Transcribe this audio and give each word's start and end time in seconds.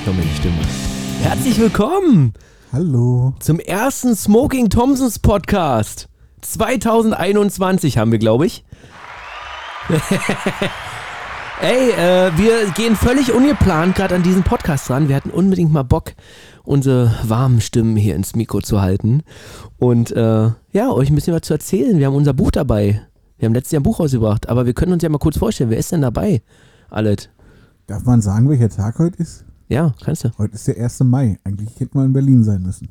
Ich 0.00 0.06
höre 0.06 0.14
meine 0.14 0.30
Stimme. 0.30 0.54
Herzlich 1.20 1.60
willkommen 1.60 2.32
Hallo. 2.72 3.34
zum 3.38 3.60
ersten 3.60 4.16
Smoking 4.16 4.70
Thompsons 4.70 5.18
Podcast. 5.18 6.08
2021 6.40 7.98
haben 7.98 8.10
wir, 8.10 8.18
glaube 8.18 8.46
ich. 8.46 8.64
Ey, 11.60 11.90
äh, 11.90 12.32
wir 12.38 12.70
gehen 12.74 12.96
völlig 12.96 13.30
ungeplant 13.30 13.94
gerade 13.94 14.14
an 14.14 14.22
diesen 14.22 14.42
Podcast 14.42 14.88
ran. 14.88 15.10
Wir 15.10 15.16
hatten 15.16 15.28
unbedingt 15.28 15.70
mal 15.70 15.82
Bock, 15.82 16.14
unsere 16.64 17.14
warmen 17.24 17.60
Stimmen 17.60 17.96
hier 17.96 18.14
ins 18.16 18.34
Mikro 18.34 18.62
zu 18.62 18.80
halten. 18.80 19.22
Und 19.78 20.12
äh, 20.12 20.50
ja, 20.72 20.90
euch 20.90 21.10
ein 21.10 21.14
bisschen 21.14 21.34
was 21.34 21.42
zu 21.42 21.52
erzählen. 21.52 21.98
Wir 21.98 22.06
haben 22.06 22.16
unser 22.16 22.32
Buch 22.32 22.52
dabei. 22.52 23.02
Wir 23.36 23.46
haben 23.46 23.54
letztes 23.54 23.72
Jahr 23.72 23.80
ein 23.80 23.84
Buch 23.84 24.00
rausgebracht, 24.00 24.48
aber 24.48 24.64
wir 24.64 24.72
können 24.72 24.94
uns 24.94 25.02
ja 25.02 25.10
mal 25.10 25.18
kurz 25.18 25.36
vorstellen, 25.36 25.68
wer 25.68 25.78
ist 25.78 25.92
denn 25.92 26.00
dabei? 26.00 26.40
Allet. 26.88 27.30
Darf 27.86 28.04
man 28.04 28.22
sagen, 28.22 28.48
welcher 28.48 28.70
Tag 28.70 28.98
heute 28.98 29.18
ist? 29.22 29.44
Ja, 29.70 29.94
kannst 30.04 30.24
du. 30.24 30.30
Heute 30.36 30.54
ist 30.56 30.66
der 30.66 30.76
1. 30.76 31.00
Mai. 31.04 31.38
Eigentlich 31.44 31.70
hätte 31.78 31.96
man 31.96 32.06
in 32.06 32.12
Berlin 32.12 32.42
sein 32.42 32.60
müssen. 32.62 32.88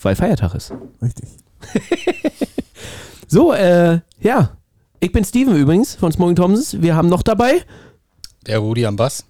Weil 0.00 0.14
Feiertag 0.16 0.54
ist. 0.54 0.72
Richtig. 1.02 1.28
So, 3.28 3.54
äh, 3.54 4.00
ja. 4.20 4.50
Ich 5.00 5.10
bin 5.10 5.24
Steven 5.24 5.56
übrigens 5.56 5.94
von 5.94 6.12
Smoking 6.12 6.36
Thompsons. 6.36 6.82
Wir 6.82 6.94
haben 6.94 7.08
noch 7.08 7.22
dabei. 7.22 7.62
Der 8.46 8.58
Rudi 8.58 8.84
am 8.84 8.96
Bass. 8.96 9.24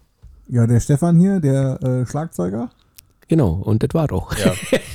Ja, 0.49 0.67
der 0.67 0.81
Stefan 0.81 1.21
hier, 1.21 1.39
der 1.39 1.81
äh, 1.81 2.05
Schlagzeuger. 2.05 2.69
Genau, 3.29 3.53
und 3.53 3.81
das 3.85 3.91
war 3.95 4.09
doch. 4.09 4.37
Ja. 4.37 4.55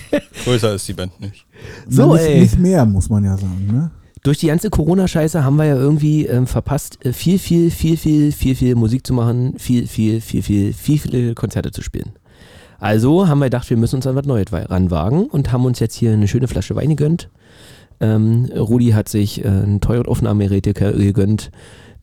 Größer 0.43 0.73
ist 0.75 0.85
die 0.89 0.93
Band 0.93 1.21
nicht. 1.21 1.45
So, 1.87 2.07
Na, 2.07 2.13
nicht, 2.15 2.25
ey. 2.25 2.41
nicht 2.41 2.59
mehr, 2.59 2.85
muss 2.85 3.09
man 3.09 3.23
ja 3.23 3.37
sagen. 3.37 3.65
Ne? 3.71 3.91
Durch 4.28 4.39
die 4.39 4.47
ganze 4.47 4.70
Corona-Scheiße 4.70 5.45
haben 5.45 5.56
wir 5.56 5.64
ja 5.64 5.78
irgendwie 5.78 6.25
ähm, 6.25 6.47
verpasst, 6.47 6.97
äh, 7.06 7.14
viel, 7.14 7.39
viel, 7.39 7.72
viel, 7.72 7.95
viel, 7.95 8.33
viel, 8.33 8.56
viel 8.56 8.75
Musik 8.75 9.08
zu 9.08 9.14
machen, 9.14 9.53
viel, 9.58 9.88
viel, 9.88 10.20
viel, 10.20 10.44
viel, 10.44 10.73
viel, 10.73 11.00
viele 11.00 11.33
Konzerte 11.33 11.72
zu 11.72 11.81
spielen. 11.81 12.11
Also 12.78 13.30
haben 13.30 13.39
wir 13.39 13.45
gedacht, 13.45 13.70
wir 13.70 13.78
müssen 13.78 13.95
uns 13.95 14.05
an 14.05 14.17
was 14.17 14.25
Neues 14.25 14.48
ranwagen 14.52 15.28
und 15.28 15.53
haben 15.53 15.64
uns 15.64 15.80
jetzt 15.80 15.95
hier 15.95 16.11
eine 16.11 16.28
schöne 16.28 16.50
Flasche 16.50 16.75
Wein 16.75 16.89
gegönnt. 16.89 17.30
Ähm, 18.02 18.50
Rudi 18.53 18.89
hat 18.89 19.08
sich 19.08 19.45
äh, 19.45 19.48
ein 19.48 19.80
teures 19.80 20.09
Aufnahmegerät 20.09 20.66
ge- 20.75 20.98
gegönnt, 20.98 21.50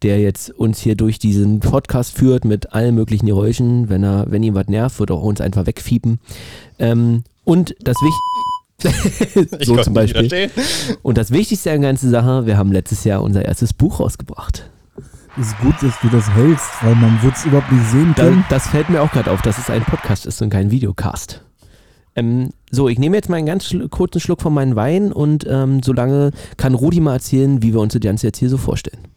der 0.00 0.18
jetzt 0.18 0.48
uns 0.48 0.80
hier 0.80 0.94
durch 0.94 1.18
diesen 1.18 1.60
Podcast 1.60 2.16
führt 2.16 2.46
mit 2.46 2.72
allen 2.72 2.94
möglichen 2.94 3.26
Geräuschen. 3.26 3.90
Wenn 3.90 4.02
er, 4.02 4.24
wenn 4.30 4.42
ihm 4.42 4.54
was 4.54 4.68
nervt, 4.68 4.98
wird 4.98 5.10
er 5.10 5.22
uns 5.22 5.42
einfach 5.42 5.66
wegfiepen. 5.66 6.20
Ähm, 6.78 7.22
und 7.44 7.74
das 7.80 7.96
Wichtigste. 7.96 8.53
Ich 9.58 9.66
so 9.66 9.76
zum 9.76 9.94
Beispiel. 9.94 10.50
Und 11.02 11.18
das 11.18 11.30
Wichtigste 11.30 11.72
an 11.72 11.80
der 11.80 11.90
ganzen 11.90 12.10
Sache, 12.10 12.46
wir 12.46 12.56
haben 12.56 12.72
letztes 12.72 13.04
Jahr 13.04 13.22
unser 13.22 13.44
erstes 13.44 13.72
Buch 13.72 14.00
rausgebracht. 14.00 14.68
Es 15.38 15.48
ist 15.48 15.58
gut, 15.58 15.74
dass 15.82 15.94
du 16.00 16.08
das 16.08 16.30
hältst, 16.30 16.66
weil 16.82 16.94
man 16.94 17.20
wird 17.22 17.34
es 17.36 17.44
überhaupt 17.44 17.72
nicht 17.72 17.84
sehen 17.90 18.14
Da, 18.16 18.24
können. 18.24 18.44
das 18.50 18.68
fällt 18.68 18.88
mir 18.88 19.02
auch 19.02 19.10
gerade 19.10 19.32
auf, 19.32 19.42
dass 19.42 19.58
es 19.58 19.68
ein 19.68 19.84
Podcast 19.84 20.26
ist 20.26 20.40
und 20.42 20.50
kein 20.50 20.70
Videocast. 20.70 21.42
Ähm, 22.14 22.50
so, 22.70 22.88
ich 22.88 23.00
nehme 23.00 23.16
jetzt 23.16 23.28
mal 23.28 23.36
einen 23.36 23.46
ganz 23.46 23.64
schl 23.66 23.88
kurzen 23.88 24.20
Schluck 24.20 24.40
von 24.40 24.54
meinem 24.54 24.76
Wein 24.76 25.12
und 25.12 25.44
ähm, 25.48 25.82
solange 25.82 26.30
kann 26.56 26.74
Rudi 26.74 27.00
mal 27.00 27.14
erzählen, 27.14 27.62
wie 27.62 27.72
wir 27.72 27.80
uns 27.80 27.94
das 27.94 28.02
Ganze 28.02 28.28
jetzt 28.28 28.38
hier 28.38 28.48
so 28.48 28.58
vorstellen. 28.58 29.08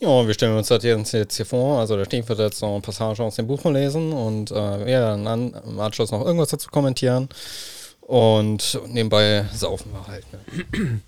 Ja, 0.00 0.26
wir 0.26 0.34
stellen 0.34 0.56
uns 0.56 0.68
das 0.68 0.82
jetzt, 0.82 1.12
jetzt 1.12 1.36
hier 1.36 1.46
vor. 1.46 1.78
Also, 1.78 1.96
der 1.96 2.04
Steve 2.04 2.28
wird 2.28 2.38
jetzt 2.40 2.60
noch 2.60 2.72
eine 2.72 2.80
Passage 2.80 3.22
aus 3.22 3.36
dem 3.36 3.46
Buch 3.46 3.64
lesen 3.64 4.12
und 4.12 4.50
äh, 4.50 4.90
ja, 4.90 5.00
dann 5.10 5.26
an, 5.26 5.54
im 5.66 5.80
Anschluss 5.80 6.10
noch 6.10 6.24
irgendwas 6.24 6.48
dazu 6.48 6.68
kommentieren. 6.70 7.28
Und 8.08 8.80
nebenbei 8.86 9.44
saufen 9.52 9.92
wir 9.92 10.06
halt. 10.06 10.24
Ne? 10.32 11.00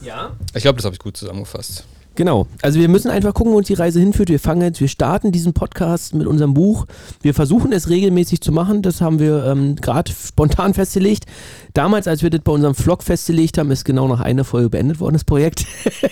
Ja? 0.00 0.34
Ich 0.54 0.62
glaube, 0.62 0.76
das 0.76 0.86
habe 0.86 0.94
ich 0.94 0.98
gut 0.98 1.14
zusammengefasst. 1.14 1.84
Genau. 2.14 2.46
Also 2.60 2.78
wir 2.78 2.88
müssen 2.88 3.10
einfach 3.10 3.32
gucken, 3.34 3.52
wo 3.52 3.56
uns 3.58 3.68
die 3.68 3.74
Reise 3.74 3.98
hinführt. 4.00 4.28
Wir 4.28 4.38
fangen 4.38 4.62
jetzt, 4.62 4.80
wir 4.80 4.88
starten 4.88 5.32
diesen 5.32 5.52
Podcast 5.54 6.14
mit 6.14 6.26
unserem 6.26 6.54
Buch. 6.54 6.86
Wir 7.22 7.32
versuchen 7.34 7.72
es 7.72 7.88
regelmäßig 7.88 8.40
zu 8.42 8.52
machen. 8.52 8.82
Das 8.82 9.00
haben 9.00 9.18
wir 9.18 9.44
ähm, 9.46 9.76
gerade 9.76 10.12
spontan 10.12 10.74
festgelegt. 10.74 11.24
Damals, 11.74 12.06
als 12.06 12.22
wir 12.22 12.28
das 12.30 12.40
bei 12.42 12.52
unserem 12.52 12.74
Vlog 12.74 13.02
festgelegt 13.02 13.56
haben, 13.58 13.70
ist 13.70 13.84
genau 13.84 14.08
nach 14.08 14.20
einer 14.20 14.44
Folge 14.44 14.68
beendet 14.68 15.00
worden, 15.00 15.14
das 15.14 15.24
Projekt. 15.24 15.64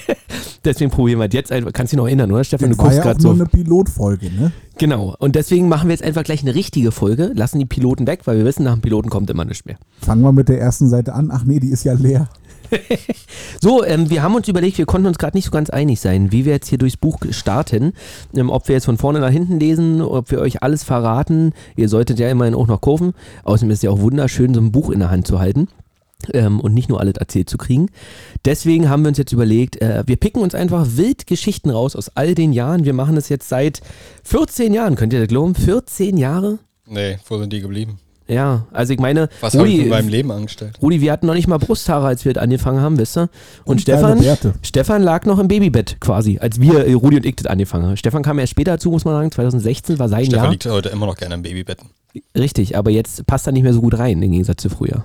deswegen 0.64 0.90
probieren 0.90 1.18
wir 1.18 1.26
es 1.28 1.34
jetzt 1.34 1.52
einfach. 1.52 1.72
Kannst 1.72 1.92
du 1.92 1.96
dich 1.96 2.02
noch 2.02 2.06
erinnern, 2.06 2.32
oder 2.32 2.44
Stefan? 2.44 2.70
Das 2.70 2.78
Du 2.78 2.82
war 2.82 2.90
guckst 2.90 2.98
ja 2.98 3.04
gerade 3.12 3.22
nur 3.22 3.36
so. 3.36 3.40
eine 3.42 3.50
Pilotfolge, 3.50 4.26
ne? 4.32 4.52
Genau. 4.78 5.14
Und 5.18 5.36
deswegen 5.36 5.68
machen 5.68 5.88
wir 5.88 5.92
jetzt 5.94 6.02
einfach 6.04 6.22
gleich 6.24 6.40
eine 6.42 6.54
richtige 6.54 6.92
Folge. 6.92 7.32
Lassen 7.34 7.58
die 7.58 7.66
Piloten 7.66 8.06
weg, 8.06 8.20
weil 8.24 8.38
wir 8.38 8.46
wissen, 8.46 8.62
nach 8.64 8.72
dem 8.72 8.80
Piloten 8.80 9.10
kommt 9.10 9.28
immer 9.28 9.44
nichts 9.44 9.66
mehr. 9.66 9.76
Fangen 10.00 10.22
wir 10.22 10.32
mit 10.32 10.48
der 10.48 10.58
ersten 10.60 10.88
Seite 10.88 11.12
an. 11.12 11.30
Ach 11.30 11.44
nee, 11.44 11.60
die 11.60 11.68
ist 11.68 11.84
ja 11.84 11.92
leer. 11.92 12.28
So, 13.60 13.84
ähm, 13.84 14.08
wir 14.10 14.22
haben 14.22 14.34
uns 14.34 14.48
überlegt, 14.48 14.78
wir 14.78 14.86
konnten 14.86 15.06
uns 15.06 15.18
gerade 15.18 15.36
nicht 15.36 15.44
so 15.44 15.50
ganz 15.50 15.70
einig 15.70 16.00
sein, 16.00 16.32
wie 16.32 16.44
wir 16.44 16.52
jetzt 16.52 16.68
hier 16.68 16.78
durchs 16.78 16.96
Buch 16.96 17.18
starten. 17.30 17.92
Ähm, 18.34 18.50
ob 18.50 18.68
wir 18.68 18.74
jetzt 18.74 18.86
von 18.86 18.96
vorne 18.96 19.20
nach 19.20 19.30
hinten 19.30 19.60
lesen, 19.60 20.00
ob 20.00 20.30
wir 20.30 20.40
euch 20.40 20.62
alles 20.62 20.84
verraten. 20.84 21.52
Ihr 21.76 21.88
solltet 21.88 22.18
ja 22.18 22.30
immerhin 22.30 22.54
auch 22.54 22.66
noch 22.66 22.80
kurven. 22.80 23.12
Außerdem 23.44 23.70
ist 23.70 23.78
es 23.78 23.82
ja 23.82 23.90
auch 23.90 24.00
wunderschön, 24.00 24.54
so 24.54 24.60
ein 24.60 24.72
Buch 24.72 24.90
in 24.90 25.00
der 25.00 25.10
Hand 25.10 25.26
zu 25.26 25.38
halten. 25.40 25.68
Ähm, 26.32 26.60
und 26.60 26.74
nicht 26.74 26.88
nur 26.88 27.00
alles 27.00 27.14
erzählt 27.16 27.48
zu 27.48 27.56
kriegen. 27.56 27.88
Deswegen 28.44 28.90
haben 28.90 29.02
wir 29.02 29.08
uns 29.08 29.18
jetzt 29.18 29.32
überlegt, 29.32 29.80
äh, 29.80 30.04
wir 30.06 30.16
picken 30.16 30.42
uns 30.42 30.54
einfach 30.54 30.86
wild 30.96 31.26
Geschichten 31.26 31.70
raus 31.70 31.96
aus 31.96 32.14
all 32.14 32.34
den 32.34 32.52
Jahren. 32.52 32.84
Wir 32.84 32.92
machen 32.92 33.14
das 33.14 33.30
jetzt 33.30 33.48
seit 33.48 33.80
14 34.24 34.74
Jahren, 34.74 34.96
könnt 34.96 35.12
ihr 35.14 35.20
das 35.20 35.28
glauben? 35.28 35.54
14 35.54 36.18
Jahre? 36.18 36.58
Nee, 36.86 37.18
wo 37.26 37.38
sind 37.38 37.52
die 37.52 37.60
geblieben? 37.60 37.98
Ja, 38.30 38.66
also 38.72 38.92
ich 38.92 39.00
meine, 39.00 39.28
Was 39.40 39.54
ich 39.54 39.60
Rudi, 39.60 39.78
mit 39.78 39.88
meinem 39.88 40.08
Leben 40.08 40.30
angestellt? 40.30 40.78
Rudi, 40.80 41.00
wir 41.00 41.10
hatten 41.10 41.26
noch 41.26 41.34
nicht 41.34 41.48
mal 41.48 41.58
Brusthaare, 41.58 42.06
als 42.06 42.24
wir 42.24 42.32
das 42.32 42.40
angefangen 42.42 42.80
haben, 42.80 42.96
wisst 42.96 43.18
ihr? 43.18 43.22
Und, 43.64 43.72
Und 43.72 43.80
Stefan. 43.80 44.24
Stefan 44.62 45.02
lag 45.02 45.26
noch 45.26 45.40
im 45.40 45.48
Babybett 45.48 46.00
quasi, 46.00 46.38
als 46.38 46.60
wir, 46.60 46.86
äh, 46.86 46.92
Rudi 46.92 47.16
und 47.16 47.26
ich 47.26 47.34
das 47.34 47.46
angefangen 47.46 47.86
haben. 47.86 47.96
Stefan 47.96 48.22
kam 48.22 48.38
erst 48.38 48.52
später 48.52 48.72
dazu, 48.72 48.90
muss 48.92 49.04
man 49.04 49.14
sagen, 49.14 49.32
2016 49.32 49.98
war 49.98 50.08
sein 50.08 50.26
Stefan 50.26 50.44
Jahr. 50.44 50.50
liegt 50.52 50.66
heute 50.66 50.90
immer 50.90 51.06
noch 51.06 51.16
gerne 51.16 51.34
im 51.34 51.42
Babybetten. 51.42 51.88
Richtig, 52.38 52.76
aber 52.76 52.90
jetzt 52.92 53.26
passt 53.26 53.48
er 53.48 53.52
nicht 53.52 53.64
mehr 53.64 53.74
so 53.74 53.80
gut 53.80 53.98
rein, 53.98 54.22
im 54.22 54.30
Gegensatz 54.30 54.62
zu 54.62 54.70
früher. 54.70 55.02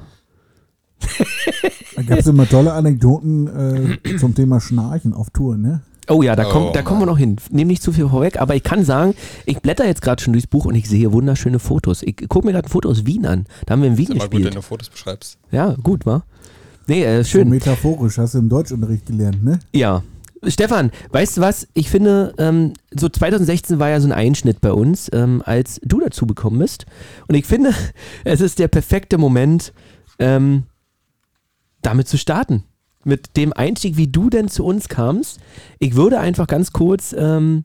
Da 1.95 2.01
gab 2.03 2.19
es 2.19 2.27
immer 2.27 2.47
tolle 2.47 2.73
Anekdoten 2.73 3.99
äh, 4.03 4.17
zum 4.17 4.35
Thema 4.35 4.61
Schnarchen 4.61 5.13
auf 5.13 5.29
Tour, 5.31 5.57
ne? 5.57 5.81
Oh 6.09 6.21
ja, 6.21 6.35
da, 6.35 6.47
Oh, 6.47 6.51
kommt, 6.51 6.75
da 6.75 6.81
kommen 6.83 7.01
wir 7.01 7.05
noch 7.07 7.17
hin. 7.17 7.37
Nehm 7.49 7.67
nicht 7.67 7.81
zu 7.81 7.91
viel 7.91 8.07
vorweg, 8.09 8.39
aber 8.39 8.55
ich 8.55 8.63
kann 8.63 8.83
sagen, 8.85 9.15
ich 9.45 9.59
blätter 9.59 9.85
jetzt 9.85 10.01
gerade 10.01 10.21
schon 10.21 10.33
durchs 10.33 10.47
Buch 10.47 10.65
und 10.65 10.75
ich 10.75 10.87
sehe 10.87 11.11
wunderschöne 11.11 11.59
Fotos. 11.59 12.03
Ich 12.03 12.15
gucke 12.29 12.45
mir 12.45 12.53
gerade 12.53 12.67
ein 12.67 12.71
Foto 12.71 12.89
aus 12.89 13.05
Wien 13.05 13.25
an. 13.25 13.45
Da 13.65 13.73
haben 13.73 13.81
wir 13.81 13.89
in 13.89 13.97
Wien 13.97 14.05
Ist 14.05 14.11
immer 14.11 14.19
gut, 14.25 14.31
gespielt. 14.31 14.45
wenn 14.49 14.55
du 14.55 14.61
Fotos 14.61 14.89
beschreibst. 14.89 15.37
ja, 15.51 15.75
gut, 15.81 16.05
wa? 16.05 16.23
Nee, 16.87 17.03
äh, 17.03 17.23
So 17.23 17.29
schön. 17.31 17.49
metaphorisch, 17.49 18.17
hast 18.19 18.35
du 18.35 18.39
im 18.39 18.49
Deutschunterricht 18.49 19.07
gelernt, 19.07 19.43
ne? 19.43 19.59
Ja. 19.73 20.03
Stefan, 20.47 20.91
weißt 21.09 21.37
du 21.37 21.41
was? 21.41 21.67
Ich 21.73 21.89
finde, 21.89 22.35
ähm, 22.37 22.73
so 22.95 23.09
2016 23.09 23.79
war 23.79 23.89
ja 23.89 23.99
so 23.99 24.07
ein 24.07 24.11
Einschnitt 24.11 24.61
bei 24.61 24.71
uns, 24.71 25.09
ähm, 25.11 25.41
als 25.43 25.79
du 25.83 25.99
dazu 25.99 26.27
gekommen 26.27 26.59
bist. 26.59 26.85
Und 27.27 27.33
ich 27.33 27.45
finde, 27.47 27.73
es 28.23 28.41
ist 28.41 28.59
der 28.59 28.67
perfekte 28.67 29.17
Moment, 29.17 29.73
ähm, 30.19 30.63
damit 31.81 32.07
zu 32.07 32.19
starten. 32.19 32.63
Mit 33.05 33.37
dem 33.37 33.53
Einstieg, 33.53 33.95
wie 33.95 34.07
du 34.07 34.29
denn 34.29 34.49
zu 34.49 34.65
uns 34.65 34.89
kamst. 34.89 35.39
Ich 35.79 35.95
würde 35.95 36.19
einfach 36.19 36.47
ganz 36.47 36.73
kurz, 36.73 37.15
ähm, 37.17 37.63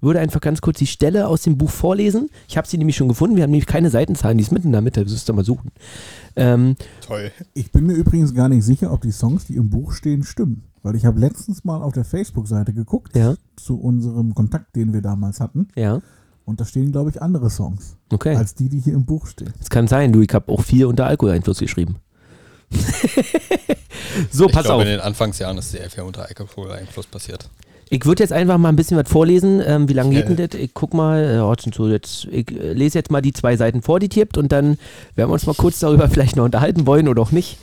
würde 0.00 0.18
einfach 0.18 0.40
ganz 0.40 0.60
kurz 0.60 0.78
die 0.78 0.86
Stelle 0.88 1.28
aus 1.28 1.42
dem 1.42 1.56
Buch 1.58 1.70
vorlesen. 1.70 2.28
Ich 2.48 2.56
habe 2.56 2.66
sie 2.66 2.76
nämlich 2.78 2.96
schon 2.96 3.06
gefunden. 3.08 3.36
Wir 3.36 3.44
haben 3.44 3.50
nämlich 3.52 3.66
keine 3.68 3.90
Seitenzahlen, 3.90 4.36
die 4.38 4.42
ist 4.42 4.50
mitten 4.50 4.66
in 4.68 4.72
der 4.72 4.80
Mitte. 4.80 5.04
Das 5.04 5.12
müsst 5.12 5.30
ihr 5.30 5.34
mal 5.34 5.44
suchen. 5.44 5.70
Ähm, 6.34 6.74
Toll. 7.06 7.30
Ich 7.54 7.70
bin 7.70 7.86
mir 7.86 7.92
übrigens 7.92 8.34
gar 8.34 8.48
nicht 8.48 8.64
sicher, 8.64 8.92
ob 8.92 9.02
die 9.02 9.12
Songs, 9.12 9.44
die 9.46 9.54
im 9.54 9.70
Buch 9.70 9.92
stehen, 9.92 10.24
stimmen. 10.24 10.64
Weil 10.82 10.96
ich 10.96 11.04
habe 11.04 11.20
letztens 11.20 11.62
mal 11.62 11.80
auf 11.82 11.92
der 11.92 12.04
Facebook-Seite 12.04 12.72
geguckt 12.72 13.14
ja, 13.14 13.34
zu 13.54 13.78
unserem 13.78 14.34
Kontakt, 14.34 14.74
den 14.74 14.92
wir 14.92 15.02
damals 15.02 15.38
hatten. 15.40 15.68
ja. 15.76 16.00
Und 16.44 16.60
da 16.60 16.64
stehen, 16.64 16.90
glaube 16.90 17.08
ich, 17.10 17.22
andere 17.22 17.50
Songs 17.50 17.96
Okay. 18.12 18.34
als 18.34 18.56
die, 18.56 18.68
die 18.68 18.80
hier 18.80 18.94
im 18.94 19.04
Buch 19.04 19.28
stehen. 19.28 19.52
Das 19.60 19.70
kann 19.70 19.86
sein, 19.86 20.12
du, 20.12 20.22
ich 20.22 20.34
habe 20.34 20.50
auch 20.50 20.62
viel 20.62 20.86
unter 20.86 21.06
Alkoholeinfluss 21.06 21.60
geschrieben. 21.60 21.98
so, 24.30 24.46
Ich 24.46 24.52
pass 24.52 24.64
glaube, 24.64 24.82
auf. 24.82 24.82
in 24.82 24.88
den 24.88 25.00
Anfangsjahren 25.00 25.58
ist 25.58 25.70
sehr 25.70 25.88
viel 25.90 26.04
unter 26.04 26.26
Alkoholeinfluss 26.26 27.06
passiert. 27.06 27.48
Ich 27.94 28.06
würde 28.06 28.22
jetzt 28.22 28.32
einfach 28.32 28.56
mal 28.56 28.70
ein 28.70 28.76
bisschen 28.76 28.96
was 28.96 29.06
vorlesen. 29.06 29.62
Ähm, 29.66 29.86
wie 29.86 29.92
lange 29.92 30.14
geht 30.14 30.26
denn 30.26 30.36
das? 30.36 30.58
Ich 30.58 30.72
guck 30.72 30.94
mal, 30.94 31.18
äh, 31.22 32.36
ich 32.36 32.50
äh, 32.50 32.72
lese 32.72 32.98
jetzt 32.98 33.10
mal 33.10 33.20
die 33.20 33.34
zwei 33.34 33.58
Seiten 33.58 33.82
vor, 33.82 34.00
die 34.00 34.08
tippt 34.08 34.38
und 34.38 34.50
dann 34.50 34.78
werden 35.14 35.28
wir 35.28 35.34
uns 35.34 35.44
mal 35.44 35.54
kurz 35.54 35.78
darüber 35.80 36.08
vielleicht 36.10 36.36
noch 36.36 36.46
unterhalten 36.46 36.86
wollen 36.86 37.06
oder 37.06 37.20
auch 37.20 37.32
nicht. 37.32 37.58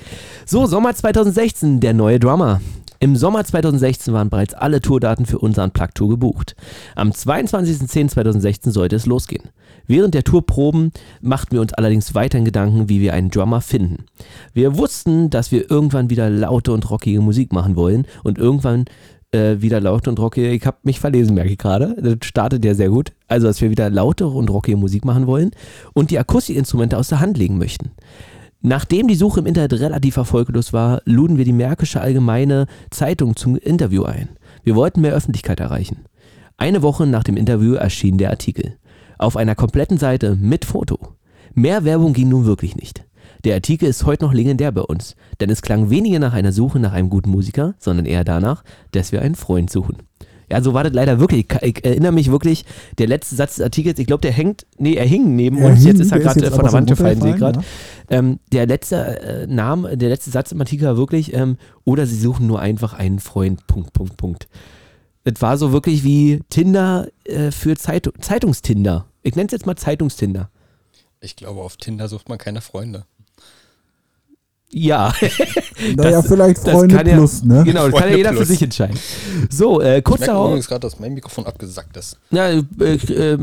So, 0.45 0.67
Sommer 0.67 0.93
2016, 0.93 1.79
der 1.79 1.93
neue 1.95 2.19
Drummer. 2.19 2.61
Im 2.99 3.15
Sommer 3.15 3.43
2016 3.43 4.13
waren 4.13 4.29
bereits 4.29 4.53
alle 4.53 4.81
Tourdaten 4.81 5.25
für 5.25 5.39
unser 5.39 5.63
Unplugged-Tour 5.63 6.09
gebucht. 6.09 6.55
Am 6.95 7.09
22.10.2016 7.09 8.71
sollte 8.71 8.97
es 8.97 9.05
losgehen. 9.05 9.49
Während 9.89 10.13
der 10.13 10.23
Tourproben 10.23 10.91
machten 11.19 11.53
wir 11.53 11.61
uns 11.61 11.73
allerdings 11.73 12.13
weiterhin 12.13 12.45
Gedanken, 12.45 12.89
wie 12.89 13.01
wir 13.01 13.15
einen 13.15 13.31
Drummer 13.31 13.59
finden. 13.59 14.05
Wir 14.53 14.77
wussten, 14.77 15.31
dass 15.31 15.51
wir 15.51 15.71
irgendwann 15.71 16.11
wieder 16.11 16.29
laute 16.29 16.73
und 16.73 16.87
rockige 16.91 17.21
Musik 17.21 17.51
machen 17.51 17.75
wollen 17.75 18.05
und 18.23 18.37
irgendwann 18.37 18.85
äh, 19.31 19.55
wieder 19.61 19.81
laute 19.81 20.11
und 20.11 20.19
rockige, 20.19 20.51
ich 20.51 20.63
habe 20.67 20.77
mich 20.83 20.99
verlesen, 20.99 21.33
merke 21.33 21.49
ich 21.49 21.57
gerade, 21.57 21.95
das 21.99 22.27
startet 22.27 22.63
ja 22.65 22.75
sehr 22.75 22.89
gut. 22.89 23.13
Also, 23.27 23.47
dass 23.47 23.61
wir 23.61 23.71
wieder 23.71 23.89
lautere 23.89 24.29
und 24.37 24.51
rockige 24.51 24.77
Musik 24.77 25.05
machen 25.05 25.25
wollen 25.25 25.49
und 25.93 26.11
die 26.11 26.19
Akustikinstrumente 26.19 26.95
aus 26.95 27.09
der 27.09 27.19
Hand 27.19 27.39
legen 27.39 27.57
möchten. 27.57 27.89
Nachdem 28.61 29.07
die 29.07 29.15
Suche 29.15 29.39
im 29.39 29.47
Internet 29.47 29.79
relativ 29.79 30.17
erfolglos 30.17 30.71
war, 30.71 31.01
luden 31.05 31.37
wir 31.37 31.45
die 31.45 31.51
Märkische 31.51 31.99
Allgemeine 31.99 32.67
Zeitung 32.91 33.35
zum 33.35 33.55
Interview 33.55 34.03
ein. 34.03 34.29
Wir 34.63 34.75
wollten 34.75 35.01
mehr 35.01 35.15
Öffentlichkeit 35.15 35.59
erreichen. 35.59 36.05
Eine 36.57 36.83
Woche 36.83 37.07
nach 37.07 37.23
dem 37.23 37.37
Interview 37.37 37.73
erschien 37.73 38.19
der 38.19 38.29
Artikel. 38.29 38.75
Auf 39.19 39.35
einer 39.35 39.53
kompletten 39.53 39.97
Seite 39.97 40.37
mit 40.39 40.63
Foto. 40.63 40.97
Mehr 41.53 41.83
Werbung 41.83 42.13
ging 42.13 42.29
nun 42.29 42.45
wirklich 42.45 42.77
nicht. 42.77 43.03
Der 43.43 43.55
Artikel 43.55 43.89
ist 43.89 44.05
heute 44.05 44.23
noch 44.23 44.33
legendär 44.33 44.71
bei 44.71 44.81
uns, 44.81 45.17
denn 45.41 45.49
es 45.49 45.61
klang 45.61 45.89
weniger 45.89 46.19
nach 46.19 46.31
einer 46.31 46.53
Suche 46.53 46.79
nach 46.79 46.93
einem 46.93 47.09
guten 47.09 47.29
Musiker, 47.29 47.75
sondern 47.79 48.05
eher 48.05 48.23
danach, 48.23 48.63
dass 48.91 49.11
wir 49.11 49.21
einen 49.21 49.35
Freund 49.35 49.69
suchen. 49.69 49.97
Ja, 50.49 50.61
so 50.61 50.73
war 50.73 50.85
das 50.85 50.93
leider 50.93 51.19
wirklich. 51.19 51.47
Ich 51.61 51.83
erinnere 51.83 52.13
mich 52.13 52.31
wirklich, 52.31 52.63
der 52.97 53.07
letzte 53.07 53.35
Satz 53.35 53.57
des 53.57 53.65
Artikels, 53.65 53.99
ich 53.99 54.07
glaube, 54.07 54.21
der 54.21 54.31
hängt, 54.31 54.65
nee, 54.77 54.93
er 54.93 55.05
hing 55.05 55.35
neben 55.35 55.57
Er 55.57 55.67
uns, 55.67 55.79
hing, 55.79 55.87
jetzt 55.89 55.99
ist 55.99 56.11
er 56.13 56.19
gerade 56.19 56.49
von 56.49 56.63
der 56.63 56.73
Wand 56.73 56.89
gefallen, 56.89 57.19
sehe 57.19 57.31
ich 57.31 57.37
gerade. 57.37 57.59
Ähm, 58.09 58.39
der 58.53 58.67
letzte 58.67 59.21
äh, 59.21 59.47
Name, 59.47 59.97
der 59.97 60.07
letzte 60.07 60.31
Satz 60.31 60.53
im 60.53 60.61
Artikel 60.61 60.85
war 60.85 60.95
wirklich, 60.95 61.33
ähm, 61.33 61.57
oder 61.83 62.07
sie 62.07 62.17
suchen 62.17 62.47
nur 62.47 62.61
einfach 62.61 62.93
einen 62.93 63.19
Freund, 63.19 63.67
Punkt, 63.67 63.91
Punkt, 63.91 64.15
Punkt. 64.15 64.47
Es 65.25 65.41
war 65.41 65.57
so 65.57 65.73
wirklich 65.73 66.05
wie 66.05 66.39
Tinder 66.49 67.09
äh, 67.25 67.51
für 67.51 67.75
Zeitung, 67.75 68.13
Zeitungstinder. 68.21 69.08
Ich 69.23 69.35
nenne 69.35 69.47
es 69.47 69.51
jetzt 69.51 69.65
mal 69.65 69.75
Zeitungstinder. 69.75 70.49
Ich 71.21 71.35
glaube, 71.35 71.61
auf 71.61 71.77
Tinder 71.77 72.07
sucht 72.07 72.29
man 72.29 72.37
keine 72.37 72.61
Freunde. 72.61 73.05
Ja, 74.71 75.13
Naja, 75.95 76.21
Das- 76.21 76.27
vielleicht 76.27 76.57
das 76.67 76.73
Freunde 76.73 76.95
kann 76.95 77.07
ja- 77.07 77.15
plus, 77.15 77.41
ne? 77.43 77.63
genau, 77.63 77.89
das 77.89 77.99
kann 77.99 78.09
ja 78.11 78.17
jeder 78.17 78.29
für 78.29 78.35
plus. 78.37 78.47
sich 78.49 78.61
entscheiden. 78.61 78.99
So, 79.49 79.81
äh, 79.81 79.97
Ich 79.97 80.03
kurz 80.03 80.19
merke 80.19 80.33
darauf. 80.33 80.47
übrigens 80.49 80.67
gerade, 80.67 80.81
dass 80.81 80.99
mein 80.99 81.13
Mikrofon 81.15 81.45
abgesackt 81.47 81.97
ist. 81.97 82.17
Ja, 82.29 82.49
äh, 82.49 82.59
äh, 82.59 83.37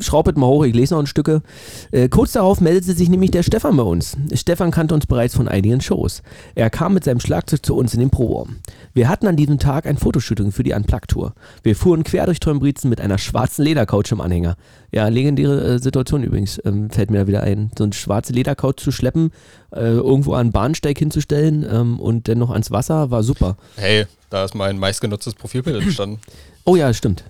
schraubet 0.00 0.36
mal 0.36 0.46
hoch, 0.46 0.64
ich 0.64 0.74
lese 0.74 0.94
noch 0.94 1.00
ein 1.00 1.06
Stücke. 1.06 1.42
Äh, 1.90 2.08
kurz 2.08 2.32
darauf 2.32 2.60
meldete 2.60 2.94
sich 2.94 3.08
nämlich 3.08 3.30
der 3.30 3.42
Stefan 3.42 3.76
bei 3.76 3.82
uns. 3.82 4.16
Stefan 4.34 4.70
kannte 4.70 4.94
uns 4.94 5.06
bereits 5.06 5.34
von 5.34 5.48
einigen 5.48 5.80
Shows. 5.80 6.22
Er 6.54 6.70
kam 6.70 6.94
mit 6.94 7.04
seinem 7.04 7.20
Schlagzeug 7.20 7.64
zu 7.64 7.76
uns 7.76 7.94
in 7.94 8.00
den 8.00 8.10
Proberaum. 8.10 8.56
Wir 8.94 9.08
hatten 9.08 9.26
an 9.26 9.36
diesem 9.36 9.58
Tag 9.58 9.86
ein 9.86 9.96
Fotoshooting 9.96 10.52
für 10.52 10.62
die 10.62 10.72
Unplugged-Tour. 10.72 11.34
Wir 11.62 11.76
fuhren 11.76 12.04
quer 12.04 12.26
durch 12.26 12.40
Teumbrezen 12.40 12.90
mit 12.90 13.00
einer 13.00 13.18
schwarzen 13.18 13.64
Ledercouch 13.64 14.10
im 14.12 14.20
Anhänger. 14.20 14.56
Ja, 14.92 15.08
legendäre 15.08 15.74
äh, 15.74 15.78
Situation 15.78 16.22
übrigens, 16.22 16.60
ähm, 16.64 16.90
fällt 16.90 17.10
mir 17.10 17.18
da 17.18 17.26
wieder 17.26 17.42
ein. 17.42 17.70
So 17.76 17.84
eine 17.84 17.92
schwarze 17.92 18.32
Ledercouch 18.32 18.76
zu 18.76 18.90
schleppen, 18.90 19.30
äh, 19.72 19.80
irgendwo 19.80 20.32
an 20.34 20.40
einen 20.40 20.52
Bahnsteig 20.52 20.98
hinzustellen 20.98 21.64
ähm, 21.70 22.00
und 22.00 22.28
dann 22.28 22.38
noch 22.38 22.50
ans 22.50 22.70
Wasser, 22.70 23.10
war 23.10 23.22
super. 23.22 23.56
Hey, 23.76 24.06
da 24.30 24.44
ist 24.44 24.54
mein 24.54 24.78
meistgenutztes 24.78 25.34
Profilbild 25.34 25.82
entstanden. 25.82 26.18
Oh 26.64 26.76
ja, 26.76 26.92
stimmt. 26.92 27.24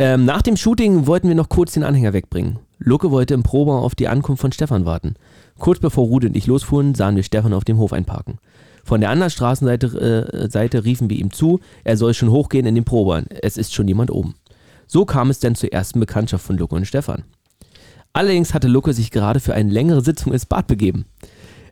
Ähm, 0.00 0.24
nach 0.24 0.40
dem 0.40 0.56
Shooting 0.56 1.06
wollten 1.06 1.28
wir 1.28 1.34
noch 1.34 1.50
kurz 1.50 1.72
den 1.72 1.84
Anhänger 1.84 2.14
wegbringen. 2.14 2.58
Lucke 2.78 3.10
wollte 3.10 3.34
im 3.34 3.42
Prober 3.42 3.82
auf 3.82 3.94
die 3.94 4.08
Ankunft 4.08 4.40
von 4.40 4.50
Stefan 4.50 4.86
warten. 4.86 5.12
Kurz 5.58 5.78
bevor 5.78 6.06
Rude 6.06 6.28
und 6.28 6.36
ich 6.38 6.46
losfuhren, 6.46 6.94
sahen 6.94 7.16
wir 7.16 7.22
Stefan 7.22 7.52
auf 7.52 7.64
dem 7.64 7.76
Hof 7.76 7.92
einparken. 7.92 8.38
Von 8.82 9.02
der 9.02 9.10
anderen 9.10 9.30
Straßenseite 9.30 10.30
äh, 10.32 10.48
Seite 10.48 10.86
riefen 10.86 11.10
wir 11.10 11.18
ihm 11.18 11.34
zu, 11.34 11.60
er 11.84 11.98
soll 11.98 12.14
schon 12.14 12.30
hochgehen 12.30 12.64
in 12.64 12.76
den 12.76 12.84
Prober. 12.84 13.24
Es 13.42 13.58
ist 13.58 13.74
schon 13.74 13.88
jemand 13.88 14.10
oben. 14.10 14.36
So 14.86 15.04
kam 15.04 15.28
es 15.28 15.38
dann 15.38 15.54
zur 15.54 15.70
ersten 15.70 16.00
Bekanntschaft 16.00 16.46
von 16.46 16.56
Lucke 16.56 16.76
und 16.76 16.86
Stefan. 16.86 17.24
Allerdings 18.14 18.54
hatte 18.54 18.68
Lucke 18.68 18.94
sich 18.94 19.10
gerade 19.10 19.38
für 19.38 19.52
eine 19.52 19.70
längere 19.70 20.00
Sitzung 20.00 20.32
ins 20.32 20.46
Bad 20.46 20.66
begeben. 20.66 21.04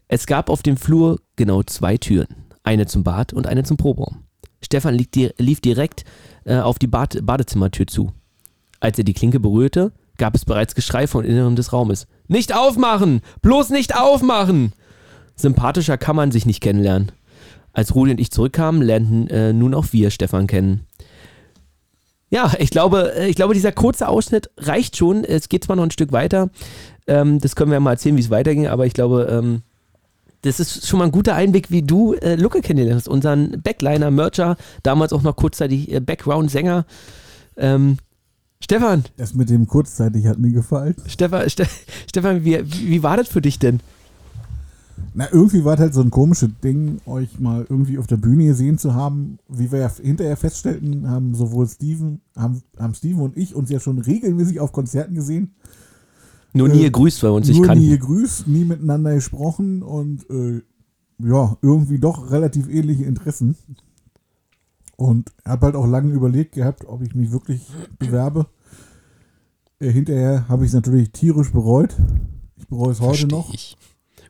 Es 0.07 0.27
gab 0.27 0.51
auf 0.51 0.63
dem 0.63 0.77
Flur 0.77 1.19
genau 1.37 1.63
zwei 1.63 1.97
Türen. 1.97 2.29
Eine 2.63 2.85
zum 2.85 3.05
Bad 3.05 3.33
und 3.33 3.47
eine 3.47 3.63
zum 3.63 3.79
Proberaum. 3.79 4.25
Stefan 4.61 4.99
lief 4.99 5.61
direkt 5.63 6.05
äh, 6.45 6.59
auf 6.59 6.79
die 6.79 6.89
Bad 6.89 7.25
Badezimmertür 7.25 7.87
zu. 7.87 8.13
Als 8.81 8.99
er 8.99 9.05
die 9.05 9.15
Klinke 9.15 9.41
berührte, 9.41 9.93
gab 10.19 10.35
es 10.35 10.45
bereits 10.45 10.75
Geschrei 10.75 11.07
von 11.07 11.25
Inneren 11.25 11.57
des 11.57 11.73
Raumes. 11.73 12.07
Nicht 12.27 12.55
aufmachen! 12.55 13.23
Bloß 13.43 13.71
nicht 13.71 13.97
aufmachen! 13.97 14.73
Sympathischer 15.37 15.99
kann 15.99 16.17
man 16.17 16.31
sich 16.31 16.47
nicht 16.47 16.61
kennenlernen. 16.61 17.13
Als 17.73 17.95
Rudi 17.95 18.11
und 18.11 18.21
ich 18.21 18.31
zurückkamen, 18.31 18.83
lernten 18.83 19.29
äh, 19.29 19.53
nun 19.53 19.75
auch 19.75 19.87
wir 19.93 20.11
Stefan 20.11 20.47
kennen. 20.47 20.87
Ja, 22.31 22.53
ich 22.59 22.71
glaube, 22.71 23.15
äh, 23.17 23.29
ich 23.29 23.37
glaube, 23.37 23.55
dieser 23.55 23.73
kurze 23.73 24.09
Ausschnitt 24.09 24.51
reicht 24.59 24.97
schon. 24.97 25.25
Es 25.25 25.49
geht 25.49 25.65
zwar 25.65 25.77
noch 25.77 25.85
ein 25.85 25.91
Stück 25.91 26.13
weiter. 26.13 26.51
Ähm, 27.07 27.39
das 27.39 27.57
können 27.57 27.71
wir 27.71 27.77
ja 27.77 27.81
mal 27.81 27.93
erzählen, 27.93 28.17
wie 28.17 28.21
es 28.21 28.31
weiterging, 28.31 28.67
aber 28.67 28.87
ich 28.87 28.95
glaube, 28.95 29.29
ähm, 29.31 29.63
das 30.43 30.61
ist 30.61 30.87
schon 30.87 30.99
mal 30.99 31.07
ein 31.07 31.13
guter 31.13 31.35
Einblick, 31.35 31.71
wie 31.71 31.83
du 31.83 32.15
äh, 32.15 32.37
Lucke 32.37 32.61
kennengelernt 32.61 33.01
hast. 33.01 33.09
Unseren 33.09 33.61
Backliner, 33.63 34.11
Mercher, 34.11 34.57
damals 34.83 35.13
auch 35.13 35.23
noch 35.23 35.37
kurzzeitig 35.37 35.93
äh, 35.93 36.01
Background-Sänger. 36.01 36.85
Ähm, 37.57 37.99
Stefan, 38.63 39.05
Das 39.17 39.35
mit 39.35 39.51
dem 39.51 39.67
kurzzeitig 39.67 40.27
hat 40.27 40.39
mir 40.39 40.51
gefallen. 40.53 40.95
Stefan, 41.07 41.49
Ste 41.49 41.67
Stefan, 42.09 42.45
wie, 42.45 42.59
wie 42.65 43.03
war 43.03 43.17
das 43.17 43.29
für 43.29 43.41
dich 43.41 43.59
denn? 43.59 43.81
Na, 45.15 45.29
irgendwie 45.33 45.65
war 45.65 45.75
es 45.75 45.81
halt 45.81 45.95
so 45.95 46.01
ein 46.03 46.11
komisches 46.11 46.51
Ding, 46.63 47.01
euch 47.07 47.39
mal 47.39 47.65
irgendwie 47.69 47.99
auf 47.99 48.07
der 48.07 48.17
Bühne 48.17 48.47
gesehen 48.47 48.79
zu 48.79 48.95
haben. 48.95 49.39
Wie 49.49 49.71
wir 49.73 49.79
ja 49.79 49.91
hinterher 50.03 50.37
feststellten, 50.37 51.09
haben 51.09 51.35
sowohl 51.35 51.69
Steven, 51.69 52.21
haben, 52.37 52.63
haben 52.79 52.95
Steven 52.95 53.21
und 53.21 53.37
ich 53.37 53.55
uns 53.55 53.71
ja 53.71 53.81
schon 53.81 53.99
regelmäßig 53.99 54.61
auf 54.61 54.73
Konzerten 54.73 55.15
gesehen. 55.15 55.55
Nur 56.53 56.69
nie 56.69 56.81
Äh, 56.81 56.85
gegrüßt, 56.85 57.23
weil 57.23 57.31
wir 57.31 57.37
uns 57.37 57.49
nicht 57.49 57.57
Nur 57.59 57.67
nie 57.67 57.89
kannten. 57.89 57.91
gegrüßt, 57.91 58.49
nie 58.49 58.65
miteinander 58.65 59.15
gesprochen 59.15 59.83
und 59.83 60.29
äh, 60.31 60.63
ja, 61.21 61.57
irgendwie 61.63 61.99
doch 61.99 62.31
relativ 62.31 62.69
ähnliche 62.69 63.05
Interessen. 63.05 63.57
Und 64.99 65.31
habe 65.45 65.67
halt 65.67 65.77
auch 65.77 65.87
lange 65.87 66.13
überlegt 66.13 66.57
gehabt, 66.57 66.85
ob 66.85 67.03
ich 67.03 67.15
mich 67.15 67.31
wirklich 67.31 67.61
bewerbe. 68.01 68.47
Äh, 69.79 69.93
hinterher 69.93 70.49
habe 70.49 70.65
ich 70.65 70.71
es 70.71 70.75
natürlich 70.75 71.13
tierisch 71.13 71.53
bereut. 71.53 71.95
Ich 72.57 72.67
bereue 72.67 72.91
es 72.91 73.01
heute 73.01 73.19
Versteh 73.19 73.27
noch. 73.29 73.55
Ich. 73.55 73.77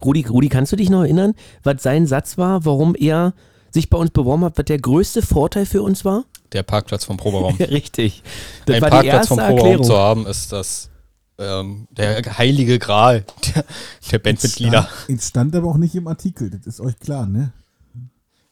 Rudi, 0.05 0.27
Rudi, 0.27 0.51
kannst 0.51 0.71
du 0.71 0.77
dich 0.77 0.91
noch 0.91 1.05
erinnern, 1.05 1.33
was 1.63 1.83
sein 1.83 2.07
Satz 2.07 2.37
war, 2.37 2.67
warum 2.67 2.95
er 2.95 3.33
sich 3.71 3.89
bei 3.89 3.97
uns 3.97 4.11
beworben 4.11 4.45
hat, 4.45 4.59
was 4.59 4.67
der 4.67 4.79
größte 4.79 5.23
Vorteil 5.23 5.65
für 5.65 5.83
uns 5.83 6.05
war? 6.05 6.25
Der 6.53 6.65
Parkplatz 6.65 7.07
vom 7.07 7.17
Proberaum. 7.17 7.57
Richtig. 7.61 8.23
Das 8.67 8.77
Ein 8.77 8.83
war 8.83 8.91
die 8.91 8.95
Parkplatz 8.95 9.15
erste 9.15 9.29
vom 9.29 9.39
Proberaum 9.39 9.59
Erklärung. 9.59 9.87
zu 9.87 9.97
haben, 9.97 10.27
ist 10.27 10.53
das 10.53 10.91
ähm, 11.39 11.89
der 11.93 12.37
heilige 12.37 12.79
Gral 12.79 13.25
der, 13.55 13.65
der 14.13 14.19
Bandmitglieder. 14.19 14.87
Es 15.09 15.29
stand 15.29 15.57
aber 15.57 15.69
auch 15.69 15.79
nicht 15.79 15.95
im 15.95 16.09
Artikel, 16.09 16.51
das 16.51 16.67
ist 16.67 16.81
euch 16.83 16.99
klar, 16.99 17.27
ne? 17.27 17.55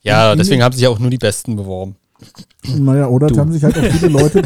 Ja, 0.01 0.35
deswegen 0.35 0.63
haben 0.63 0.73
sich 0.73 0.83
ja 0.83 0.89
auch 0.89 0.99
nur 0.99 1.11
die 1.11 1.19
Besten 1.19 1.57
beworben. 1.57 1.97
Naja, 2.79 3.09
oder 3.09 3.27
das 3.29 3.39
haben 3.39 3.53
sich 3.53 3.63
halt 3.65 3.79
auch 3.79 3.85
viele 3.85 4.09
Leute, 4.21 4.43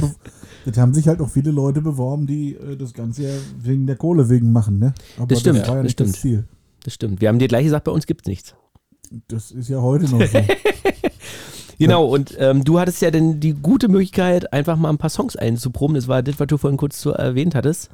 das 0.65 0.77
haben 0.77 0.95
sich 0.95 1.09
halt 1.09 1.21
auch 1.21 1.29
viele 1.31 1.51
Leute 1.51 1.81
beworben, 1.81 2.27
die 2.27 2.55
äh, 2.55 2.77
das 2.77 2.93
Ganze 2.93 3.23
ja 3.25 3.31
wegen 3.63 3.87
der 3.87 3.97
Kohle 3.97 4.29
wegen 4.29 4.53
machen, 4.53 4.79
ne? 4.79 4.95
Aber 5.17 5.27
Das 5.27 5.41
stimmt, 5.41 5.61
das 5.61 5.69
war 5.69 5.77
ja 5.77 5.83
das 5.83 5.93
stimmt. 5.93 6.15
das 6.15 6.21
Ziel. 6.21 6.45
Das 6.85 6.95
stimmt. 6.95 7.21
Wir 7.21 7.29
haben 7.29 7.39
dir 7.39 7.49
gleich 7.49 7.65
gesagt, 7.65 7.85
bei 7.85 7.93
uns 7.93 8.07
gibt's 8.07 8.27
nichts. 8.27 8.55
Das 9.29 9.51
ist 9.51 9.69
ja 9.69 9.81
heute 9.81 10.05
noch 10.09 10.25
so. 10.27 10.39
Genau, 11.79 12.05
und 12.05 12.37
ähm, 12.39 12.63
du 12.63 12.79
hattest 12.79 13.01
ja 13.01 13.11
dann 13.11 13.41
die 13.41 13.55
gute 13.55 13.89
Möglichkeit, 13.89 14.53
einfach 14.53 14.77
mal 14.77 14.91
ein 14.91 14.99
paar 14.99 15.09
Songs 15.09 15.35
einzuproben. 15.35 15.95
Das 15.95 16.09
war 16.09 16.23
das, 16.23 16.39
was 16.39 16.47
du 16.47 16.59
vorhin 16.59 16.77
kurz 16.77 17.01
so 17.01 17.11
erwähnt 17.13 17.55
hattest. 17.55 17.89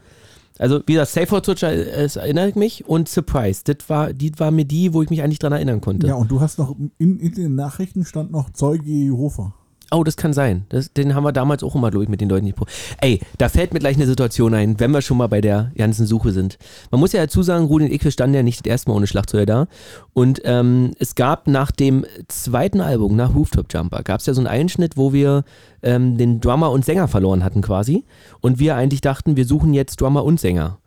Also, 0.58 0.80
wie 0.86 0.94
gesagt, 0.94 1.10
Safe 1.12 1.26
for 1.28 1.40
Toucher, 1.40 1.70
es 1.72 2.16
erinnert 2.16 2.56
mich 2.56 2.84
und 2.88 3.08
Surprise. 3.08 3.60
Das 3.62 3.76
war, 3.88 4.12
die 4.12 4.36
war 4.40 4.50
mir 4.50 4.64
die, 4.64 4.92
wo 4.92 5.02
ich 5.02 5.10
mich 5.10 5.22
eigentlich 5.22 5.38
dran 5.38 5.52
erinnern 5.52 5.80
konnte. 5.80 6.08
ja, 6.08 6.16
und 6.16 6.32
du 6.32 6.40
hast 6.40 6.58
noch, 6.58 6.74
in, 6.98 7.20
in 7.20 7.32
den 7.32 7.54
Nachrichten 7.54 8.04
stand 8.04 8.32
noch 8.32 8.50
Zeuge 8.50 8.90
Jehova. 8.90 9.54
Oh, 9.92 10.02
das 10.02 10.16
kann 10.16 10.32
sein. 10.32 10.66
Das, 10.68 10.92
den 10.92 11.14
haben 11.14 11.22
wir 11.22 11.32
damals 11.32 11.62
auch 11.62 11.76
immer, 11.76 11.90
glaube 11.90 12.02
ich, 12.02 12.10
mit 12.10 12.20
den 12.20 12.28
Leuten 12.28 12.44
nicht. 12.44 12.58
Ey, 13.00 13.20
da 13.38 13.48
fällt 13.48 13.72
mir 13.72 13.78
gleich 13.78 13.96
eine 13.96 14.06
Situation 14.06 14.52
ein, 14.52 14.80
wenn 14.80 14.90
wir 14.90 15.00
schon 15.00 15.16
mal 15.16 15.28
bei 15.28 15.40
der 15.40 15.70
ganzen 15.76 16.06
Suche 16.06 16.32
sind. 16.32 16.58
Man 16.90 16.98
muss 16.98 17.12
ja 17.12 17.20
dazu 17.20 17.42
sagen, 17.42 17.66
Rudi 17.66 17.84
und 17.84 17.92
ich, 17.92 18.02
wir 18.02 18.10
standen 18.10 18.34
ja 18.34 18.42
nicht 18.42 18.66
das 18.66 18.70
erste 18.70 18.90
Mal 18.90 18.96
ohne 18.96 19.06
Schlagzeuger 19.06 19.46
da. 19.46 19.66
Und 20.12 20.40
ähm, 20.44 20.90
es 20.98 21.14
gab 21.14 21.46
nach 21.46 21.70
dem 21.70 22.04
zweiten 22.26 22.80
Album, 22.80 23.14
nach 23.14 23.34
Rooftop 23.34 23.72
Jumper, 23.72 24.02
gab 24.02 24.20
es 24.20 24.26
ja 24.26 24.34
so 24.34 24.40
einen 24.40 24.48
Einschnitt, 24.48 24.96
wo 24.96 25.12
wir 25.12 25.44
ähm, 25.82 26.18
den 26.18 26.40
Drummer 26.40 26.72
und 26.72 26.84
Sänger 26.84 27.06
verloren 27.06 27.44
hatten 27.44 27.62
quasi. 27.62 28.04
Und 28.40 28.58
wir 28.58 28.74
eigentlich 28.74 29.02
dachten, 29.02 29.36
wir 29.36 29.46
suchen 29.46 29.72
jetzt 29.72 30.00
Drummer 30.00 30.24
und 30.24 30.40
Sänger. 30.40 30.78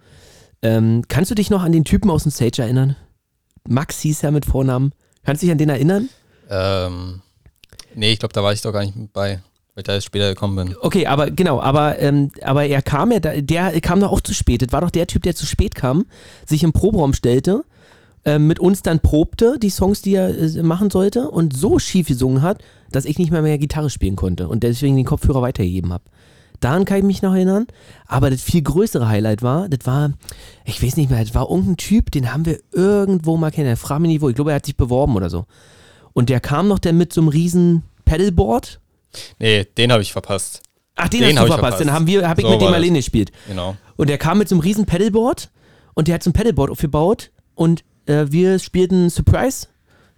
Ähm, 0.62 1.04
kannst 1.08 1.32
du 1.32 1.36
dich 1.36 1.50
noch 1.50 1.64
an 1.64 1.72
den 1.72 1.86
Typen 1.86 2.10
aus 2.12 2.24
dem 2.24 2.34
Stage 2.34 2.62
erinnern? 2.62 2.98
Max 3.66 4.02
hieß 4.02 4.24
er 4.24 4.32
mit 4.32 4.46
Vornamen. 4.46 4.92
Kannst 5.24 5.42
du 5.42 5.46
dich 5.46 5.52
an 5.52 5.58
den 5.58 5.70
erinnern? 5.70 6.10
Ähm, 6.50 7.22
nee, 7.96 8.12
ich 8.14 8.20
glaube, 8.20 8.34
da 8.34 8.44
war 8.44 8.54
ich 8.54 8.62
doch 8.62 8.72
gar 8.74 8.82
nicht 8.84 8.96
mit 8.96 9.14
bei, 9.14 9.40
weil 9.76 9.82
ich 9.82 9.84
da 9.84 9.94
erst 9.94 10.08
später 10.08 10.30
gekommen 10.30 10.56
bin. 10.56 10.76
Okay, 10.82 11.06
aber 11.08 11.32
genau, 11.32 11.60
aber, 11.62 12.00
ähm, 12.00 12.32
aber 12.44 12.66
er 12.66 12.82
kam 12.82 13.12
ja, 13.12 13.20
da- 13.20 13.40
der 13.42 13.80
kam 13.82 14.00
doch 14.00 14.12
auch 14.12 14.22
zu 14.22 14.34
spät. 14.34 14.62
Das 14.62 14.72
war 14.72 14.82
doch 14.82 14.92
der 14.92 15.08
Typ, 15.08 15.24
der 15.24 15.36
zu 15.36 15.46
spät 15.46 15.76
kam, 15.76 16.06
sich 16.46 16.64
im 16.64 16.74
Proberaum 16.74 17.14
stellte, 17.14 17.64
ähm, 18.26 18.48
mit 18.48 18.60
uns 18.60 18.82
dann 18.82 19.00
probte, 19.00 19.58
die 19.60 19.70
Songs, 19.70 20.02
die 20.02 20.16
er 20.16 20.30
äh, 20.38 20.62
machen 20.64 20.90
sollte, 20.90 21.30
und 21.32 21.56
so 21.56 21.80
schief 21.80 22.08
gesungen 22.08 22.42
hat, 22.42 22.62
dass 22.92 23.06
ich 23.06 23.18
nicht 23.18 23.32
mehr 23.32 23.42
mehr 23.42 23.58
Gitarre 23.58 23.90
spielen 23.90 24.16
konnte 24.16 24.48
und 24.50 24.64
deswegen 24.64 24.96
den 24.98 25.06
Kopfhörer 25.06 25.42
weitergegeben 25.42 25.94
habe. 25.94 26.04
Daran 26.60 26.84
kann 26.84 26.98
ich 26.98 27.04
mich 27.06 27.22
noch 27.22 27.34
erinnern. 27.34 27.68
Aber 28.06 28.30
das 28.30 28.42
viel 28.42 28.62
größere 28.62 29.08
Highlight 29.08 29.42
war, 29.44 29.70
das 29.70 29.86
war, 29.88 30.12
ich 30.66 30.84
weiß 30.84 30.98
nicht 30.98 31.10
mehr, 31.10 31.24
das 31.24 31.34
war 31.34 31.50
irgendein 31.50 31.78
Typ, 31.78 32.12
den 32.12 32.34
haben 32.34 32.46
wir 32.46 32.60
irgendwo 32.74 33.38
mal 33.38 33.50
kennengelernt. 33.52 33.80
Frag 33.80 34.00
mich 34.00 34.10
nicht 34.10 34.22
wo. 34.22 34.28
Ich 34.28 34.36
glaube, 34.36 34.52
er 34.52 34.56
hat 34.58 34.66
sich 34.66 34.76
beworben 34.76 35.16
oder 35.16 35.30
so. 35.30 35.46
Und 36.20 36.28
der 36.28 36.42
kam 36.42 36.68
noch 36.68 36.80
dann 36.80 36.98
mit 36.98 37.14
so 37.14 37.22
einem 37.22 37.30
riesen 37.30 37.84
Pedalboard. 38.04 38.82
Nee, 39.40 39.64
den 39.78 39.90
habe 39.90 40.02
ich 40.02 40.12
verpasst. 40.12 40.62
Ach, 40.98 41.08
den, 41.08 41.22
Den 41.22 41.40
hast 41.40 41.48
du 41.48 41.48
ich 41.48 41.54
verpasst. 41.54 41.80
Den 41.80 41.88
verpasst. 41.88 41.96
haben 41.96 42.08
wir, 42.08 42.28
hab 42.28 42.38
ich 42.38 42.44
So 42.44 42.52
mit 42.52 42.60
dem 42.60 42.74
alleine 42.74 42.98
gespielt. 42.98 43.32
Genau. 43.48 43.78
Und 43.96 44.10
der 44.10 44.18
kam 44.18 44.38
mit 44.38 44.50
so 44.50 44.56
einem 44.56 44.60
riesen 44.60 44.86
Pedalboard 44.86 45.50
und 45.94 46.10
der 46.10 46.16
hat 46.16 46.24
so 46.24 46.30
ein 46.30 46.34
Pedalboard 46.34 46.72
aufgebaut 46.72 47.32
und 47.56 47.86
äh, 48.06 48.26
wir 48.28 48.60
spielten 48.60 49.10
Surprise 49.10 49.68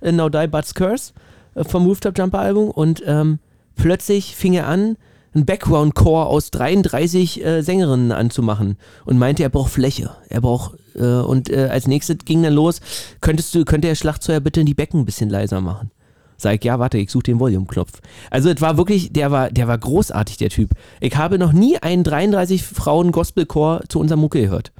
in 0.01 0.15
Now 0.15 0.29
Die 0.29 0.47
But's 0.47 0.73
Curse 0.73 1.13
äh, 1.53 1.63
vom 1.63 1.85
Rooftop 1.85 2.17
Jumper 2.17 2.39
Album 2.39 2.71
und 2.71 3.03
ähm, 3.05 3.37
plötzlich 3.75 4.35
fing 4.35 4.53
er 4.53 4.65
an, 4.65 4.97
einen 5.33 5.45
Background-Chor 5.45 6.27
aus 6.27 6.51
33 6.51 7.43
äh, 7.43 7.61
Sängerinnen 7.61 8.11
anzumachen 8.11 8.77
und 9.05 9.17
meinte, 9.17 9.43
er 9.43 9.49
braucht 9.49 9.71
Fläche. 9.71 10.11
Er 10.29 10.41
braucht, 10.41 10.77
äh, 10.95 11.03
und 11.03 11.49
äh, 11.49 11.69
als 11.71 11.87
nächstes 11.87 12.17
ging 12.25 12.43
dann 12.43 12.53
los, 12.53 12.81
könntest 13.21 13.55
du, 13.55 13.63
könnte 13.63 13.87
der 13.87 13.95
Schlagzeuger 13.95 14.41
bitte 14.41 14.65
die 14.65 14.73
Becken 14.73 15.01
ein 15.01 15.05
bisschen 15.05 15.29
leiser 15.29 15.61
machen? 15.61 15.91
Sag 16.37 16.55
ich, 16.55 16.63
ja, 16.63 16.79
warte, 16.79 16.97
ich 16.97 17.11
suche 17.11 17.23
den 17.23 17.39
Volume-Knopf. 17.39 18.01
Also 18.31 18.49
es 18.49 18.59
war 18.61 18.75
wirklich, 18.75 19.13
der 19.13 19.29
war, 19.31 19.51
der 19.51 19.67
war 19.67 19.77
großartig, 19.77 20.37
der 20.37 20.49
Typ. 20.49 20.71
Ich 20.99 21.15
habe 21.15 21.37
noch 21.37 21.53
nie 21.53 21.77
einen 21.77 22.03
33 22.03 22.63
Frauen 22.63 23.11
Gospelchor 23.11 23.81
zu 23.87 23.99
unserem 23.99 24.21
Mucke 24.21 24.41
gehört. 24.41 24.71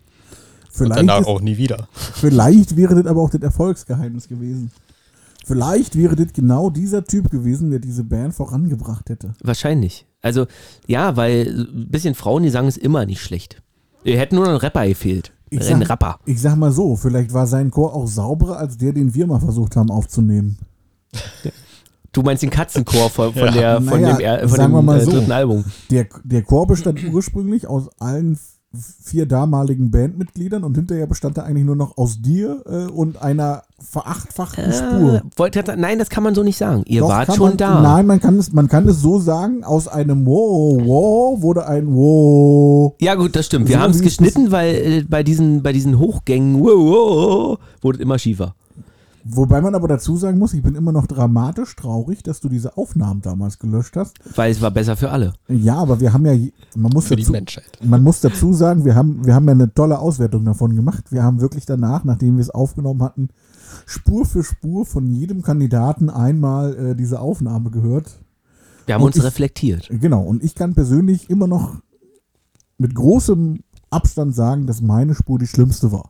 Und 0.64 0.72
Vielleicht, 0.72 0.98
danach 1.00 1.22
ist, 1.22 1.28
auch 1.28 1.42
nie 1.42 1.58
wieder. 1.58 1.88
vielleicht 1.94 2.76
wäre 2.78 2.96
das 2.96 3.06
aber 3.06 3.22
auch 3.22 3.30
das 3.30 3.42
Erfolgsgeheimnis 3.42 4.28
gewesen. 4.28 4.72
Vielleicht 5.46 5.98
wäre 5.98 6.16
das 6.16 6.34
genau 6.34 6.70
dieser 6.70 7.04
Typ 7.04 7.30
gewesen, 7.30 7.72
der 7.72 7.80
diese 7.80 8.04
Band 8.04 8.34
vorangebracht 8.34 9.10
hätte. 9.10 9.34
Wahrscheinlich. 9.44 10.06
Also, 10.22 10.46
ja, 10.88 11.16
weil 11.18 11.48
ein 11.74 11.90
bisschen 11.90 12.16
Frauengesang 12.16 12.68
ist 12.68 12.78
immer 12.78 13.06
nicht 13.06 13.22
schlecht. 13.22 13.62
Wir 14.04 14.18
hätten 14.20 14.36
nur 14.36 14.46
noch 14.46 14.52
einen 14.52 14.60
Rapper 14.60 14.88
gefehlt. 14.88 15.32
Ich 15.50 15.60
Ein 15.70 15.80
sag, 15.80 15.90
Rapper. 15.90 16.20
ich 16.26 16.40
sag 16.42 16.56
mal 16.56 16.72
so, 16.72 16.96
vielleicht 16.96 17.34
war 17.34 17.46
sein 17.46 17.72
Chor 17.72 17.94
auch 17.94 18.08
sauberer 18.08 18.58
als 18.58 18.78
der, 18.78 18.94
den 18.94 19.14
wir 19.14 19.28
mal 19.28 19.40
versucht 19.40 19.76
haben 19.76 19.92
aufzunehmen. 19.92 20.58
Du 22.14 22.22
meinst 22.22 22.44
den 22.44 22.50
Katzenchor 22.50 23.10
von, 23.10 23.34
von, 23.34 23.44
Ja. 23.48 23.52
der, 23.52 23.82
von 23.82 24.02
Naja, 24.02 24.38
dem, 24.38 24.50
von 24.50 24.58
sagen 24.58 24.72
dem 24.72 24.78
wir 24.78 24.82
mal 24.82 25.00
äh, 25.00 25.04
so. 25.06 25.12
dritten 25.12 25.32
Album. 25.32 25.66
Der, 25.90 26.08
der 26.24 26.42
Chor 26.44 26.68
bestand 26.68 27.04
ursprünglich 27.12 27.68
aus 27.68 27.90
allen 28.00 28.38
vier 28.74 29.26
damaligen 29.26 29.92
Bandmitgliedern 29.92 30.64
und 30.64 30.76
hinterher 30.76 31.06
bestand 31.06 31.38
er 31.38 31.44
eigentlich 31.46 31.66
nur 31.66 31.76
noch 31.76 31.98
aus 31.98 32.22
dir 32.22 32.64
äh, 32.66 32.90
und 32.90 33.22
einer 33.22 33.64
verachtfachten 33.80 34.64
Äh, 34.66 34.74
Spur. 34.74 35.22
wollte, 35.36 35.64
nein, 35.78 36.00
das 36.00 36.10
kann 36.10 36.24
man 36.24 36.36
so 36.36 36.44
nicht 36.44 36.58
sagen. 36.58 36.84
Ihr 36.86 37.02
Doch, 37.02 37.10
wart 37.10 37.36
schon 37.36 37.50
man, 37.50 37.58
da. 37.58 37.82
Nein, 37.82 38.06
man 38.06 38.22
kann, 38.22 38.38
es, 38.38 38.54
man 38.54 38.70
kann 38.70 38.88
es 38.88 39.02
so 39.02 39.20
sagen, 39.20 39.64
aus 39.66 39.88
einem 39.90 40.26
Wow, 40.26 40.82
wow 40.86 41.42
wurde 41.42 41.68
ein 41.68 41.94
Wow. 41.94 42.94
Ja, 43.02 43.16
gut, 43.16 43.36
das 43.36 43.48
stimmt. 43.48 43.68
Wir 43.68 43.76
So 43.78 43.82
haben 43.82 43.92
es 43.92 44.02
geschnitten, 44.02 44.52
weil 44.52 44.76
äh, 44.76 45.04
bei, 45.08 45.24
diesen, 45.24 45.64
bei 45.64 45.74
diesen 45.74 46.00
Hochgängen 46.00 46.62
wow, 46.62 46.70
wow, 46.78 47.60
wurde 47.82 47.98
es 47.98 48.02
immer 48.02 48.20
schiefer. 48.20 48.56
Wobei 49.24 49.62
man 49.62 49.76
aber 49.76 49.88
dazu 49.88 50.18
sagen 50.18 50.40
muss, 50.40 50.54
ich 50.54 50.64
bin 50.64 50.76
immer 50.76 50.92
noch 50.92 51.06
dramatisch 51.08 51.76
traurig, 51.76 52.24
dass 52.24 52.40
du 52.40 52.50
diese 52.50 52.76
Aufnahmen 52.78 53.22
damals 53.22 53.60
gelöscht 53.60 53.96
hast. 53.96 54.18
Weil 54.36 54.52
es 54.52 54.62
war 54.62 54.72
besser 54.72 54.98
für 54.98 55.12
alle. 55.12 55.34
Ja, 55.48 55.76
aber 55.76 56.00
wir 56.00 56.12
haben 56.14 56.26
ja, 56.26 56.34
man 56.76 56.92
muss 56.92 57.08
Für 57.08 57.16
die 57.16 57.24
dazu, 57.24 57.32
Menschheit. 57.32 57.78
man 57.84 58.04
muss 58.04 58.22
dazu 58.22 58.54
sagen, 58.54 58.84
wir 58.86 58.96
haben, 58.96 59.26
wir 59.26 59.36
haben 59.36 59.46
ja 59.46 59.52
eine 59.52 59.74
tolle 59.74 60.00
Auswertung 60.00 60.44
davon 60.46 60.76
gemacht. 60.76 61.12
Wir 61.12 61.24
haben 61.24 61.40
wirklich 61.42 61.66
danach, 61.66 62.04
nachdem 62.04 62.38
wir 62.38 62.42
es 62.42 62.50
aufgenommen 62.50 63.04
hatten, 63.04 63.30
Spur 63.86 64.26
für 64.26 64.44
Spur 64.44 64.86
von 64.86 65.08
jedem 65.08 65.42
Kandidaten 65.44 66.10
einmal 66.10 66.76
äh, 66.76 66.96
diese 66.96 67.20
Aufnahme 67.20 67.70
gehört. 67.72 68.20
Wir 68.86 68.96
haben 68.96 69.02
Und 69.04 69.08
uns 69.10 69.18
ich- 69.18 69.24
reflektiert. 69.24 69.88
Genau, 69.92 70.24
und 70.24 70.44
ich 70.44 70.56
kann 70.56 70.74
persönlich 70.74 71.30
immer 71.30 71.48
noch 71.48 71.76
mit 72.78 72.96
großem 72.96 73.60
Abstand 73.92 74.34
sagen, 74.36 74.66
dass 74.68 74.82
meine 74.82 75.14
Spur 75.16 75.38
die 75.38 75.48
schlimmste 75.48 75.92
war. 75.92 76.10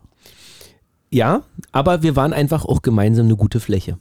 Ja, 1.11 1.43
aber 1.71 2.03
wir 2.03 2.15
waren 2.15 2.33
einfach 2.33 2.65
auch 2.65 2.81
gemeinsam 2.81 3.25
eine 3.25 3.35
gute 3.35 3.59
Fläche. 3.59 3.97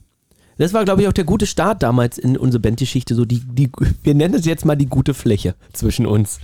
Das 0.58 0.74
war, 0.74 0.84
glaube 0.84 1.02
ich, 1.02 1.08
auch 1.08 1.12
der 1.12 1.24
gute 1.24 1.46
Start 1.46 1.82
damals 1.82 2.18
in 2.18 2.36
unsere 2.36 2.60
Bandgeschichte. 2.60 3.14
So 3.14 3.24
die, 3.24 3.40
die, 3.40 3.70
wir 4.02 4.14
nennen 4.14 4.34
es 4.34 4.44
jetzt 4.44 4.64
mal 4.64 4.76
die 4.76 4.86
gute 4.86 5.14
Fläche 5.14 5.54
zwischen 5.72 6.06
uns. 6.06 6.38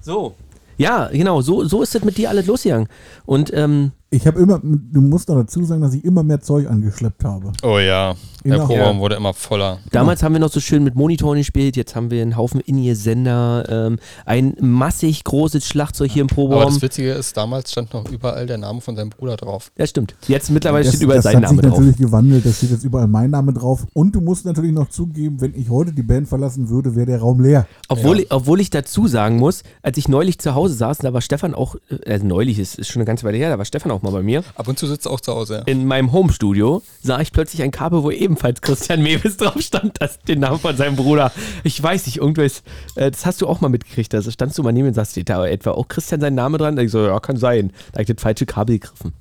So. 0.00 0.34
Ja, 0.78 1.08
genau, 1.08 1.42
so, 1.42 1.64
so 1.64 1.82
ist 1.82 1.94
es 1.94 2.04
mit 2.04 2.16
dir 2.16 2.30
alles 2.30 2.46
losgegangen. 2.46 2.88
Und 3.26 3.52
ähm, 3.52 3.92
Ich 4.12 4.26
habe 4.26 4.40
immer, 4.40 4.58
du 4.60 5.00
musst 5.00 5.28
noch 5.28 5.36
dazu 5.36 5.64
sagen, 5.64 5.82
dass 5.82 5.94
ich 5.94 6.04
immer 6.04 6.24
mehr 6.24 6.40
Zeug 6.40 6.68
angeschleppt 6.68 7.22
habe. 7.22 7.52
Oh 7.62 7.78
ja, 7.78 8.16
der. 8.44 8.58
Proberaum 8.58 8.98
wurde 8.98 9.14
immer 9.14 9.32
voller. 9.34 9.78
damals 9.92 10.24
haben 10.24 10.32
wir 10.32 10.40
noch 10.40 10.50
so 10.50 10.58
schön 10.58 10.82
mit 10.82 10.96
Monitoren 10.96 11.38
gespielt, 11.38 11.76
jetzt 11.76 11.94
haben 11.94 12.10
wir 12.10 12.20
einen 12.20 12.36
Haufen 12.36 12.58
In-Ear-Sender, 12.58 13.66
ähm, 13.68 13.98
ein 14.26 14.56
massig 14.60 15.22
großes 15.22 15.64
Schlagzeug 15.64 16.10
hier 16.10 16.22
im 16.22 16.26
Aber 16.26 16.34
Proberaum. 16.34 16.72
das 16.74 16.82
Witzige 16.82 17.12
ist, 17.12 17.36
damals 17.36 17.70
stand 17.70 17.94
noch 17.94 18.10
überall 18.10 18.46
der 18.46 18.58
Name 18.58 18.80
von 18.80 18.96
seinem 18.96 19.10
Bruder 19.10 19.36
drauf. 19.36 19.70
Ja, 19.78 19.86
stimmt. 19.86 20.16
Jetzt 20.26 20.50
mittlerweile 20.50 20.86
das, 20.86 20.94
steht 20.94 21.04
überall 21.04 21.18
das 21.18 21.24
sein 21.32 21.36
hat 21.36 21.48
sich 21.48 21.56
Name 21.58 21.68
drauf. 21.68 21.78
natürlich 21.78 21.98
gewandelt, 21.98 22.46
da 22.46 22.50
steht 22.50 22.70
jetzt 22.72 22.82
überall 22.84 23.06
mein 23.06 23.30
Name 23.30 23.52
drauf. 23.52 23.86
Und 23.92 24.12
du 24.16 24.20
musst 24.20 24.44
natürlich 24.44 24.72
noch 24.72 24.88
zugeben, 24.88 25.40
wenn 25.40 25.54
ich 25.54 25.70
heute 25.70 25.92
die 25.92 26.02
Band 26.02 26.26
verlassen 26.26 26.68
würde, 26.68 26.96
wäre 26.96 27.06
der 27.06 27.20
Raum 27.20 27.40
leer. 27.40 27.64
Obwohl, 27.88 28.16
Ja. 28.16 28.22
ich, 28.24 28.32
obwohl 28.32 28.60
ich 28.60 28.70
dazu 28.70 29.06
sagen 29.06 29.36
muss, 29.36 29.62
als 29.82 29.96
ich 29.98 30.08
neulich 30.08 30.40
zu 30.40 30.56
Hause 30.56 30.74
saß, 30.74 30.98
da 30.98 31.12
war 31.12 31.20
Stefan 31.20 31.54
auch, 31.54 31.76
äh, 31.90 32.10
also 32.10 32.26
neulich, 32.26 32.58
ist, 32.58 32.76
ist 32.76 32.88
schon 32.88 32.98
eine 33.00 33.06
ganze 33.06 33.24
Weile 33.24 33.36
her, 33.38 33.50
da 33.50 33.56
war 33.58 33.64
Stefan 33.64 33.92
auch 33.92 33.99
mal 34.02 34.12
bei 34.12 34.22
mir. 34.22 34.44
Ab 34.54 34.68
und 34.68 34.78
zu 34.78 34.86
sitzt 34.86 35.06
er 35.06 35.12
auch 35.12 35.20
zu 35.20 35.32
Hause. 35.32 35.58
Ja. 35.58 35.72
In 35.72 35.86
meinem 35.86 36.12
Homestudio 36.12 36.82
sah 37.02 37.20
ich 37.20 37.32
plötzlich 37.32 37.62
ein 37.62 37.70
Kabel, 37.70 38.02
wo 38.02 38.10
ebenfalls 38.10 38.60
Christian 38.60 39.02
Mewes 39.02 39.36
drauf 39.38 39.60
stand, 39.60 40.00
das 40.00 40.18
den 40.20 40.40
Namen 40.40 40.58
von 40.58 40.76
seinem 40.76 40.96
Bruder. 40.96 41.32
Ich 41.64 41.82
weiß 41.82 42.06
nicht, 42.06 42.18
irgendwas, 42.18 42.62
äh, 42.96 43.10
das 43.10 43.26
hast 43.26 43.40
du 43.40 43.46
auch 43.46 43.60
mal 43.60 43.68
mitgekriegt, 43.68 44.12
da 44.12 44.22
standst 44.22 44.58
du 44.58 44.62
mal 44.62 44.72
neben 44.72 44.88
und 44.88 44.94
sagst, 44.94 45.12
steht 45.12 45.28
da 45.28 45.46
etwa 45.46 45.72
auch 45.72 45.88
Christian 45.88 46.20
sein 46.20 46.34
Name 46.34 46.58
dran? 46.58 46.76
Da 46.76 46.82
ich 46.82 46.90
so, 46.90 47.04
ja, 47.04 47.18
kann 47.20 47.36
sein. 47.36 47.72
Da 47.92 48.00
habe 48.00 48.02
ich 48.02 48.08
das 48.08 48.22
falsche 48.22 48.46
Kabel 48.46 48.78
gegriffen. 48.78 49.12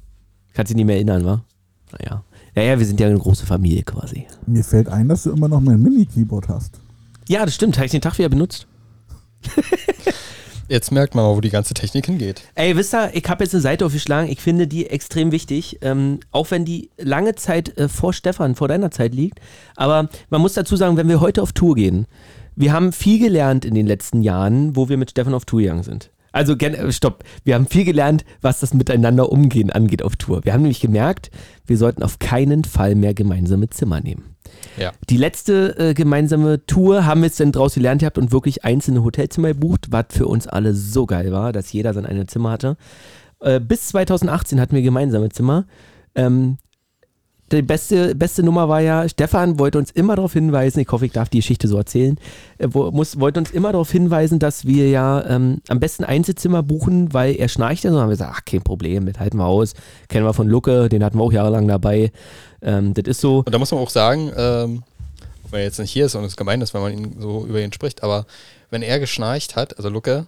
Kannst 0.54 0.70
dich 0.70 0.76
nicht 0.76 0.86
mehr 0.86 0.96
erinnern, 0.96 1.26
wa? 1.26 1.44
Naja. 1.92 2.24
Naja, 2.56 2.80
wir 2.80 2.86
sind 2.86 3.00
ja 3.00 3.08
eine 3.08 3.18
große 3.18 3.46
Familie 3.46 3.84
quasi. 3.84 4.28
Mir 4.46 4.64
fällt 4.64 4.90
ein, 4.90 5.08
dass 5.08 5.24
du 5.24 5.32
immer 5.32 5.48
noch 5.48 5.62
mein 5.62 5.82
Mini-Keyboard 5.82 6.50
hast. 6.50 6.80
Ja, 7.28 7.46
das 7.46 7.56
stimmt, 7.56 7.78
habe 7.78 7.86
ich 7.86 7.92
den 7.92 8.02
Tag 8.02 8.18
wieder 8.18 8.30
benutzt. 8.30 8.68
Jetzt 10.70 10.92
merkt 10.92 11.16
man 11.16 11.26
mal, 11.26 11.36
wo 11.36 11.42
die 11.42 11.50
ganze 11.50 11.74
Technik 11.74 12.06
hingeht. 12.06 12.44
Ey, 12.54 12.76
wisst 12.76 12.94
ihr, 12.94 13.10
ich 13.14 13.28
habe 13.28 13.44
jetzt 13.44 13.56
eine 13.56 13.62
Seite 13.62 13.88
aufgeschlagen. 13.88 14.30
Ich 14.30 14.40
finde 14.40 14.68
die 14.68 14.88
extrem 14.88 15.32
wichtig. 15.32 15.80
Ähm, 15.82 16.20
auch 16.32 16.52
wenn 16.52 16.64
die 16.64 16.92
lange 16.98 17.34
Zeit 17.34 17.76
äh, 17.78 17.90
vor 17.90 18.14
Stefan, 18.14 18.54
vor 18.54 18.68
deiner 18.68 18.92
Zeit 18.92 19.16
liegt. 19.16 19.40
Aber 19.76 20.10
man 20.30 20.42
muss 20.42 20.54
dazu 20.54 20.76
sagen, 20.76 20.96
wenn 20.96 21.10
wir 21.10 21.22
heute 21.22 21.42
auf 21.42 21.54
Tour 21.54 21.74
gehen, 21.74 22.06
wir 22.56 22.72
haben 22.72 22.92
viel 22.92 23.20
gelernt 23.20 23.66
in 23.66 23.74
den 23.74 23.88
letzten 23.88 24.22
Jahren, 24.22 24.76
wo 24.76 24.90
wir 24.90 24.98
mit 24.98 25.10
Stefan 25.10 25.34
auf 25.34 25.46
Tour 25.46 25.62
gegangen 25.62 25.84
sind. 25.84 26.12
Also, 26.32 26.54
äh, 26.54 26.92
stopp. 26.92 27.24
Wir 27.44 27.56
haben 27.56 27.66
viel 27.66 27.86
gelernt, 27.86 28.24
was 28.42 28.60
das 28.60 28.76
Miteinander 28.76 29.32
umgehen 29.32 29.72
angeht 29.72 30.04
auf 30.04 30.18
Tour. 30.18 30.46
Wir 30.46 30.54
haben 30.54 30.62
nämlich 30.62 30.82
gemerkt, 30.82 31.32
wir 31.66 31.78
sollten 31.78 32.04
auf 32.04 32.20
keinen 32.20 32.64
Fall 32.64 32.94
mehr 32.94 33.16
gemeinsame 33.16 33.70
Zimmer 33.70 34.02
nehmen. 34.02 34.36
Ja. 34.78 34.92
Die 35.10 35.18
letzte 35.18 35.78
äh, 35.78 35.94
gemeinsame 35.94 36.66
Tour 36.66 37.06
haben 37.06 37.22
wir 37.22 37.28
jetzt 37.28 37.40
dann 37.40 37.52
draus 37.52 37.76
gelernt 37.76 38.02
gehabt 38.02 38.18
und 38.18 38.32
wirklich 38.32 38.64
einzelne 38.64 39.04
Hotelzimmer 39.04 39.50
gebucht, 39.50 39.88
was 39.90 40.06
für 40.10 40.28
uns 40.28 40.48
alle 40.48 40.74
so 40.74 41.06
geil 41.06 41.32
war, 41.32 41.52
dass 41.52 41.72
jeder 41.72 41.94
sein 41.94 42.06
eigenes 42.06 42.28
Zimmer 42.28 42.52
hatte. 42.52 42.78
Äh, 43.40 43.60
bis 43.60 43.88
2018 43.88 44.60
hatten 44.60 44.76
wir 44.76 44.82
gemeinsame 44.82 45.30
Zimmer. 45.30 45.66
Ähm, 46.16 46.58
die 47.52 47.62
beste, 47.64 48.14
beste 48.16 48.44
Nummer 48.44 48.70
war 48.70 48.82
ja, 48.82 49.10
Stefan 49.10 49.58
wollte 49.58 49.80
uns 49.80 49.90
immer 49.90 50.16
darauf 50.16 50.34
hinweisen, 50.34 50.80
ich 50.80 50.90
hoffe, 50.92 51.08
ich 51.08 51.12
darf 51.12 51.30
die 51.30 51.40
Geschichte 51.40 51.68
so 51.68 51.78
erzählen, 51.78 52.18
äh, 52.60 52.68
wo, 52.70 52.92
muss, 52.92 53.20
wollte 53.20 53.40
uns 53.40 53.52
immer 53.52 53.72
darauf 53.72 53.92
hinweisen, 53.92 54.40
dass 54.40 54.66
wir 54.66 54.90
ja 54.90 55.26
ähm, 55.26 55.62
am 55.68 55.80
besten 55.80 56.04
Einzelzimmer 56.04 56.62
buchen, 56.62 57.14
weil 57.14 57.36
er 57.36 57.48
schnarcht 57.48 57.84
ja 57.84 57.92
so. 57.92 58.00
haben 58.00 58.10
wir 58.10 58.14
gesagt, 58.14 58.34
ach, 58.36 58.46
kein 58.46 58.62
Problem, 58.62 59.08
das 59.08 59.20
halten 59.20 59.38
wir 59.38 59.46
aus. 59.46 59.74
Kennen 60.10 60.26
wir 60.26 60.34
von 60.34 60.48
Lucke, 60.48 60.90
den 60.90 61.04
hatten 61.04 61.18
wir 61.18 61.24
auch 61.24 61.34
jahrelang 61.34 61.68
dabei. 61.68 62.12
Ähm, 62.62 62.94
das 62.94 63.06
ist 63.08 63.22
so. 63.22 63.40
Und 63.46 63.52
da 63.54 63.58
muss 63.58 63.72
man 63.72 63.80
auch 63.80 63.90
sagen, 63.90 64.32
ähm, 64.36 64.84
wenn 65.52 65.60
er 65.62 65.66
jetzt 65.66 65.80
nicht 65.80 65.92
hier 65.92 66.06
ist 66.06 66.16
und 66.16 66.24
es 66.26 66.38
gemein 66.38 66.62
ist, 66.62 66.74
wenn 66.74 66.82
man 66.82 66.94
ihn 66.94 67.16
so 67.20 67.46
über 67.46 67.62
ihn 67.62 67.74
spricht, 67.74 68.04
aber 68.04 68.26
wenn 68.70 68.82
er 68.82 69.00
geschnarcht 69.00 69.56
hat, 69.56 69.78
also 69.78 69.90
Lucke, 69.90 70.28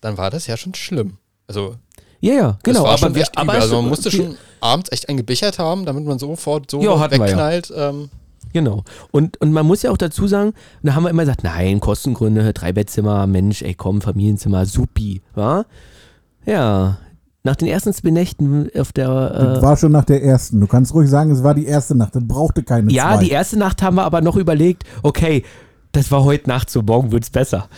dann 0.00 0.18
war 0.18 0.30
das 0.30 0.46
ja 0.46 0.56
schon 0.56 0.74
schlimm. 0.74 1.16
Also 1.46 1.76
Ja, 2.20 2.32
ja, 2.34 2.58
genau. 2.62 2.78
das 2.80 2.82
war 2.82 2.88
aber 2.90 2.98
schon 2.98 3.14
wir- 3.14 3.26
aber. 3.36 3.52
Also 3.54 3.76
man 3.80 3.88
musste 3.88 4.10
schon 4.10 4.36
abends 4.60 4.90
echt 4.92 5.08
einen 5.08 5.18
gebichert 5.18 5.58
haben, 5.58 5.86
damit 5.86 6.04
man 6.04 6.18
sofort 6.18 6.70
so 6.70 6.78
hatten 7.00 7.12
wir 7.12 7.18
ja. 7.18 7.24
wegknallt. 7.26 7.72
Ähm, 7.74 8.10
Genau. 8.54 8.82
Und, 9.10 9.38
und 9.42 9.52
man 9.52 9.66
muss 9.66 9.82
ja 9.82 9.90
auch 9.90 9.98
dazu 9.98 10.26
sagen, 10.26 10.54
da 10.82 10.94
haben 10.94 11.02
wir 11.02 11.10
immer 11.10 11.22
gesagt, 11.22 11.44
nein, 11.44 11.80
Kostengründe, 11.80 12.54
Dreibettzimmer, 12.54 13.26
Mensch, 13.26 13.60
ey 13.60 13.74
komm, 13.74 14.00
Familienzimmer, 14.00 14.64
supi, 14.64 15.20
wa? 15.34 15.66
Ja, 16.46 16.96
nach 17.48 17.56
den 17.56 17.68
ersten 17.68 17.92
zwei 17.92 18.10
Nächten 18.10 18.68
auf 18.78 18.92
der, 18.92 19.08
Das 19.08 19.58
äh, 19.58 19.62
war 19.62 19.76
schon 19.76 19.92
nach 19.92 20.04
der 20.04 20.22
ersten. 20.22 20.60
Du 20.60 20.66
kannst 20.66 20.92
ruhig 20.92 21.08
sagen, 21.08 21.30
es 21.30 21.42
war 21.42 21.54
die 21.54 21.66
erste 21.66 21.94
Nacht. 21.94 22.14
Das 22.14 22.22
brauchte 22.26 22.62
keine 22.62 22.92
ja, 22.92 23.14
zwei. 23.14 23.24
die 23.24 23.30
erste 23.30 23.58
Nacht 23.58 23.82
haben 23.82 23.96
wir 23.96 24.04
aber 24.04 24.20
noch 24.20 24.36
überlegt, 24.36 24.84
okay, 25.02 25.44
das 25.92 26.10
war 26.10 26.24
heute 26.24 26.48
Nacht 26.48 26.68
so, 26.70 26.82
morgen 26.82 27.10
wird's 27.10 27.30
besser. 27.30 27.68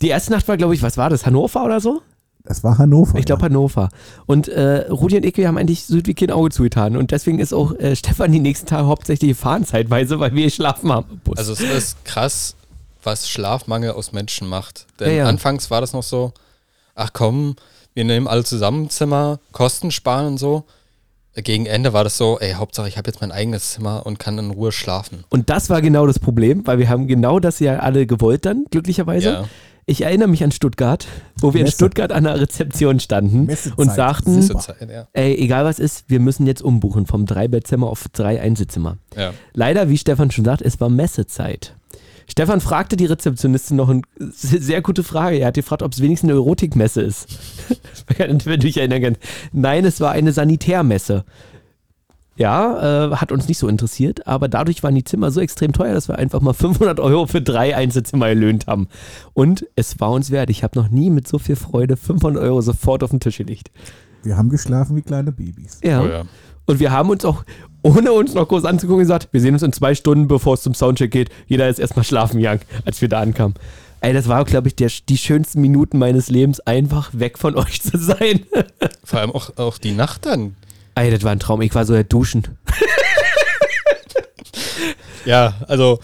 Die 0.00 0.08
erste 0.08 0.32
Nacht 0.32 0.48
war, 0.48 0.56
glaube 0.56 0.74
ich, 0.74 0.82
was 0.82 0.96
war 0.96 1.10
das, 1.10 1.26
Hannover 1.26 1.64
oder 1.64 1.80
so? 1.80 2.00
Das 2.44 2.64
war 2.64 2.78
Hannover. 2.78 3.18
Ich 3.18 3.26
glaube 3.26 3.42
Hannover. 3.42 3.90
Und 4.24 4.48
äh, 4.48 4.86
Rudi 4.88 5.18
und 5.18 5.26
ich, 5.26 5.36
wir 5.36 5.48
haben 5.48 5.58
eigentlich 5.58 5.84
so 5.84 5.98
wie 6.06 6.14
kein 6.14 6.30
Auge 6.30 6.48
zugetan. 6.48 6.96
Und 6.96 7.10
deswegen 7.10 7.38
ist 7.38 7.52
auch 7.52 7.74
äh, 7.74 7.94
Stefan 7.94 8.32
die 8.32 8.40
nächsten 8.40 8.66
Tage 8.66 8.86
hauptsächlich 8.86 9.32
gefahren 9.32 9.66
zeitweise, 9.66 10.18
weil 10.18 10.34
wir 10.34 10.44
geschlafen 10.44 10.90
haben. 10.90 11.06
im 11.10 11.18
Bus. 11.18 11.36
also 11.36 11.52
es 11.52 11.60
ist 11.60 12.04
krass, 12.06 12.54
was 13.02 13.28
Schlafmangel 13.28 13.90
aus 13.90 14.12
Menschen 14.12 14.48
macht. 14.48 14.86
Denn 14.98 15.10
Ja, 15.10 15.16
ja. 15.16 15.24
anfangs 15.26 15.70
war 15.70 15.82
das 15.82 15.92
noch 15.92 16.02
so, 16.02 16.32
ach 16.94 17.10
komm, 17.12 17.56
wir 17.98 18.04
nehmen 18.04 18.28
alle 18.28 18.44
zusammen 18.44 18.88
Zimmer, 18.90 19.40
Kosten 19.50 19.90
sparen 19.90 20.28
und 20.28 20.38
so. 20.38 20.62
Gegen 21.34 21.66
Ende 21.66 21.92
war 21.92 22.04
das 22.04 22.16
so, 22.16 22.38
ey, 22.38 22.52
Hauptsache 22.52 22.88
ich 22.88 22.96
habe 22.96 23.10
jetzt 23.10 23.20
mein 23.20 23.32
eigenes 23.32 23.72
Zimmer 23.72 24.06
und 24.06 24.20
kann 24.20 24.38
in 24.38 24.50
Ruhe 24.50 24.70
schlafen. 24.70 25.24
Und 25.30 25.50
das 25.50 25.68
war 25.68 25.82
genau 25.82 26.06
das 26.06 26.20
Problem, 26.20 26.64
weil 26.64 26.78
wir 26.78 26.88
haben 26.88 27.08
genau 27.08 27.40
das 27.40 27.58
ja 27.58 27.80
alle 27.80 28.06
gewollt 28.06 28.46
dann, 28.46 28.66
glücklicherweise. 28.70 29.28
Ja. 29.28 29.44
Ich 29.84 30.02
erinnere 30.02 30.28
mich 30.28 30.44
an 30.44 30.52
Stuttgart, 30.52 31.08
wo 31.40 31.54
wir 31.54 31.60
in 31.60 31.64
Messe. 31.64 31.76
Stuttgart 31.76 32.12
an 32.12 32.22
der 32.24 32.40
Rezeption 32.40 33.00
standen 33.00 33.46
Messezeit. 33.46 33.78
und 33.78 33.92
sagten, 33.92 34.48
ja. 34.88 35.08
ey, 35.12 35.34
egal 35.34 35.64
was 35.64 35.80
ist, 35.80 36.04
wir 36.06 36.20
müssen 36.20 36.46
jetzt 36.46 36.62
umbuchen 36.62 37.06
vom 37.06 37.26
Dreibettzimmer 37.26 37.88
auf 37.88 38.06
drei 38.12 38.40
Einzelzimmer. 38.40 38.98
ja. 39.16 39.32
Leider, 39.54 39.88
wie 39.88 39.98
Stefan 39.98 40.30
schon 40.30 40.44
sagt, 40.44 40.62
es 40.62 40.80
war 40.80 40.88
Messezeit. 40.88 41.74
Stefan 42.30 42.60
fragte 42.60 42.96
die 42.96 43.06
Rezeptionistin 43.06 43.76
noch 43.76 43.88
eine 43.88 44.02
sehr 44.18 44.82
gute 44.82 45.02
Frage. 45.02 45.38
Er 45.38 45.48
hat 45.48 45.54
gefragt, 45.54 45.82
ob 45.82 45.92
es 45.92 46.02
wenigstens 46.02 46.30
eine 46.30 46.38
Erotikmesse 46.38 47.00
ist. 47.00 47.38
Wenn 48.16 48.38
du 48.38 48.58
dich 48.58 48.76
erinnern 48.76 49.02
kannst. 49.02 49.20
Nein, 49.52 49.84
es 49.84 50.00
war 50.00 50.12
eine 50.12 50.32
Sanitärmesse. 50.32 51.24
Ja, 52.36 53.06
äh, 53.08 53.16
hat 53.16 53.32
uns 53.32 53.48
nicht 53.48 53.58
so 53.58 53.66
interessiert, 53.66 54.28
aber 54.28 54.46
dadurch 54.46 54.84
waren 54.84 54.94
die 54.94 55.02
Zimmer 55.02 55.32
so 55.32 55.40
extrem 55.40 55.72
teuer, 55.72 55.92
dass 55.92 56.06
wir 56.06 56.18
einfach 56.18 56.40
mal 56.40 56.52
500 56.52 57.00
Euro 57.00 57.26
für 57.26 57.42
drei 57.42 57.74
Einzelzimmer 57.74 58.28
erlöhnt 58.28 58.68
haben. 58.68 58.86
Und 59.34 59.66
es 59.74 59.98
war 59.98 60.12
uns 60.12 60.30
wert. 60.30 60.48
Ich 60.48 60.62
habe 60.62 60.78
noch 60.78 60.88
nie 60.88 61.10
mit 61.10 61.26
so 61.26 61.40
viel 61.40 61.56
Freude 61.56 61.96
500 61.96 62.40
Euro 62.40 62.60
sofort 62.60 63.02
auf 63.02 63.10
den 63.10 63.18
Tisch 63.18 63.38
gelegt. 63.38 63.72
Wir 64.22 64.36
haben 64.36 64.50
geschlafen 64.50 64.94
wie 64.94 65.02
kleine 65.02 65.32
Babys. 65.32 65.80
Ja. 65.82 66.02
Oh 66.02 66.06
ja. 66.06 66.22
Und 66.66 66.78
wir 66.80 66.92
haben 66.92 67.10
uns 67.10 67.24
auch, 67.24 67.44
ohne 67.82 68.12
uns 68.12 68.34
noch 68.34 68.48
groß 68.48 68.64
anzugucken, 68.64 69.00
gesagt, 69.00 69.28
wir 69.32 69.40
sehen 69.40 69.54
uns 69.54 69.62
in 69.62 69.72
zwei 69.72 69.94
Stunden, 69.94 70.28
bevor 70.28 70.54
es 70.54 70.62
zum 70.62 70.74
Soundcheck 70.74 71.10
geht. 71.10 71.30
Jeder 71.46 71.68
ist 71.68 71.78
erstmal 71.78 72.04
schlafen 72.04 72.38
gegangen, 72.38 72.60
als 72.84 73.00
wir 73.00 73.08
da 73.08 73.20
ankamen. 73.20 73.54
Ey, 74.00 74.12
das 74.12 74.28
war, 74.28 74.44
glaube 74.44 74.68
ich, 74.68 74.76
der, 74.76 74.90
die 75.08 75.18
schönsten 75.18 75.60
Minuten 75.60 75.98
meines 75.98 76.28
Lebens, 76.28 76.60
einfach 76.60 77.10
weg 77.12 77.38
von 77.38 77.56
euch 77.56 77.82
zu 77.82 77.98
sein. 77.98 78.44
Vor 79.04 79.20
allem 79.20 79.32
auch, 79.32 79.56
auch 79.56 79.78
die 79.78 79.92
Nacht 79.92 80.26
dann. 80.26 80.54
Ey, 80.94 81.10
das 81.10 81.22
war 81.22 81.32
ein 81.32 81.40
Traum. 81.40 81.62
Ich 81.62 81.74
war 81.74 81.84
so 81.84 81.94
ja 81.94 82.02
duschen. 82.02 82.44
Ja, 85.24 85.54
also 85.68 86.00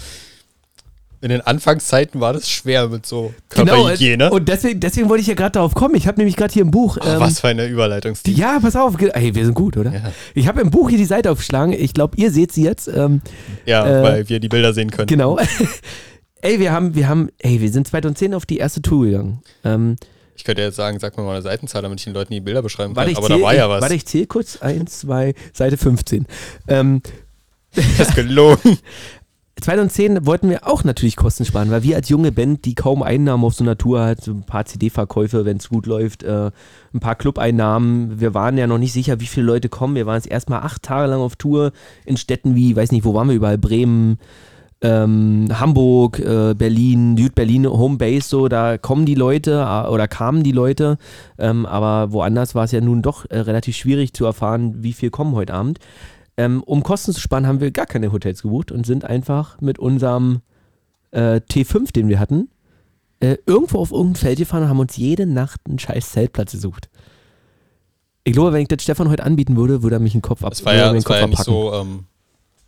in 1.25 1.31
den 1.31 1.41
Anfangszeiten 1.41 2.21
war 2.21 2.33
das 2.35 2.49
schwer 2.51 2.89
mit 2.89 3.07
so 3.07 3.33
Genau. 3.49 3.73
Körperhygiene. 3.75 4.31
Und 4.31 4.49
deswegen, 4.49 4.79
deswegen 4.79 5.09
wollte 5.09 5.23
ich 5.23 5.27
ja 5.27 5.35
gerade 5.35 5.53
darauf 5.53 5.75
kommen. 5.75 5.95
Ich 5.95 6.07
habe 6.07 6.19
nämlich 6.19 6.37
gerade 6.37 6.53
hier 6.53 6.65
ein 6.65 6.71
Buch. 6.71 6.99
Ach, 7.01 7.15
ähm, 7.15 7.21
was 7.21 7.41
für 7.41 7.49
eine 7.49 7.67
Überleitungsstil. 7.67 8.39
Ja, 8.39 8.59
pass 8.61 8.77
auf. 8.77 8.95
Ey, 9.01 9.35
wir 9.35 9.45
sind 9.45 9.55
gut, 9.55 9.77
oder? 9.77 9.93
Ja. 9.93 10.13
Ich 10.35 10.47
habe 10.47 10.61
im 10.61 10.71
Buch 10.71 10.89
hier 10.91 10.99
die 10.99 11.05
Seite 11.07 11.31
aufgeschlagen. 11.31 11.73
Ich 11.73 11.95
glaube, 11.95 12.17
ihr 12.19 12.31
seht 12.31 12.53
sie 12.53 12.63
jetzt. 12.63 12.87
Ähm, 12.89 13.23
Ja, 13.67 13.87
Äh, 13.87 14.03
weil 14.03 14.29
wir 14.29 14.39
die 14.39 14.49
Bilder 14.49 14.73
sehen 14.75 14.91
können. 14.91 15.07
genau. 15.07 15.39
ey, 16.43 16.61
wir 16.61 16.73
haben, 16.73 16.95
wir 16.95 17.09
haben, 17.09 17.29
ey, 17.39 17.61
wir 17.61 17.73
sind 17.73 17.89
2010 17.89 18.35
auf 18.35 18.45
die 18.47 18.59
erste 18.59 18.83
Tour 18.83 19.07
gegangen. 19.07 19.43
Ähm, 19.65 19.97
Ich 20.37 20.45
könnte 20.45 20.63
jetzt 20.63 20.77
sagen, 20.77 20.99
sag 20.99 21.17
mir 21.17 21.23
mal 21.25 21.33
eine 21.33 21.43
Seitenzahl, 21.43 21.81
damit 21.83 22.01
ich 22.01 22.05
den 22.05 22.13
Leuten 22.13 22.33
die 22.35 22.41
Bilder 22.41 22.61
beschreiben 22.61 22.93
kann. 22.95 23.05
Aber 23.17 23.29
da 23.29 23.35
zähl- 23.35 23.43
war 23.43 23.55
ja 23.55 23.69
was. 23.71 23.81
Warte, 23.81 23.95
ich 23.95 24.05
zähle 24.05 24.27
kurz. 24.27 24.59
Eins, 24.61 25.01
zwei, 25.01 25.35
Seite 25.53 25.77
15. 25.79 26.27
Ähm, 26.69 27.01
Das 27.99 28.09
ist 28.11 28.15
gelogen. 28.15 28.79
2010 29.65 30.27
wollten 30.27 30.51
wir 30.51 30.69
auch 30.69 30.85
natürlich 30.85 31.17
Kosten 31.17 31.47
sparen, 31.47 31.71
weil 31.71 31.83
wir 31.83 31.97
als 31.97 32.11
junge 32.11 32.33
Band, 32.33 32.67
die 32.67 32.75
kaum 32.75 33.03
Einnahmen 33.03 33.45
auf 33.45 33.55
so 33.55 33.65
einer 33.65 33.79
Tour 33.79 34.05
hat, 34.05 34.21
so 34.21 34.33
ein 34.33 34.45
paar 34.45 34.67
CD-Verkäufe, 34.67 35.47
wenn 35.47 35.57
es 35.57 35.71
gut 35.71 35.87
läuft, 35.87 36.23
äh, 36.23 36.51
ein 36.93 37.01
paar 37.01 37.15
Club-Einnahmen. 37.15 38.21
Wir 38.21 38.35
waren 38.35 38.59
ja 38.59 38.67
noch 38.67 38.77
nicht 38.77 38.93
sicher, 38.93 39.21
wie 39.21 39.27
viele 39.27 39.47
Leute 39.47 39.71
kommen. 39.71 39.95
Wir 39.95 40.05
waren 40.05 40.17
jetzt 40.17 40.31
erstmal 40.31 40.61
acht 40.61 40.83
Tage 40.83 41.09
lang 41.09 41.21
auf 41.21 41.37
Tour 41.37 41.73
in 42.05 42.19
Städten 42.19 42.55
wie, 42.55 42.77
weiß 42.77 42.93
nicht, 42.93 43.07
wo 43.07 43.15
waren 43.15 43.29
wir 43.29 43.37
überall? 43.37 43.57
Bremen, 43.57 44.19
ähm, 44.83 45.49
Hamburg, 45.51 46.19
äh, 46.19 46.53
Berlin, 46.53 47.17
Südberlin, 47.17 47.67
Homebase, 47.67 48.29
so, 48.29 48.49
da 48.49 48.77
kommen 48.77 49.07
die 49.07 49.15
Leute 49.15 49.67
äh, 49.67 49.89
oder 49.89 50.09
kamen 50.09 50.43
die 50.43 50.53
Leute, 50.53 50.99
ähm, 51.39 51.65
aber 51.65 52.13
woanders 52.13 52.55
war 52.55 52.65
es 52.65 52.73
ja 52.73 52.83
nun 52.83 53.01
doch 53.01 53.25
äh, 53.31 53.39
relativ 53.39 53.77
schwierig 53.77 54.13
zu 54.13 54.27
erfahren, 54.27 54.75
wie 54.83 54.93
viel 54.93 55.09
kommen 55.09 55.35
heute 55.35 55.55
Abend. 55.55 55.79
Ähm, 56.37 56.63
um 56.65 56.83
Kosten 56.83 57.13
zu 57.13 57.21
sparen, 57.21 57.47
haben 57.47 57.61
wir 57.61 57.71
gar 57.71 57.87
keine 57.87 58.11
Hotels 58.13 58.43
gebucht 58.43 58.73
und 58.73 58.85
sind 58.85 59.05
einfach 59.05 59.61
mit 59.61 59.79
unserem 59.79 60.41
äh, 61.13 61.41
T5, 61.41 61.93
den 61.93 62.09
wir 62.09 62.19
hatten, 62.19 62.49
äh, 63.21 63.37
irgendwo 63.47 63.79
auf 63.79 63.93
irgendein 63.93 64.17
Feld 64.17 64.39
gefahren 64.39 64.65
und 64.65 64.69
haben 64.69 64.81
uns 64.81 64.97
jede 64.97 65.27
Nacht 65.27 65.61
einen 65.67 65.79
scheiß 65.79 66.13
Zeltplatz 66.13 66.53
gesucht. 66.53 66.89
Ich 68.25 68.33
glaube, 68.33 68.53
wenn 68.53 68.63
ich 68.63 68.69
das 68.69 68.83
Stefan 68.83 69.11
heute 69.11 69.23
anbieten 69.23 69.57
würde, 69.57 69.83
würde 69.83 69.97
er 69.97 70.01
mich 70.01 70.13
den 70.13 70.23
Kopf 70.23 70.43
ab. 70.45 70.53
Es 70.53 70.65
war 70.65 70.75
ja, 70.75 70.93
es 70.93 71.05
war 71.09 71.21
Kopf 71.21 71.21
ja 71.21 71.27
nicht 71.27 71.45
so, 71.45 71.73
ähm, 71.75 72.05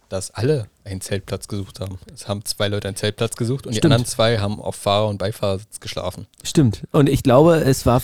dass 0.08 0.30
alle 0.30 0.68
einen 0.84 1.00
Zeltplatz 1.00 1.48
gesucht 1.48 1.80
haben. 1.80 1.98
Es 2.14 2.28
haben 2.28 2.44
zwei 2.44 2.68
Leute 2.68 2.88
einen 2.88 2.96
Zeltplatz 2.96 3.36
gesucht 3.36 3.66
und 3.66 3.72
die 3.72 3.78
Stimmt. 3.78 3.94
anderen 3.94 4.06
zwei 4.06 4.38
haben 4.38 4.60
auf 4.60 4.76
Fahrer- 4.76 5.08
und 5.08 5.18
Beifahrersitz 5.18 5.80
geschlafen. 5.80 6.26
Stimmt. 6.44 6.86
Und 6.92 7.08
ich 7.08 7.22
glaube, 7.22 7.56
es 7.56 7.86
war 7.86 8.02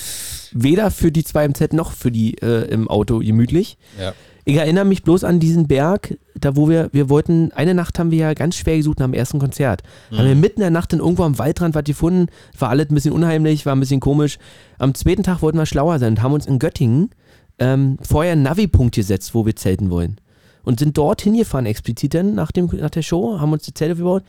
weder 0.51 0.91
für 0.91 1.11
die 1.11 1.23
zwei 1.23 1.45
im 1.45 1.55
Zelt 1.55 1.73
noch 1.73 1.91
für 1.91 2.11
die 2.11 2.35
äh, 2.39 2.67
im 2.69 2.89
Auto 2.89 3.19
gemütlich. 3.19 3.77
Ja. 3.99 4.13
Ich 4.45 4.57
erinnere 4.57 4.85
mich 4.85 5.03
bloß 5.03 5.23
an 5.23 5.39
diesen 5.39 5.67
Berg, 5.67 6.17
da 6.35 6.55
wo 6.55 6.67
wir, 6.67 6.89
wir 6.91 7.09
wollten, 7.09 7.51
eine 7.53 7.73
Nacht 7.73 7.97
haben 7.97 8.11
wir 8.11 8.17
ja 8.17 8.33
ganz 8.33 8.55
schwer 8.57 8.75
gesucht 8.75 8.99
nach 8.99 9.05
dem 9.05 9.13
ersten 9.13 9.39
Konzert. 9.39 9.83
Haben 10.11 10.27
wir 10.27 10.35
mitten 10.35 10.59
in 10.59 10.63
der 10.63 10.69
Nacht 10.69 10.91
dann 10.91 10.99
irgendwo 10.99 11.23
am 11.23 11.39
Waldrand 11.39 11.75
was 11.75 11.85
gefunden, 11.85 12.27
war 12.59 12.69
alles 12.69 12.89
ein 12.89 12.95
bisschen 12.95 13.13
unheimlich, 13.13 13.65
war 13.65 13.75
ein 13.75 13.79
bisschen 13.79 14.01
komisch. 14.01 14.39
Am 14.79 14.93
zweiten 14.95 15.23
Tag 15.23 15.41
wollten 15.41 15.57
wir 15.57 15.65
schlauer 15.65 15.99
sein 15.99 16.13
und 16.13 16.21
haben 16.21 16.33
uns 16.33 16.45
in 16.45 16.59
Göttingen 16.59 17.11
ähm, 17.59 17.97
vorher 18.01 18.33
einen 18.33 18.43
Navi-Punkt 18.43 18.95
gesetzt, 18.95 19.33
wo 19.33 19.45
wir 19.45 19.55
zelten 19.55 19.89
wollen. 19.89 20.19
Und 20.63 20.79
sind 20.79 20.97
dorthin 20.97 21.37
gefahren, 21.37 21.65
explizit 21.65 22.13
dann 22.13 22.35
nach, 22.35 22.51
dem, 22.51 22.69
nach 22.71 22.89
der 22.89 23.01
Show, 23.01 23.39
haben 23.39 23.51
uns 23.53 23.63
die 23.63 23.73
Zelte 23.73 23.95
gebaut. 23.95 24.23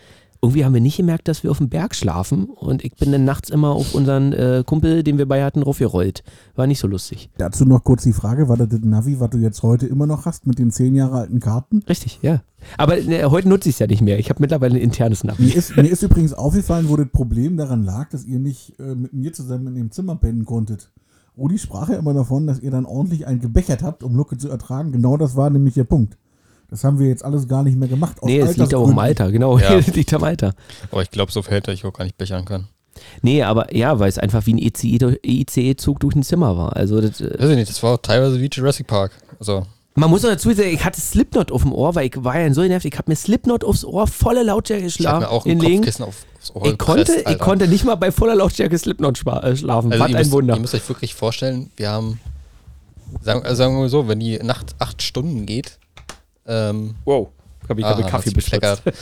Irgendwie 0.44 0.66
haben 0.66 0.74
wir 0.74 0.82
nicht 0.82 0.98
gemerkt, 0.98 1.26
dass 1.26 1.42
wir 1.42 1.50
auf 1.50 1.56
dem 1.56 1.70
Berg 1.70 1.94
schlafen 1.94 2.44
und 2.44 2.84
ich 2.84 2.94
bin 2.96 3.10
dann 3.10 3.24
nachts 3.24 3.48
immer 3.48 3.70
auf 3.70 3.94
unseren 3.94 4.34
äh, 4.34 4.62
Kumpel, 4.66 5.02
den 5.02 5.16
wir 5.16 5.26
bei 5.26 5.42
hatten, 5.42 5.62
raufgerollt. 5.62 6.22
War 6.54 6.66
nicht 6.66 6.80
so 6.80 6.86
lustig. 6.86 7.30
Dazu 7.38 7.64
noch 7.64 7.82
kurz 7.82 8.02
die 8.02 8.12
Frage, 8.12 8.46
war 8.46 8.58
das 8.58 8.68
das 8.68 8.80
Navi, 8.82 9.18
was 9.20 9.30
du 9.30 9.38
jetzt 9.38 9.62
heute 9.62 9.86
immer 9.86 10.06
noch 10.06 10.26
hast 10.26 10.46
mit 10.46 10.58
den 10.58 10.70
zehn 10.70 10.94
Jahre 10.94 11.16
alten 11.20 11.40
Karten? 11.40 11.82
Richtig, 11.88 12.18
ja. 12.20 12.42
Aber 12.76 12.98
äh, 12.98 13.24
heute 13.24 13.48
nutze 13.48 13.70
ich 13.70 13.76
es 13.76 13.78
ja 13.78 13.86
nicht 13.86 14.02
mehr. 14.02 14.18
Ich 14.18 14.28
habe 14.28 14.42
mittlerweile 14.42 14.74
ein 14.74 14.82
internes 14.82 15.24
Navi. 15.24 15.44
Mir 15.44 15.56
ist, 15.56 15.78
mir 15.78 15.88
ist 15.88 16.02
übrigens 16.02 16.34
aufgefallen, 16.34 16.90
wo 16.90 16.96
das 16.98 17.08
Problem 17.08 17.56
daran 17.56 17.82
lag, 17.82 18.10
dass 18.10 18.26
ihr 18.26 18.38
nicht 18.38 18.78
äh, 18.78 18.94
mit 18.94 19.14
mir 19.14 19.32
zusammen 19.32 19.68
in 19.68 19.74
dem 19.76 19.90
Zimmer 19.92 20.16
pennen 20.16 20.44
konntet. 20.44 20.90
Udi 21.38 21.56
sprach 21.56 21.88
ja 21.88 21.96
immer 21.96 22.12
davon, 22.12 22.46
dass 22.46 22.60
ihr 22.60 22.70
dann 22.70 22.84
ordentlich 22.84 23.26
ein 23.26 23.40
gebechert 23.40 23.82
habt, 23.82 24.02
um 24.02 24.14
Lucke 24.14 24.36
zu 24.36 24.50
ertragen. 24.50 24.92
Genau 24.92 25.16
das 25.16 25.36
war 25.36 25.48
nämlich 25.48 25.72
der 25.72 25.84
Punkt. 25.84 26.18
Das 26.74 26.82
haben 26.82 26.98
wir 26.98 27.06
jetzt 27.06 27.24
alles 27.24 27.46
gar 27.46 27.62
nicht 27.62 27.78
mehr 27.78 27.86
gemacht. 27.86 28.20
aus 28.20 28.28
Nee, 28.28 28.40
es 28.40 28.56
liegt 28.56 28.74
auch 28.74 28.88
im. 28.88 28.98
Alter, 28.98 29.30
genau. 29.30 29.56
Ja. 29.60 29.74
Es 29.78 29.94
liegt 29.94 30.12
am 30.12 30.24
Alter. 30.24 30.54
Aber 30.90 31.02
ich 31.02 31.10
glaube, 31.12 31.30
so 31.30 31.40
verhält 31.40 31.68
er 31.68 31.74
sich 31.74 31.84
auch 31.84 31.92
gar 31.92 32.02
nicht 32.02 32.18
bechern 32.18 32.44
kann. 32.44 32.66
Nee, 33.22 33.44
aber 33.44 33.72
ja, 33.72 34.00
weil 34.00 34.08
es 34.08 34.18
einfach 34.18 34.44
wie 34.46 34.54
ein 34.54 34.58
ICE-Zug 34.58 36.00
durch 36.00 36.16
ein 36.16 36.24
Zimmer 36.24 36.56
war. 36.56 36.74
Also 36.74 37.00
das, 37.00 37.20
äh, 37.20 37.38
Weiß 37.38 37.50
ich 37.50 37.56
nicht, 37.56 37.70
das 37.70 37.80
war 37.84 38.02
teilweise 38.02 38.40
wie 38.40 38.48
Jurassic 38.52 38.88
Park. 38.88 39.12
Also, 39.38 39.62
man 39.94 40.10
muss 40.10 40.24
noch 40.24 40.30
dazu 40.30 40.52
sagen, 40.52 40.70
ich 40.70 40.84
hatte 40.84 41.00
Slipknot 41.00 41.52
auf 41.52 41.62
dem 41.62 41.72
Ohr, 41.72 41.94
weil 41.94 42.08
ich 42.08 42.24
war 42.24 42.40
ja 42.40 42.52
so 42.52 42.62
nervig. 42.62 42.92
Ich 42.92 42.98
habe 42.98 43.08
mir 43.08 43.14
Slipknot 43.16 43.62
aufs 43.62 43.84
Ohr, 43.84 44.08
volle 44.08 44.42
Lautstärke 44.42 44.84
ich 44.86 44.94
habe 44.94 44.98
geschlafen. 44.98 45.20
mir 45.20 45.30
auch 45.30 45.46
ein. 45.46 45.58
Kopfkissen 45.60 46.04
auf, 46.04 46.26
aufs 46.38 46.50
Ohr 46.56 46.66
Ich 46.66 46.78
konnte, 46.78 47.04
gepresst, 47.04 47.30
ich 47.30 47.38
konnte 47.38 47.68
nicht 47.68 47.84
mal 47.84 47.94
bei 47.94 48.10
voller 48.10 48.34
Lautstärke 48.34 48.76
Slipknot 48.76 49.20
äh, 49.20 49.56
schlafen. 49.56 49.92
Also 49.92 50.02
Was 50.02 50.10
ihr 50.10 50.16
ein 50.16 50.22
müsst, 50.22 50.32
Wunder. 50.32 50.54
ihr 50.54 50.60
müsst 50.60 50.74
euch 50.74 50.88
wirklich 50.88 51.14
vorstellen, 51.14 51.70
wir 51.76 51.90
haben, 51.90 52.18
sagen, 53.22 53.44
also 53.44 53.54
sagen 53.54 53.76
wir 53.76 53.82
mal 53.82 53.88
so, 53.88 54.08
wenn 54.08 54.18
die 54.18 54.38
Nacht 54.38 54.74
acht 54.80 55.00
Stunden 55.02 55.46
geht, 55.46 55.78
ähm, 56.46 56.94
Wow. 57.04 57.30
Hab 57.68 57.78
ich 57.78 57.84
ah, 57.84 57.90
habe 57.90 58.04
Kaffee 58.04 58.30
beschleckert. 58.30 58.82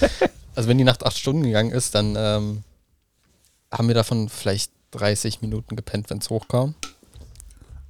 Also 0.54 0.68
wenn 0.68 0.76
die 0.76 0.84
Nacht 0.84 1.06
acht 1.06 1.16
Stunden 1.16 1.44
gegangen 1.44 1.70
ist, 1.70 1.94
dann 1.94 2.14
ähm, 2.14 2.62
haben 3.72 3.88
wir 3.88 3.94
davon 3.94 4.28
vielleicht 4.28 4.70
30 4.90 5.40
Minuten 5.40 5.76
gepennt, 5.76 6.10
wenn 6.10 6.18
es 6.18 6.28
hochkam. 6.28 6.74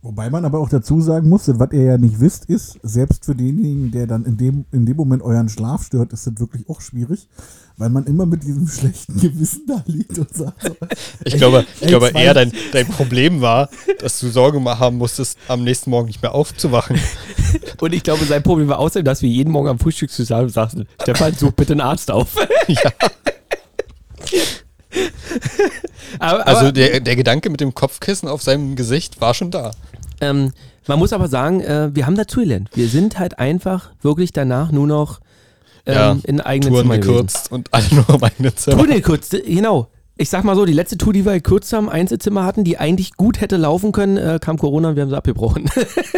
Wobei 0.05 0.31
man 0.31 0.45
aber 0.45 0.59
auch 0.59 0.69
dazu 0.69 1.01
sagen 1.01 1.29
muss, 1.29 1.47
was 1.47 1.71
ihr 1.71 1.83
ja 1.83 1.97
nicht 1.99 2.19
wisst, 2.19 2.47
ist, 2.47 2.77
selbst 2.83 3.25
für 3.25 3.37
denjenigen, 3.37 3.93
der 3.93 4.09
dann 4.09 4.25
in 4.25 4.37
dem, 4.37 4.65
in 4.73 4.85
dem 4.85 4.97
Moment 4.97 5.23
euren 5.23 5.49
Schlaf 5.49 5.85
stört, 5.85 6.13
ist 6.13 6.27
das 6.27 6.35
wirklich 6.41 6.69
auch 6.69 6.81
schwierig, 6.81 7.29
weil 7.77 7.89
man 7.89 8.05
immer 8.07 8.27
mit 8.27 8.43
diesem 8.43 8.67
schlechten 8.69 9.21
Gewissen 9.21 9.63
da 9.69 9.81
liegt 9.87 10.19
und 10.19 10.35
sagt, 10.35 10.61
so, 10.61 10.75
Ich 11.25 11.37
glaube, 11.37 11.65
ich 11.77 11.83
ey, 11.83 11.89
glaube 11.89 12.11
zwei- 12.11 12.25
eher 12.25 12.35
dein, 12.35 12.51
dein 12.73 12.89
Problem 12.89 13.41
war, 13.43 13.69
dass 14.01 14.19
du 14.19 14.29
Sorge 14.29 14.61
haben 14.65 14.99
musstest, 14.99 15.39
am 15.47 15.63
nächsten 15.63 15.91
Morgen 15.91 16.09
nicht 16.09 16.21
mehr 16.21 16.35
aufzuwachen. 16.35 16.99
Und 17.81 17.93
ich 17.95 18.03
glaube, 18.03 18.25
sein 18.25 18.43
Problem 18.43 18.67
war 18.67 18.81
außerdem, 18.81 19.05
dass 19.05 19.23
wir 19.23 19.29
jeden 19.29 19.53
Morgen 19.53 19.69
am 19.69 19.79
Frühstück 19.79 20.11
zusammen 20.11 20.49
sagten, 20.49 20.89
Stefan, 21.01 21.33
such 21.35 21.53
bitte 21.53 21.75
einen 21.75 21.81
Arzt 21.81 22.11
auf. 22.11 22.35
ja. 22.67 22.91
aber, 26.19 26.47
Also 26.47 26.61
aber, 26.63 26.73
der, 26.73 27.01
der 27.01 27.17
Gedanke 27.17 27.51
mit 27.51 27.61
dem 27.61 27.73
Kopfkissen 27.75 28.29
auf 28.29 28.43
seinem 28.43 28.75
Gesicht 28.77 29.21
war 29.21 29.35
schon 29.35 29.51
da. 29.53 29.71
Ähm, 30.23 30.53
man 30.87 30.99
muss 30.99 31.13
aber 31.13 31.29
sagen, 31.29 31.61
äh, 31.61 31.91
wir 31.95 32.07
haben 32.07 32.17
dazugelernt. 32.17 32.71
Wir 32.75 32.89
sind 32.89 33.19
halt 33.19 33.39
einfach 33.39 33.91
wirklich 34.01 34.33
danach 34.33 34.73
nur 34.73 34.87
noch 34.87 35.21
ähm, 35.87 35.95
Ja, 35.95 36.17
in 36.25 36.41
eigenen 36.41 36.73
Touren 36.73 36.85
Zimmer 36.85 36.99
gewesen. 36.99 37.13
gekürzt 37.17 37.53
und 37.53 37.69
alle 37.73 37.85
nur 37.93 38.09
am 38.11 38.23
eigenen 38.23 38.57
Zimmer. 38.57 38.77
Touren 38.79 38.91
gekürzt, 38.95 39.37
genau. 39.47 39.89
Ich 40.17 40.29
sag 40.29 40.45
mal 40.45 40.55
so, 40.57 40.65
die 40.65 40.73
letzte 40.73 40.99
Tour, 40.99 41.13
die 41.13 41.25
wir 41.25 41.33
gekürzt 41.33 41.73
haben, 41.73 41.89
Einzelzimmer 41.89 42.45
hatten, 42.45 42.65
die 42.65 42.79
eigentlich 42.79 43.17
gut 43.17 43.41
hätte 43.41 43.57
laufen 43.57 43.93
können, 43.93 44.17
äh, 44.17 44.39
kam 44.41 44.59
Corona 44.59 44.91
und 44.91 44.97
wir 44.97 45.03
haben 45.03 45.11
sie 45.11 45.17
abgebrochen. 45.17 45.69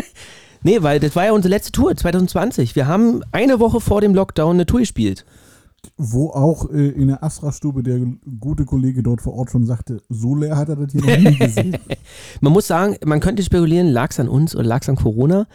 nee, 0.62 0.82
weil 0.82 1.00
das 1.00 1.14
war 1.16 1.26
ja 1.26 1.32
unsere 1.32 1.50
letzte 1.50 1.72
Tour, 1.72 1.96
2020. 1.96 2.76
Wir 2.76 2.86
haben 2.86 3.22
eine 3.32 3.60
Woche 3.60 3.80
vor 3.80 4.00
dem 4.00 4.14
Lockdown 4.14 4.56
eine 4.56 4.66
Tour 4.66 4.80
gespielt. 4.80 5.24
Wo 5.96 6.30
auch 6.30 6.70
äh, 6.70 6.88
in 6.88 7.08
der 7.08 7.22
Astra-Stube 7.22 7.82
der 7.82 8.00
gute 8.40 8.64
Kollege 8.64 9.02
dort 9.02 9.20
vor 9.22 9.34
Ort 9.34 9.50
schon 9.50 9.64
sagte, 9.66 10.02
so 10.08 10.34
leer 10.34 10.56
hat 10.56 10.68
er 10.68 10.76
das 10.76 10.92
hier 10.92 11.00
noch 11.02 11.30
nie 11.30 11.36
gesehen. 11.38 11.76
Man 12.40 12.52
muss 12.52 12.66
sagen, 12.66 12.96
man 13.04 13.20
könnte 13.20 13.42
spekulieren, 13.42 13.88
lag 13.88 14.10
es 14.10 14.20
an 14.20 14.28
uns 14.28 14.54
oder 14.54 14.64
lag 14.64 14.82
es 14.82 14.88
an 14.88 14.96
Corona. 14.96 15.46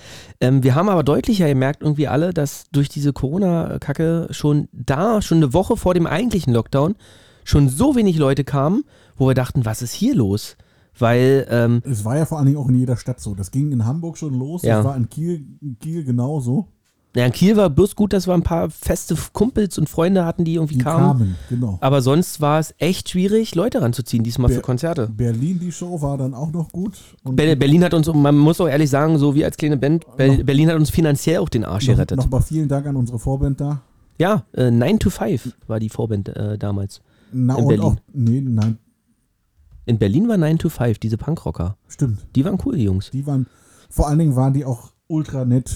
Ähm, 0.42 0.64
wir 0.64 0.76
haben 0.76 0.90
aber 0.90 1.04
deutlicher 1.04 1.48
gemerkt, 1.48 1.82
irgendwie 1.82 2.08
alle, 2.08 2.34
dass 2.34 2.66
durch 2.72 2.90
diese 2.90 3.14
Corona-Kacke 3.14 4.28
schon 4.32 4.68
da, 4.72 5.22
schon 5.22 5.38
eine 5.40 5.54
Woche 5.54 5.78
vor 5.78 5.94
dem 5.94 6.08
eigentlichen 6.08 6.54
Lockdown, 6.54 6.96
schon 7.44 7.70
so 7.70 7.96
wenig 7.96 8.18
Leute 8.18 8.44
kamen, 8.44 8.84
wo 9.18 9.28
wir 9.28 9.34
dachten, 9.36 9.66
was 9.66 9.82
ist 9.82 9.94
hier 9.94 10.16
los? 10.16 10.56
Weil, 10.98 11.48
ähm, 11.50 11.82
es 11.86 12.04
war 12.04 12.18
ja 12.18 12.26
vor 12.26 12.38
allen 12.38 12.48
Dingen 12.48 12.58
auch 12.58 12.68
in 12.68 12.76
jeder 12.76 12.98
Stadt 12.98 13.20
so. 13.22 13.34
Das 13.36 13.52
ging 13.52 13.72
in 13.72 13.86
Hamburg 13.86 14.18
schon 14.18 14.34
los, 14.38 14.64
Ja. 14.64 14.78
das 14.78 14.86
war 14.86 14.98
in 14.98 15.10
Kiel, 15.10 15.46
in 15.62 15.80
Kiel 15.80 16.04
genauso. 16.04 16.68
Ja, 17.16 17.26
in 17.26 17.32
Kiel 17.32 17.58
war 17.58 17.72
bloß 17.72 17.96
gut, 17.96 18.14
dass 18.14 18.28
wir 18.28 18.36
ein 18.36 18.44
paar 18.44 18.70
feste 18.70 19.16
Kumpels 19.34 19.80
und 19.80 19.90
Freunde 19.90 20.26
hatten, 20.26 20.46
die 20.46 20.54
irgendwie 20.56 20.76
Die 20.76 20.82
kamen. 20.84 21.06
kamen, 21.18 21.36
genau. 21.50 21.80
Aber 21.82 22.02
sonst 22.04 22.40
war 22.40 22.60
es 22.60 22.76
echt 22.78 23.10
schwierig, 23.10 23.56
Leute 23.56 23.82
ranzuziehen, 23.82 24.24
diesmal 24.24 24.50
für 24.50 24.58
Ber- 24.58 24.62
Konzerte. 24.62 25.08
Berlin, 25.08 25.58
die 25.60 25.72
Show 25.72 26.00
war 26.04 26.20
dann 26.20 26.36
auch 26.36 26.52
noch 26.52 26.70
gut. 26.72 26.94
Und 27.24 27.36
Be- 27.36 27.56
Berlin 27.56 27.84
hat 27.84 27.96
uns, 27.96 28.14
man 28.14 28.38
muss 28.38 28.62
auch 28.62 28.68
ehrlich 28.68 28.92
sagen, 28.92 29.18
so 29.18 29.34
wie 29.34 29.44
als 29.44 29.58
kleine 29.58 29.78
Band, 29.78 30.06
Be 30.18 30.28
Noch- 30.38 30.44
Berlin 30.44 30.70
hat 30.70 30.76
uns 30.76 30.92
finanziell 30.92 31.40
auch 31.40 31.50
den 31.50 31.66
Arsch 31.66 31.88
noch, 31.88 31.96
gerettet. 31.96 32.18
noch 32.20 32.30
mal 32.30 32.42
vielen 32.42 32.68
Dank 32.68 32.86
an 32.86 32.96
unsere 32.96 33.18
Vorband 33.18 33.60
da. 33.60 33.82
Ja, 34.20 34.44
äh, 34.54 34.70
9 34.70 35.00
to 35.00 35.10
5 35.10 35.56
war 35.66 35.80
die 35.80 35.90
Vorband 35.90 36.30
äh, 36.30 36.60
damals. 36.60 37.02
Na 37.32 37.58
In 37.58 37.68
Berlin. 37.68 37.86
auch, 37.86 37.96
nee, 38.14 38.42
nein, 38.42 38.78
In 39.86 39.98
Berlin 39.98 40.28
war 40.28 40.38
9 40.38 40.60
to 40.60 40.70
5, 40.70 41.00
diese 41.00 41.18
Punkrocker. 41.18 41.76
stimmt. 41.88 42.20
Die 42.36 42.46
waren 42.46 42.60
cool, 42.66 42.76
die 42.76 42.84
Jungs. 42.84 43.10
Die 43.10 43.26
waren, 43.26 43.48
vor 43.90 44.08
allen 44.08 44.20
Dingen 44.20 44.36
waren 44.36 44.54
die 44.54 44.64
auch 44.64 44.92
ultra 45.08 45.44
nett, 45.46 45.76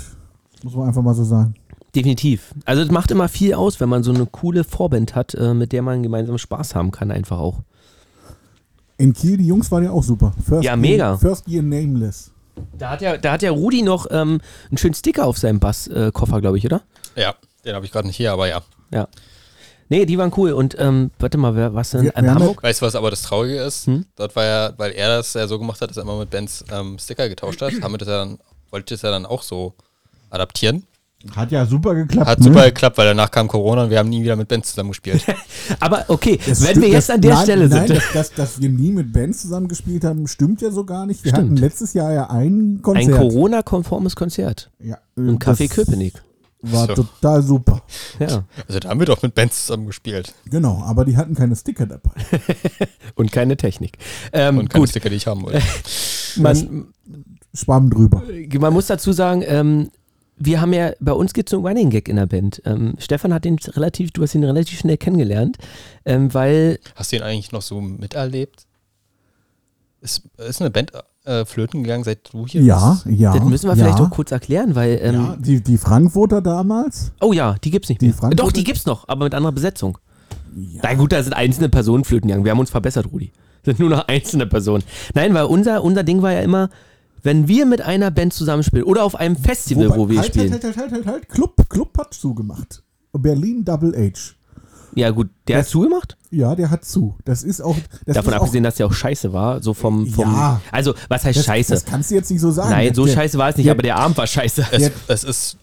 muss 0.63 0.73
man 0.75 0.87
einfach 0.87 1.01
mal 1.01 1.13
so 1.13 1.23
sagen. 1.23 1.55
Definitiv. 1.95 2.53
Also 2.65 2.81
es 2.81 2.89
macht 2.89 3.11
immer 3.11 3.27
viel 3.29 3.53
aus, 3.53 3.79
wenn 3.79 3.89
man 3.89 4.03
so 4.03 4.11
eine 4.13 4.25
coole 4.25 4.63
Vorband 4.63 5.13
hat, 5.15 5.35
äh, 5.35 5.53
mit 5.53 5.71
der 5.71 5.81
man 5.83 6.01
gemeinsam 6.01 6.37
Spaß 6.37 6.73
haben 6.75 6.91
kann, 6.91 7.11
einfach 7.11 7.37
auch. 7.39 7.59
In 8.97 9.13
Kiel, 9.13 9.37
die 9.37 9.47
Jungs 9.47 9.71
waren 9.71 9.83
ja 9.83 9.91
auch 9.91 10.03
super. 10.03 10.33
First 10.45 10.63
Ja, 10.63 10.71
Year, 10.71 10.77
mega. 10.77 11.17
First 11.17 11.47
Year 11.47 11.61
Nameless. 11.63 12.31
Da 12.77 12.91
hat 12.91 13.01
ja, 13.01 13.17
da 13.17 13.31
hat 13.33 13.41
ja 13.41 13.51
Rudi 13.51 13.81
noch 13.81 14.07
ähm, 14.11 14.39
einen 14.69 14.77
schönen 14.77 14.93
Sticker 14.93 15.25
auf 15.25 15.37
seinem 15.37 15.59
Basskoffer, 15.59 16.07
äh, 16.07 16.11
Koffer, 16.11 16.41
glaube 16.41 16.57
ich, 16.57 16.65
oder? 16.65 16.81
Ja, 17.15 17.33
den 17.65 17.75
habe 17.75 17.85
ich 17.85 17.91
gerade 17.91 18.07
nicht 18.07 18.17
hier, 18.17 18.31
aber 18.31 18.47
ja. 18.47 18.61
Ja. 18.91 19.07
Nee, 19.89 20.05
die 20.05 20.17
waren 20.17 20.31
cool. 20.37 20.51
Und 20.53 20.75
ähm, 20.79 21.11
warte 21.19 21.37
mal, 21.37 21.55
wer 21.55 21.73
was 21.73 21.91
denn? 21.91 22.03
Wir- 22.03 22.15
in 22.15 22.23
wir 22.25 22.31
haben 22.31 22.39
Hamburg? 22.41 22.63
Weißt 22.63 22.81
du, 22.81 22.85
was 22.85 22.95
aber 22.95 23.09
das 23.09 23.23
Traurige 23.23 23.57
ist? 23.61 23.87
Hm? 23.87 24.05
Dort 24.15 24.35
war 24.35 24.45
ja, 24.45 24.73
weil 24.77 24.91
er 24.91 25.17
das 25.17 25.33
ja 25.33 25.47
so 25.47 25.59
gemacht 25.59 25.81
hat, 25.81 25.89
dass 25.89 25.97
er 25.97 26.03
immer 26.03 26.17
mit 26.19 26.29
Bands 26.29 26.63
ähm, 26.71 26.97
Sticker 26.99 27.27
getauscht 27.29 27.61
hat, 27.61 27.73
haben 27.81 27.91
wir 27.93 27.97
das 27.97 28.07
ja 28.07 28.17
dann, 28.19 28.37
wollte 28.71 28.93
das 28.93 29.01
ja 29.01 29.09
dann 29.11 29.25
auch 29.25 29.41
so 29.41 29.73
adaptieren. 30.33 30.83
Hat 31.37 31.51
ja 31.53 31.65
super 31.65 31.95
geklappt. 31.95 32.27
Hat 32.29 32.39
ne? 32.39 32.43
super 32.45 32.65
geklappt, 32.65 32.97
weil 32.97 33.05
danach 33.07 33.31
kam 33.31 33.47
Corona 33.47 33.85
und 33.85 33.89
wir 33.89 33.97
haben 33.97 34.09
nie 34.09 34.21
wieder 34.23 34.35
mit 34.35 34.49
Bands 34.49 34.71
zusammengespielt. 34.71 35.23
Aber 35.79 36.03
okay, 36.09 36.37
Das 36.45 36.59
wenn 36.61 36.71
stimmt- 36.71 36.85
wir 36.85 36.91
jetzt 36.91 37.07
das- 37.07 37.15
an 37.15 37.21
der 37.21 37.33
nein, 37.35 37.43
Stelle 37.43 37.69
nein, 37.69 37.87
sind. 37.87 37.97
das, 37.97 38.11
das, 38.13 38.31
dass 38.33 38.59
wir 38.61 38.67
nie 38.69 38.91
mit 38.91 39.13
Bands 39.13 39.41
zusammengespielt 39.41 40.03
haben, 40.03 40.27
stimmt 40.27 40.61
ja 40.61 40.69
so 40.69 40.83
gar 40.83 41.05
nicht. 41.05 41.23
Wir 41.23 41.29
Stimmt. 41.31 41.45
hatten 41.51 41.55
letztes 41.57 41.93
Jahr 41.93 42.11
ja 42.11 42.29
ein 42.29 42.75
Ein 42.75 42.81
Konzert. 42.81 43.17
Corona-konformes 43.17 44.17
Konzert 44.17 44.69
ja, 44.79 44.97
im 45.15 45.39
das 45.39 45.57
Café 45.59 45.69
Köpenick. 45.69 46.15
War 46.65 46.87
So. 46.87 46.93
total 47.03 47.41
super. 47.41 47.81
Ja. 48.19 48.43
also 48.67 48.79
da 48.79 48.89
haben 48.89 48.99
wir 48.99 49.05
doch 49.07 49.21
mit 49.21 49.33
Bands 49.35 49.65
zusammengespielt. 49.65 50.33
Genau, 50.49 50.81
aber 50.83 51.05
die 51.05 51.15
hatten 51.15 51.35
keine 51.35 51.55
Sticker 51.55 51.85
dabei. 51.85 52.11
Und 53.15 53.31
keine 53.31 53.55
Technik. 53.55 53.97
Ähm, 54.33 54.57
Und 54.57 54.69
keine 54.69 54.81
gut, 54.81 54.89
Sticker, 54.89 55.09
die 55.09 55.15
ich 55.17 55.27
haben 55.27 55.43
wollte. 55.43 55.61
man, 56.37 56.87
Schwamm 57.53 57.89
drüber. 57.89 58.23
man 58.59 58.73
muss 58.73 58.87
dazu 58.87 59.11
sagen, 59.13 59.43
ähm, 59.45 59.89
wir 60.45 60.61
haben 60.61 60.73
ja, 60.73 60.91
bei 60.99 61.13
uns 61.13 61.33
gibt 61.33 61.49
es 61.49 61.51
so 61.51 61.57
einen 61.57 61.65
Running 61.67 61.89
Gag 61.89 62.07
in 62.09 62.15
der 62.17 62.25
Band. 62.25 62.61
Ähm, 62.65 62.95
Stefan 62.99 63.33
hat 63.33 63.45
den 63.45 63.57
relativ, 63.59 64.11
du 64.11 64.21
hast 64.23 64.35
ihn 64.35 64.43
relativ 64.43 64.79
schnell 64.79 64.97
kennengelernt, 64.97 65.57
ähm, 66.05 66.33
weil, 66.33 66.79
Hast 66.95 67.11
du 67.11 67.15
ihn 67.17 67.21
eigentlich 67.23 67.51
noch 67.51 67.61
so 67.61 67.79
miterlebt? 67.81 68.65
Ist, 70.01 70.23
ist 70.37 70.59
eine 70.61 70.69
Band 70.69 70.91
äh, 71.25 71.45
flöten 71.45 71.83
gegangen, 71.83 72.03
seit 72.03 72.33
du 72.33 72.45
hier 72.45 72.61
Ja, 72.61 72.99
bist? 73.05 73.17
ja. 73.19 73.33
das 73.37 73.43
müssen 73.47 73.69
wir 73.69 73.75
ja, 73.77 73.83
vielleicht 73.85 73.99
auch 74.01 74.09
kurz 74.09 74.31
erklären, 74.31 74.75
weil, 74.75 74.99
ähm, 75.01 75.13
ja, 75.15 75.35
die, 75.39 75.61
die 75.61 75.77
Frankfurter 75.77 76.41
damals. 76.41 77.13
oh 77.21 77.31
ja, 77.31 77.55
die 77.63 77.71
gibt's 77.71 77.87
nicht 77.87 78.01
Die 78.01 78.07
mehr. 78.07 78.15
Frankfurter- 78.15 78.43
Doch, 78.43 78.51
die 78.51 78.65
gibt's 78.65 78.85
noch, 78.85 79.07
aber 79.07 79.23
mit 79.25 79.33
anderer 79.33 79.53
Besetzung. 79.53 79.97
Ja. 80.55 80.81
Na 80.83 80.93
gut, 80.95 81.13
da 81.13 81.23
sind 81.23 81.33
einzelne 81.33 81.69
Personen 81.69 82.03
flöten 82.03 82.27
gegangen. 82.27 82.43
Wir 82.43 82.51
haben 82.51 82.59
uns 82.59 82.69
verbessert, 82.69 83.07
Rudi. 83.11 83.31
Sind 83.65 83.79
nur 83.79 83.89
noch 83.89 84.07
einzelne 84.09 84.45
Personen. 84.45 84.83
Nein, 85.15 85.33
weil 85.33 85.45
unser, 85.45 85.83
unser 85.85 86.03
Ding 86.03 86.21
war 86.21 86.33
ja 86.33 86.41
immer, 86.41 86.69
wenn 87.23 87.47
wir 87.47 87.65
mit 87.65 87.81
einer 87.81 88.11
Band 88.11 88.33
zusammenspielen 88.33 88.85
oder 88.85 89.03
auf 89.03 89.15
einem 89.15 89.35
Festival, 89.35 89.87
Wobei- 89.89 89.97
wo 89.97 90.09
wir 90.09 90.19
halt, 90.19 90.27
spielen. 90.33 90.51
Halt, 90.51 90.63
halt, 90.63 90.77
halt, 90.77 90.91
halt, 90.91 91.05
halt. 91.07 91.29
Club, 91.29 91.55
Club 91.69 91.97
hat 91.97 92.13
zugemacht. 92.13 92.83
Berlin 93.13 93.63
Double 93.65 93.93
H. 93.95 94.33
Ja, 94.95 95.09
gut, 95.09 95.29
der 95.47 95.57
hat 95.57 95.65
Das- 95.65 95.71
zugemacht. 95.71 96.17
Ja, 96.29 96.55
der 96.55 96.69
hat 96.69 96.85
zu. 96.85 97.15
Das 97.25 97.43
ist 97.43 97.61
auch. 97.61 97.75
Das 98.05 98.15
Davon 98.15 98.33
ist 98.33 98.39
abgesehen, 98.39 98.63
dass 98.63 98.75
der 98.75 98.85
auch 98.87 98.93
scheiße 98.93 99.33
war. 99.33 99.61
So 99.63 99.73
vom. 99.73 100.05
vom 100.07 100.31
Ja. 100.31 100.61
Also, 100.71 100.93
was 101.09 101.23
heißt 101.25 101.37
auch, 101.37 101.41
das, 101.41 101.45
scheiße? 101.45 101.73
Das 101.73 101.85
kannst 101.85 102.11
du 102.11 102.15
jetzt 102.15 102.29
nicht 102.29 102.41
so 102.41 102.51
sagen. 102.51 102.69
Nein, 102.71 102.93
so 102.93 103.05
der, 103.05 103.13
scheiße 103.13 103.37
war 103.37 103.49
es 103.49 103.57
nicht, 103.57 103.65
der- 103.65 103.73
aber 103.73 103.81
der 103.83 103.95
Abend 103.97 104.17
war 104.17 104.27
scheiße. 104.27 104.65
Es, 104.71 104.91
es 105.07 105.23
ist, 105.23 105.57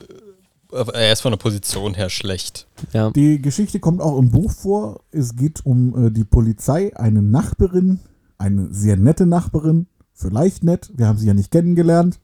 äh, 0.73 0.85
er 0.95 1.13
ist 1.13 1.21
von 1.21 1.33
der 1.33 1.39
Position 1.39 1.95
her 1.95 2.09
schlecht. 2.11 2.67
Ja. 2.93 3.11
Die 3.11 3.41
Geschichte 3.43 3.79
kommt 3.81 4.01
auch 4.01 4.19
im 4.19 4.31
Buch 4.31 4.53
vor. 4.53 5.01
Es 5.13 5.35
geht 5.37 5.65
um 5.65 6.07
äh, 6.07 6.11
die 6.11 6.25
Polizei, 6.25 6.97
eine 6.97 7.21
Nachbarin, 7.23 8.01
eine 8.39 8.69
sehr 8.73 8.97
nette 8.97 9.27
Nachbarin, 9.27 9.87
vielleicht 10.21 10.65
nett. 10.65 10.91
Wir 10.95 11.07
haben 11.07 11.19
sie 11.19 11.27
ja 11.27 11.35
nicht 11.35 11.51
kennengelernt. 11.51 12.19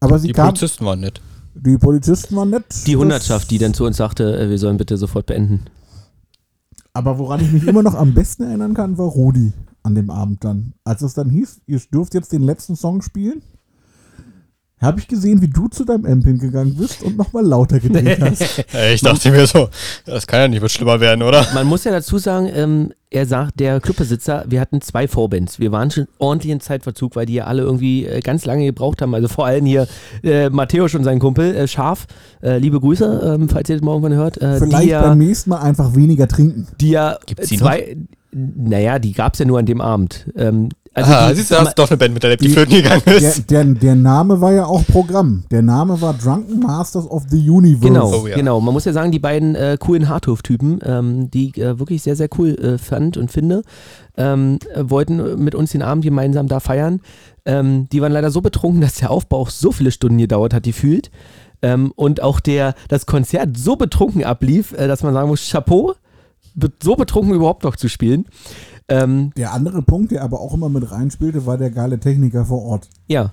Aber 0.00 0.18
sie 0.18 0.28
Die 0.28 0.32
kam. 0.32 0.48
Polizisten 0.48 0.84
waren 0.86 1.00
nett. 1.00 1.20
Die 1.54 1.78
Polizisten 1.78 2.36
waren 2.36 2.50
nett. 2.50 2.64
Die 2.86 2.96
Hundertschaft, 2.96 3.50
die 3.50 3.58
dann 3.58 3.74
zu 3.74 3.84
uns 3.84 3.96
sagte, 3.98 4.38
äh, 4.38 4.48
wir 4.48 4.58
sollen 4.58 4.76
bitte 4.76 4.96
sofort 4.96 5.26
beenden. 5.26 5.64
Aber 6.92 7.18
woran 7.18 7.40
ich 7.40 7.52
mich 7.52 7.66
immer 7.66 7.82
noch 7.82 7.94
am 7.94 8.14
besten 8.14 8.44
erinnern 8.44 8.74
kann, 8.74 8.98
war 8.98 9.06
Rudi 9.06 9.52
an 9.82 9.94
dem 9.94 10.10
Abend 10.10 10.44
dann. 10.44 10.72
Als 10.84 11.02
es 11.02 11.14
dann 11.14 11.30
hieß, 11.30 11.60
ihr 11.66 11.80
dürft 11.92 12.14
jetzt 12.14 12.32
den 12.32 12.42
letzten 12.42 12.76
Song 12.76 13.02
spielen, 13.02 13.42
habe 14.80 15.00
ich 15.00 15.08
gesehen, 15.08 15.42
wie 15.42 15.48
du 15.48 15.68
zu 15.68 15.84
deinem 15.84 16.06
Amp 16.06 16.24
hingegangen 16.24 16.74
bist 16.74 17.02
und 17.02 17.16
nochmal 17.16 17.44
lauter 17.44 17.80
gedreht 17.80 18.18
hast. 18.22 18.64
Äh, 18.74 18.94
Ich 18.94 19.02
dachte 19.02 19.30
mir 19.30 19.46
so, 19.46 19.68
das 20.06 20.26
kann 20.26 20.40
ja 20.40 20.48
nicht 20.48 20.62
wird 20.62 20.70
schlimmer 20.72 21.00
werden, 21.00 21.22
oder? 21.22 21.46
Man 21.54 21.66
muss 21.66 21.84
ja 21.84 21.90
dazu 21.90 22.18
sagen, 22.18 22.48
ähm, 22.54 22.92
er 23.10 23.26
sagt, 23.26 23.58
der 23.58 23.80
Clubbesitzer, 23.80 24.44
wir 24.48 24.60
hatten 24.60 24.80
zwei 24.80 25.08
Vorbands. 25.08 25.58
Wir 25.58 25.72
waren 25.72 25.90
schon 25.90 26.06
ordentlich 26.18 26.52
in 26.52 26.60
Zeitverzug, 26.60 27.16
weil 27.16 27.26
die 27.26 27.34
ja 27.34 27.44
alle 27.44 27.62
irgendwie 27.62 28.06
äh, 28.06 28.20
ganz 28.20 28.44
lange 28.44 28.64
gebraucht 28.64 29.02
haben. 29.02 29.14
Also 29.14 29.26
vor 29.28 29.46
allem 29.46 29.66
hier 29.66 29.88
äh, 30.22 30.48
Matthäus 30.48 30.94
und 30.94 31.02
sein 31.04 31.18
Kumpel, 31.18 31.54
äh, 31.54 31.66
Scharf. 31.68 32.06
Äh, 32.40 32.58
liebe 32.58 32.78
Grüße, 32.80 33.34
ähm, 33.34 33.48
falls 33.48 33.68
ihr 33.68 33.76
das 33.76 33.82
mal 33.84 33.90
irgendwann 33.92 34.14
hört. 34.14 34.40
Äh, 34.40 34.58
Vielleicht 34.58 34.84
die 34.84 34.88
ja, 34.90 35.02
beim 35.02 35.18
nächsten 35.18 35.50
Mal 35.50 35.58
einfach 35.58 35.94
weniger 35.96 36.28
trinken. 36.28 36.68
die 36.80 36.90
ja 36.90 37.18
Gibt's 37.26 37.48
die 37.48 37.58
zwei, 37.58 37.96
naja, 38.32 39.00
die 39.00 39.12
gab 39.12 39.32
es 39.32 39.40
ja 39.40 39.44
nur 39.44 39.58
an 39.58 39.66
dem 39.66 39.80
Abend. 39.80 40.26
Ähm, 40.36 40.68
also 40.92 41.12
ah, 41.12 41.28
die, 41.30 41.36
siehst 41.36 41.50
du, 41.52 41.56
hast 41.56 41.78
doch 41.78 41.88
eine 41.88 41.96
Band 41.96 42.14
mit 42.14 42.22
der 42.22 42.36
die 42.36 42.46
Die- 42.48 42.52
flöten 42.52 42.74
gegangen 42.74 43.02
Der, 43.06 43.16
ist. 43.16 43.48
der, 43.50 43.64
der 43.64 43.94
Name 43.94 44.40
war 44.40 44.52
ja 44.52 44.66
auch 44.66 44.84
Programm. 44.86 45.44
Der 45.50 45.62
Name 45.62 46.00
war 46.00 46.14
Drunken 46.14 46.58
Masters 46.60 47.06
of 47.08 47.24
the 47.30 47.48
Universe. 47.48 47.86
Genau, 47.86 48.12
Oh 48.12 48.26
ja. 48.26 48.34
genau. 48.36 48.60
Man 48.60 48.74
muss 48.74 48.84
ja 48.86 48.92
sagen, 48.92 49.12
die 49.12 49.18
beiden 49.20 49.54
äh, 49.54 49.76
coolen 49.78 50.08
Harthof-Typen, 50.08 50.80
ähm, 50.84 51.30
die 51.30 51.48
ich 51.50 51.58
äh, 51.58 51.78
wirklich 51.78 52.02
sehr, 52.02 52.16
sehr 52.16 52.28
cool 52.38 52.50
äh, 52.56 52.78
fand 52.78 53.16
und 53.16 53.30
finde, 53.30 53.62
ähm, 54.16 54.58
äh, 54.74 54.82
wollten 54.90 55.42
mit 55.42 55.54
uns 55.54 55.70
den 55.72 55.82
Abend 55.82 56.02
gemeinsam 56.04 56.48
da 56.48 56.58
feiern. 56.58 57.00
Ähm, 57.46 57.88
die 57.90 58.02
waren 58.02 58.12
leider 58.12 58.30
so 58.32 58.40
betrunken, 58.40 58.80
dass 58.80 58.94
der 58.94 59.10
Aufbau 59.10 59.38
auch 59.38 59.50
so 59.50 59.70
viele 59.72 59.92
Stunden 59.92 60.18
gedauert 60.18 60.52
hat, 60.52 60.64
gefühlt. 60.64 61.10
Ähm, 61.62 61.92
und 61.94 62.22
auch 62.22 62.40
der, 62.40 62.74
das 62.88 63.06
Konzert 63.06 63.56
so 63.56 63.76
betrunken 63.76 64.24
ablief, 64.24 64.72
äh, 64.72 64.88
dass 64.88 65.02
man 65.04 65.14
sagen 65.14 65.28
muss, 65.28 65.48
Chapeau, 65.50 65.94
so 66.82 66.96
betrunken 66.96 67.32
überhaupt 67.34 67.62
noch 67.62 67.76
zu 67.76 67.88
spielen. 67.88 68.26
Ähm, 68.90 69.32
Der 69.36 69.52
andere 69.52 69.82
Punkt, 69.82 70.10
der 70.12 70.22
aber 70.22 70.40
auch 70.40 70.52
immer 70.54 70.68
mit 70.68 70.90
reinspielte, 70.90 71.46
war 71.46 71.56
der 71.58 71.70
geile 71.70 71.98
Techniker 72.00 72.44
vor 72.44 72.62
Ort. 72.64 72.88
ja, 73.08 73.32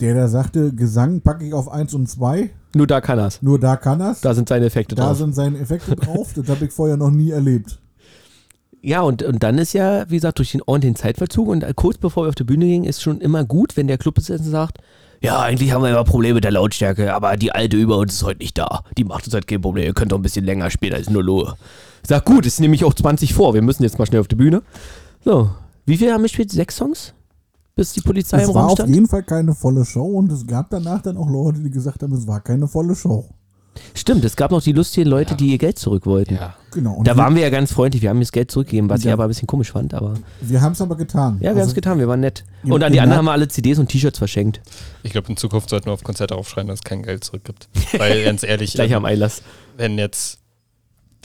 Der 0.00 0.14
da 0.14 0.28
sagte, 0.28 0.72
Gesang 0.72 1.20
packe 1.20 1.44
ich 1.46 1.52
auf 1.52 1.70
1 1.70 1.92
und 1.94 2.08
2, 2.08 2.50
nur 2.74 2.86
da 2.86 3.00
kann 3.00 3.18
er's. 3.18 3.42
nur 3.42 3.58
da 3.58 3.76
kann 3.76 4.00
er's. 4.00 4.20
Da 4.20 4.34
sind 4.34 4.48
seine 4.48 4.66
Effekte 4.66 4.94
Da 4.94 5.06
drauf. 5.08 5.18
sind 5.18 5.34
seine 5.34 5.58
Effekte 5.58 5.96
drauf. 5.96 6.32
Das 6.34 6.48
habe 6.48 6.66
ich 6.66 6.70
vorher 6.72 6.96
noch 6.96 7.10
nie 7.10 7.30
erlebt. 7.30 7.78
Ja, 8.80 9.00
und, 9.00 9.22
und 9.24 9.42
dann 9.42 9.58
ist 9.58 9.72
ja, 9.72 10.08
wie 10.08 10.14
gesagt, 10.16 10.38
durch 10.38 10.52
den 10.52 10.62
ordentlichen 10.62 10.94
Zeitverzug 10.94 11.48
und 11.48 11.64
kurz 11.74 11.98
bevor 11.98 12.24
wir 12.24 12.28
auf 12.28 12.34
die 12.36 12.44
Bühne 12.44 12.66
gingen, 12.66 12.84
ist 12.84 13.02
schon 13.02 13.20
immer 13.20 13.44
gut, 13.44 13.76
wenn 13.76 13.88
der 13.88 13.98
Clubbesitzer 13.98 14.44
sagt, 14.44 14.78
ja, 15.20 15.40
eigentlich 15.40 15.72
haben 15.72 15.82
wir 15.82 15.90
immer 15.90 16.04
Probleme 16.04 16.34
mit 16.34 16.44
der 16.44 16.52
Lautstärke, 16.52 17.12
aber 17.12 17.36
die 17.36 17.50
alte 17.50 17.76
über 17.76 17.96
uns 17.96 18.14
ist 18.14 18.22
heute 18.22 18.38
nicht 18.38 18.56
da. 18.56 18.84
Die 18.96 19.02
macht 19.02 19.24
uns 19.24 19.34
halt 19.34 19.48
kein 19.48 19.60
Problem, 19.60 19.84
ihr 19.84 19.94
könnt 19.94 20.12
doch 20.12 20.16
ein 20.18 20.22
bisschen 20.22 20.44
länger 20.44 20.70
spielen 20.70 20.94
als 20.94 21.10
nur 21.10 21.24
Lohe. 21.24 21.54
Ich 22.08 22.14
sag, 22.14 22.24
gut, 22.24 22.46
es 22.46 22.54
ist 22.54 22.60
nämlich 22.60 22.86
auch 22.86 22.94
20 22.94 23.34
vor, 23.34 23.52
wir 23.52 23.60
müssen 23.60 23.82
jetzt 23.82 23.98
mal 23.98 24.06
schnell 24.06 24.22
auf 24.22 24.28
die 24.28 24.34
Bühne. 24.34 24.62
So, 25.26 25.50
wie 25.84 25.98
viel 25.98 26.10
haben 26.10 26.22
wir 26.22 26.28
gespielt? 26.28 26.50
Sechs 26.50 26.76
Songs? 26.76 27.12
Bis 27.76 27.92
die 27.92 28.00
Polizei 28.00 28.38
Es 28.40 28.48
im 28.48 28.54
war 28.54 28.62
Raum 28.62 28.70
auf 28.72 28.78
stand? 28.78 28.94
jeden 28.94 29.06
Fall 29.06 29.22
keine 29.24 29.54
volle 29.54 29.84
Show 29.84 30.06
und 30.06 30.32
es 30.32 30.46
gab 30.46 30.70
danach 30.70 31.02
dann 31.02 31.18
auch 31.18 31.28
Leute, 31.28 31.60
die 31.60 31.68
gesagt 31.68 32.02
haben, 32.02 32.14
es 32.14 32.26
war 32.26 32.40
keine 32.40 32.66
volle 32.66 32.94
Show. 32.94 33.28
Stimmt, 33.92 34.24
es 34.24 34.36
gab 34.36 34.52
noch 34.52 34.62
die 34.62 34.72
lustigen 34.72 35.10
Leute, 35.10 35.34
die 35.34 35.48
ihr 35.50 35.58
Geld 35.58 35.78
zurück 35.78 36.06
wollten. 36.06 36.36
Ja. 36.36 36.54
Genau. 36.72 36.94
Und 36.94 37.06
Da 37.06 37.14
waren 37.18 37.34
wir 37.34 37.42
ja 37.42 37.50
ganz 37.50 37.72
freundlich, 37.74 38.00
wir 38.00 38.08
haben 38.08 38.20
das 38.20 38.32
Geld 38.32 38.50
zurückgegeben, 38.50 38.88
was 38.88 39.00
ich 39.00 39.04
Ja. 39.08 39.12
aber 39.12 39.24
ein 39.24 39.28
bisschen 39.28 39.46
komisch 39.46 39.72
fand, 39.72 39.92
aber 39.92 40.14
wir 40.40 40.62
haben 40.62 40.72
es 40.72 40.80
aber 40.80 40.96
getan. 40.96 41.34
ja, 41.34 41.40
wir 41.42 41.48
haben 41.50 41.58
Also, 41.58 41.68
es 41.68 41.74
getan, 41.74 41.98
wir 41.98 42.08
waren 42.08 42.20
nett. 42.20 42.42
Und 42.64 42.82
an 42.82 42.90
die 42.94 43.00
anderen 43.00 43.18
haben 43.18 43.26
wir 43.26 43.32
alle 43.32 43.48
CDs 43.48 43.78
und 43.78 43.88
T-Shirts 43.90 44.16
verschenkt. 44.16 44.62
Ich 45.02 45.12
glaube, 45.12 45.28
in 45.28 45.36
Zukunft 45.36 45.68
sollten 45.68 45.84
wir 45.88 45.92
auf 45.92 46.04
Konzerte 46.04 46.36
aufschreiben, 46.36 46.68
dass 46.68 46.78
es 46.78 46.84
kein 46.84 47.02
Geld 47.02 47.22
zurückgibt. 47.22 47.68
Weil 47.98 48.24
ganz 48.24 48.44
ehrlich, 48.44 48.72
Gleich 48.72 48.92
ähm, 48.92 48.96
am 48.96 49.04
Einlass. 49.04 49.42
wenn 49.76 49.98
jetzt. 49.98 50.38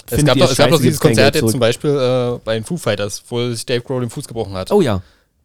Es 0.10 0.26
gab, 0.26 0.38
doch, 0.38 0.52
es 0.52 0.58
gab 0.58 0.70
doch 0.70 0.82
dieses 0.82 1.00
Konzert 1.00 1.36
jetzt 1.36 1.50
zum 1.50 1.60
Beispiel 1.60 1.92
äh, 1.92 2.39
bei 2.44 2.56
den 2.56 2.63
Foo 2.63 2.78
Fighters, 2.78 3.24
wo 3.30 3.50
sich 3.50 3.66
Dave 3.66 3.82
Grohl 3.82 4.02
den 4.02 4.10
Fuß 4.10 4.28
gebrochen 4.28 4.54
hat. 4.54 4.72
Oh 4.72 4.82
ja. 4.82 5.02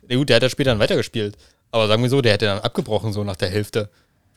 Ja, 0.09 0.17
gut, 0.17 0.29
der 0.29 0.37
hat 0.37 0.43
ja 0.43 0.49
später 0.49 0.71
dann 0.71 0.79
weitergespielt. 0.79 1.37
Aber 1.71 1.87
sagen 1.87 2.03
wir 2.03 2.11
so, 2.11 2.21
der 2.21 2.33
hätte 2.33 2.47
dann 2.47 2.61
abgebrochen, 2.61 3.13
so 3.13 3.25
nach 3.25 3.37
der 3.37 3.51
Hälfte. 3.51 3.89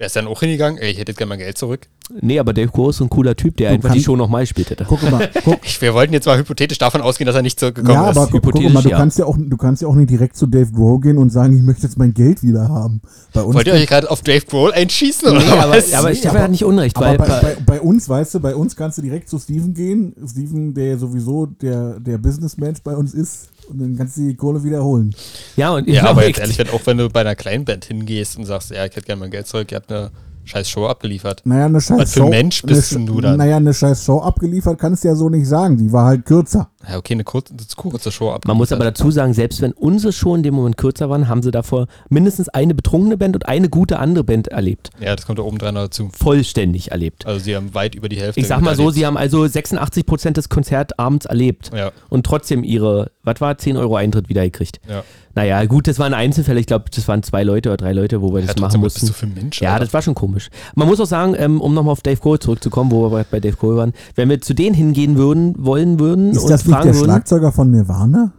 Wer 0.02 0.08
ist 0.08 0.16
dann 0.16 0.26
auch 0.26 0.40
hingegangen? 0.40 0.80
Ey, 0.82 0.90
ich 0.90 0.98
hätte 0.98 1.14
gerne 1.14 1.30
mein 1.30 1.38
Geld 1.38 1.60
zurück. 1.60 1.82
Nee, 2.22 2.40
aber 2.40 2.54
Dave 2.54 2.70
Grohl 2.70 2.90
ist 2.90 2.98
so 2.98 3.04
ein 3.04 3.10
cooler 3.12 3.36
Typ, 3.36 3.56
der 3.58 3.70
Du 3.70 3.76
einfach 3.76 3.92
die 3.92 4.02
Show 4.02 4.16
nochmal 4.16 4.42
gespielt 4.42 4.72
hätte. 4.72 4.84
Guck 4.90 5.04
mal, 5.12 5.30
guck, 5.44 5.60
Ich, 5.64 5.80
wir 5.80 5.94
wollten 5.94 6.12
jetzt 6.12 6.26
mal 6.26 6.40
hypothetisch 6.40 6.80
davon 6.80 7.02
ausgehen, 7.02 7.28
dass 7.28 7.36
er 7.36 7.44
nicht 7.44 7.60
zurückgekommen 7.60 7.94
ja, 7.94 8.10
ist. 8.10 8.18
aber 8.18 8.26
guck, 8.26 8.42
guck 8.42 8.74
mal, 8.74 8.82
du 8.82 8.90
ja. 8.90 8.98
kannst 8.98 9.20
ja 9.20 9.26
auch, 9.26 9.38
du 9.40 9.58
kannst 9.58 9.84
ja 9.84 9.88
auch 9.88 9.94
nicht 9.94 10.10
direkt 10.10 10.36
zu 10.38 10.48
Dave 10.48 10.72
Grohl 10.72 11.00
gehen 11.02 11.20
und 11.20 11.30
sagen, 11.30 11.56
ich 11.56 11.62
möchte 11.62 11.84
jetzt 11.84 12.00
mein 12.00 12.16
Geld 12.16 12.42
wieder 12.42 12.68
haben. 12.68 13.02
Bei 13.32 13.44
uns 13.44 13.56
Wollt 13.56 13.68
ihr 13.68 13.74
euch 13.74 13.86
gerade 13.86 14.10
auf 14.10 14.24
Dave 14.24 14.44
Grohl 14.44 14.72
einschießen? 14.74 15.30
Oder 15.30 15.40
Nee, 15.40 15.52
aber, 15.52 15.78
was? 15.78 15.94
aber 15.94 16.16
Stefan 16.16 16.32
aber- 16.38 16.44
hat 16.46 16.52
nicht 16.52 16.66
Unrecht, 16.66 16.98
Aber 16.98 17.06
weil 17.06 17.18
bei, 17.20 17.28
bei, 17.28 17.58
bei 17.68 17.82
uns, 17.82 18.10
weißt 18.10 18.34
du, 18.34 18.40
bei 18.40 18.56
uns 18.56 18.76
kannst 18.76 18.98
du 18.98 19.04
direkt 19.04 19.30
zu 19.30 19.38
Steven 19.38 19.76
gehen. 19.76 20.16
Steven, 20.28 20.74
der 20.74 20.88
ja 20.88 20.98
sowieso 20.98 21.46
der, 21.46 22.00
der 22.00 22.18
Businessmensch 22.18 22.82
bei 22.84 22.96
uns 22.96 23.14
ist. 23.14 23.51
Und 23.70 23.80
dann 23.80 23.96
kannst 23.98 24.18
du 24.18 24.28
die 24.28 24.36
Kohle 24.36 24.64
wiederholen. 24.64 25.16
ja, 25.56 25.72
und 25.72 25.88
ja, 25.88 26.06
aber 26.06 26.28
jetzt 26.28 26.40
ehrlich, 26.40 26.58
wenn, 26.58 26.70
auch 26.70 26.82
wenn 26.86 26.98
du 26.98 27.10
bei 27.10 27.22
einer 27.22 27.36
kleinen 27.36 27.66
Band 27.66 27.86
hingehst 27.86 28.38
und 28.38 28.46
sagst, 28.46 28.72
ja, 28.72 28.86
ich 28.86 28.96
hätte 28.96 29.06
gerne 29.06 29.20
mein 29.22 29.32
Geld 29.32 29.48
zurück, 29.48 29.72
ihr 29.72 29.78
habt 29.78 29.92
eine 29.92 30.12
scheiß 30.44 30.70
Show 30.70 30.88
abgeliefert. 30.88 31.42
Naja, 31.46 31.66
eine 31.66 31.80
scheiß 31.80 31.98
Was 32.00 32.14
für 32.14 32.20
Show. 32.22 32.30
Mensch 32.30 32.64
bist 32.64 32.92
eine, 32.96 33.06
denn 33.06 33.16
du 33.16 33.22
dann? 33.22 33.38
Naja, 33.38 33.58
eine 33.58 33.74
scheiß 33.74 34.04
Show 34.04 34.20
abgeliefert 34.20 34.80
kannst 34.80 35.04
du 35.04 35.10
ja 35.10 35.16
so 35.16 35.30
nicht 35.30 35.48
sagen. 35.48 35.78
Die 35.78 35.92
war 35.92 36.06
halt 36.06 36.26
kürzer. 36.26 36.70
Ja, 36.90 36.98
okay, 36.98 37.14
eine 37.14 37.24
kurze, 37.24 37.54
eine 37.54 37.62
kurze 37.76 38.12
Show 38.12 38.30
abgeliefert. 38.30 38.48
Man 38.48 38.58
muss 38.58 38.72
aber 38.72 38.86
dazu 38.86 39.12
sagen, 39.12 39.34
selbst 39.34 39.62
wenn 39.62 39.72
unsere 39.72 40.12
Show 40.12 40.34
in 40.36 40.42
dem 40.42 40.56
Moment 40.56 40.78
kürzer 40.78 41.10
waren, 41.12 41.28
haben 41.28 41.44
sie 41.44 41.52
davor 41.52 41.86
mindestens 42.10 42.50
eine 42.50 42.74
betrunkene 42.74 43.18
Band 43.18 43.36
und 43.36 43.48
eine 43.48 43.70
gute 43.70 44.00
andere 44.00 44.24
Band 44.24 44.48
erlebt. 44.48 44.90
Ja, 45.00 45.16
das 45.16 45.28
kommt 45.28 45.38
da 45.38 45.44
oben 45.44 45.60
dran 45.60 45.76
dazu. 45.76 46.10
Vollständig 46.12 46.92
erlebt. 46.92 47.28
Also 47.28 47.40
sie 47.40 47.56
haben 47.56 47.74
weit 47.76 47.94
über 47.94 48.10
die 48.10 48.20
Hälfte. 48.20 48.40
Ich 48.40 48.48
sag 48.48 48.62
mal 48.62 48.76
so, 48.76 48.84
miterlebt. 48.84 48.96
sie 48.96 49.06
haben 49.06 49.18
also 49.18 49.46
86 49.46 50.06
Prozent 50.08 50.38
des 50.38 50.50
Konzertabends 50.50 51.28
erlebt 51.28 51.70
Ja, 51.76 51.92
und 52.10 52.26
trotzdem 52.26 52.64
ihre, 52.64 53.12
was 53.24 53.40
war, 53.40 53.58
10 53.58 53.78
Euro 53.78 53.96
Eintritt 53.96 54.30
wieder 54.30 54.44
gekriegt. 54.44 54.80
ja. 54.88 55.04
Naja, 55.34 55.64
gut, 55.64 55.88
das 55.88 55.98
waren 55.98 56.14
Einzelfälle. 56.14 56.60
Ich 56.60 56.66
glaube, 56.66 56.86
das 56.94 57.08
waren 57.08 57.24
zwei 57.24 57.44
Leute 57.44 57.70
oder 57.70 57.78
drei 57.78 57.94
Leute, 57.94 58.22
wo 58.22 58.34
wir 58.34 58.42
ja 58.42 58.48
das 58.48 58.58
machen 58.58 58.82
was 58.82 58.96
bist 58.96 59.04
mussten. 59.04 59.08
du 59.08 59.14
für 59.14 59.26
ein 59.28 59.34
Mensch? 59.34 59.62
Ja, 59.62 59.74
Alter? 59.74 59.86
das 59.86 59.94
war 59.94 60.02
schon 60.02 60.14
komisch. 60.14 60.50
Man 60.76 60.90
muss 60.90 61.00
auch 61.00 61.06
sagen, 61.06 61.36
ähm, 61.38 61.62
um 61.62 61.74
nochmal 61.74 61.94
auf 61.94 62.02
Dave 62.02 62.18
Grohl 62.20 62.38
zurückzukommen, 62.38 62.92
wo 62.92 63.10
wir 63.10 63.24
bei 63.24 63.40
Dave 63.40 63.56
Grohl 63.56 63.78
waren, 63.78 63.94
wenn 64.16 64.28
wir 64.28 64.42
zu 64.42 64.54
denen 64.54 64.76
hingehen 64.76 65.16
würden, 65.16 65.56
wollen 65.58 66.02
würden 66.02 66.32
Ist 66.32 66.44
und 66.44 66.50
das 66.50 66.66
nicht 66.66 66.74
fragen 66.76 66.88
der 66.90 66.96
würden, 66.96 67.06
Schlagzeuger 67.06 67.54
von 67.54 67.72
Nirvana? 67.72 68.34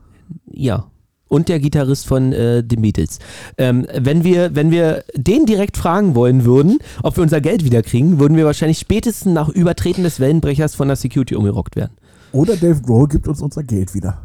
ja. 0.51 0.85
Und 1.29 1.49
der 1.49 1.61
Gitarrist 1.61 2.07
von 2.07 2.35
äh, 2.35 2.63
The 2.69 2.77
Beatles. 2.77 3.19
Ähm, 3.57 3.87
wenn, 3.99 4.23
wir, 4.23 4.55
wenn 4.55 4.71
wir 4.71 5.03
den 5.15 5.47
direkt 5.47 5.79
fragen 5.79 6.15
wollen 6.15 6.45
würden, 6.45 6.79
ob 7.03 7.17
wir 7.17 7.23
unser 7.23 7.41
Geld 7.41 7.65
wiederkriegen, 7.65 8.21
würden 8.21 8.37
wir 8.37 8.45
wahrscheinlich 8.45 8.79
spätestens 8.79 9.33
nach 9.33 9.49
Übertreten 9.49 10.03
des 10.03 10.21
Wellenbrechers 10.21 10.75
von 10.75 10.89
der 10.89 10.97
Security 10.99 11.35
umgerockt 11.35 11.75
werden. 11.75 11.93
Oder 12.33 12.57
Dave 12.57 12.83
Grohl 12.83 13.09
gibt 13.09 13.29
uns 13.29 13.41
unser 13.41 13.63
Geld 13.63 13.95
wieder. 13.95 14.19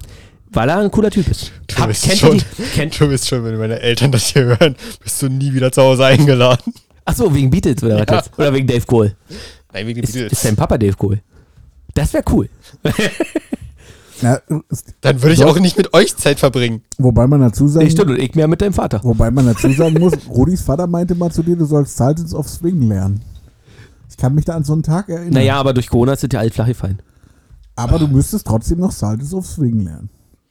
Weil 0.51 0.69
er 0.69 0.79
ein 0.79 0.91
cooler 0.91 1.11
Typ 1.11 1.27
ist. 1.27 1.51
Du 1.67 1.75
Hab- 1.77 1.87
bist, 1.89 2.03
kennt 2.03 2.17
schon, 2.19 2.37
die, 2.37 2.63
kennt, 2.73 2.99
du 2.99 3.07
bist 3.07 3.27
schon, 3.27 3.43
wenn 3.43 3.57
meine 3.57 3.79
Eltern 3.79 4.11
das 4.11 4.27
hier 4.27 4.45
hören, 4.45 4.75
bist 5.03 5.21
du 5.21 5.27
nie 5.29 5.53
wieder 5.53 5.71
zu 5.71 5.81
Hause 5.81 6.05
eingeladen. 6.05 6.73
achso, 7.05 7.33
wegen 7.33 7.49
Beatles 7.49 7.83
oder 7.83 7.99
was 7.99 8.05
Ja. 8.09 8.15
jetzt? 8.17 8.39
Oder 8.39 8.53
wegen 8.53 8.65
Dave 8.67 8.85
Grohl? 8.85 9.15
Nein, 9.73 9.87
wegen 9.87 10.01
Ist, 10.03 10.13
Beatles. 10.13 10.31
ist 10.33 10.45
dein 10.45 10.55
Papa 10.55 10.77
Dave 10.77 10.95
Grohl? 10.95 11.21
Das 11.93 12.13
wäre 12.13 12.23
cool. 12.31 12.47
Ist, 14.69 14.95
Dann 15.01 15.21
würde 15.21 15.33
ich 15.33 15.41
Doch. 15.41 15.47
auch 15.55 15.59
nicht 15.59 15.77
mit 15.77 15.93
euch 15.93 16.15
Zeit 16.15 16.39
verbringen. 16.39 16.81
wobei 16.97 17.27
man 17.27 17.39
dazu 17.41 17.67
sagen 17.67 17.85
Ich 17.85 17.93
stimmt, 17.93 18.11
und 18.11 18.19
ich 18.19 18.33
mehr 18.33 18.47
mit 18.47 18.61
deinem 18.61 18.73
Vater. 18.73 18.99
Wobei 19.03 19.29
man 19.29 19.45
dazu 19.45 19.71
sagen 19.71 19.99
muss, 19.99 20.13
Rudis 20.27 20.61
Vater 20.63 20.87
meinte 20.87 21.13
mal 21.13 21.31
zu 21.31 21.43
dir, 21.43 21.55
du 21.55 21.65
sollst 21.65 21.97
Sultans 21.97 22.33
of 22.33 22.49
Swing 22.49 22.81
lernen. 22.87 23.21
Ich 24.09 24.17
kann 24.17 24.33
mich 24.33 24.45
da 24.45 24.55
an 24.55 24.63
so 24.63 24.73
einen 24.73 24.81
Tag 24.81 25.09
erinnern. 25.09 25.33
Naja, 25.33 25.57
aber 25.57 25.73
durch 25.73 25.87
Corona 25.89 26.13
ist 26.13 26.23
es 26.23 26.29
ja 26.31 26.39
alt 26.39 26.53
flach 26.53 26.65
gefallen. 26.65 26.99
Aber 27.75 27.99
du 27.99 28.07
müsstest 28.07 28.47
trotzdem 28.47 28.79
noch 28.79 28.91
Sultans 28.91 29.33
of 29.35 29.45
Swing 29.45 29.81
lernen. 29.81 30.09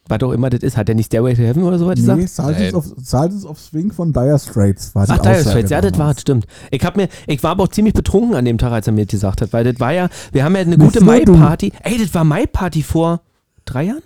Was 0.09 0.23
auch 0.23 0.33
immer 0.33 0.51
das 0.51 0.61
ist. 0.63 0.77
Hat 0.77 0.89
er 0.89 0.95
nicht 0.95 1.07
Stairway 1.07 1.35
to 1.35 1.43
Heaven 1.43 1.63
oder 1.65 1.79
so 1.79 1.87
was 1.87 1.99
Nee, 1.99 2.23
gesagt? 2.23 2.29
Sultans 2.31 2.75
of, 2.75 2.85
Sultans 3.03 3.45
of 3.45 3.59
Swing 3.59 3.93
von 3.93 4.13
Dire 4.13 4.39
Straits 4.39 4.95
war 4.95 5.05
die 5.07 5.13
Ach, 5.13 5.19
Aussage 5.19 5.41
Straits. 5.51 5.71
Ja, 5.71 5.81
das 5.81 5.99
war 5.99 6.15
stimmt. 6.19 6.47
Ich, 6.71 6.85
hab 6.85 6.97
mir, 6.97 7.09
ich 7.27 7.43
war 7.43 7.51
aber 7.53 7.65
auch 7.65 7.69
ziemlich 7.69 7.95
betrunken 7.95 8.35
an 8.37 8.45
dem 8.45 8.59
Tag, 8.59 8.73
als 8.73 8.87
er 8.87 8.93
mir 8.93 9.05
das 9.07 9.11
gesagt 9.11 9.41
hat, 9.43 9.53
weil 9.53 9.65
das 9.65 9.81
war 9.81 9.93
ja, 9.93 10.09
wir 10.33 10.45
haben 10.45 10.55
ja 10.55 10.61
eine 10.63 10.79
gute. 10.79 11.03
Mai-Party. 11.03 11.73
Ey, 11.83 11.99
das 11.99 12.15
war 12.15 12.25
Mai-Party 12.25 12.83
vor 12.83 13.21
drei 13.65 13.85
Jahren? 13.85 14.03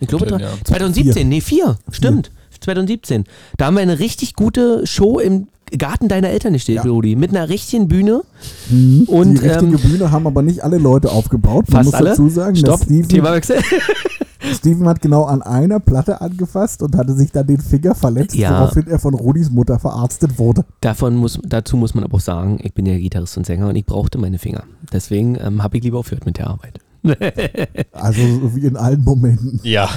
Ich 0.00 0.08
glaube, 0.08 0.26
drei- 0.26 0.40
ja. 0.40 0.50
2017, 0.64 1.14
Vier. 1.14 1.24
nee, 1.24 1.40
vier, 1.40 1.78
stimmt. 1.90 2.30
2017. 2.60 3.24
Da 3.56 3.66
haben 3.66 3.74
wir 3.74 3.82
eine 3.82 3.98
richtig 3.98 4.34
gute 4.34 4.86
Show 4.86 5.18
im 5.18 5.48
Garten 5.78 6.08
deiner 6.08 6.28
Eltern 6.28 6.52
gestellt, 6.52 6.84
Ja. 6.84 6.90
Rudi. 6.90 7.16
Mit 7.16 7.30
einer 7.30 7.48
richtigen 7.48 7.88
Bühne. 7.88 8.22
Mhm. 8.70 9.04
Und, 9.06 9.34
die 9.34 9.46
richtige 9.48 9.76
ähm, 9.76 9.80
Bühne 9.90 10.10
haben 10.10 10.26
aber 10.26 10.42
nicht 10.42 10.62
alle 10.62 10.78
Leute 10.78 11.10
aufgebaut. 11.10 11.66
Man 11.70 11.84
muss 11.84 11.94
alle. 11.94 12.10
dazu 12.10 12.28
sagen, 12.28 12.56
Stopp, 12.56 12.78
dass 12.80 12.82
Steven, 12.84 13.08
Themawechsel. 13.08 13.56
Steven 14.54 14.88
hat 14.88 15.00
genau 15.00 15.24
an 15.24 15.40
einer 15.42 15.78
Platte 15.80 16.20
angefasst 16.20 16.82
und 16.82 16.96
hatte 16.96 17.14
sich 17.14 17.30
dann 17.30 17.46
den 17.46 17.60
Finger 17.60 17.94
verletzt, 17.94 18.34
Ja. 18.34 18.50
woraufhin 18.60 18.86
er 18.88 18.98
von 18.98 19.14
Rudis 19.14 19.50
Mutter 19.50 19.78
verarztet 19.78 20.38
wurde. 20.38 20.64
Davon 20.80 21.14
muss, 21.14 21.38
dazu 21.44 21.76
muss 21.76 21.94
man 21.94 22.04
aber 22.04 22.16
auch 22.16 22.20
sagen, 22.20 22.58
ich 22.62 22.74
bin 22.74 22.84
ja 22.86 22.96
Gitarrist 22.98 23.36
und 23.36 23.46
Sänger 23.46 23.68
und 23.68 23.76
ich 23.76 23.86
brauchte 23.86 24.18
meine 24.18 24.38
Finger. 24.38 24.64
Deswegen 24.92 25.38
ähm, 25.40 25.62
habe 25.62 25.76
ich 25.76 25.84
lieber 25.84 25.98
aufgehört 25.98 26.26
mit 26.26 26.38
der 26.38 26.48
Arbeit. 26.48 26.80
Also 27.92 28.20
so 28.22 28.56
wie 28.56 28.66
in 28.66 28.76
allen 28.76 29.02
Momenten. 29.02 29.60
Ja. 29.62 29.90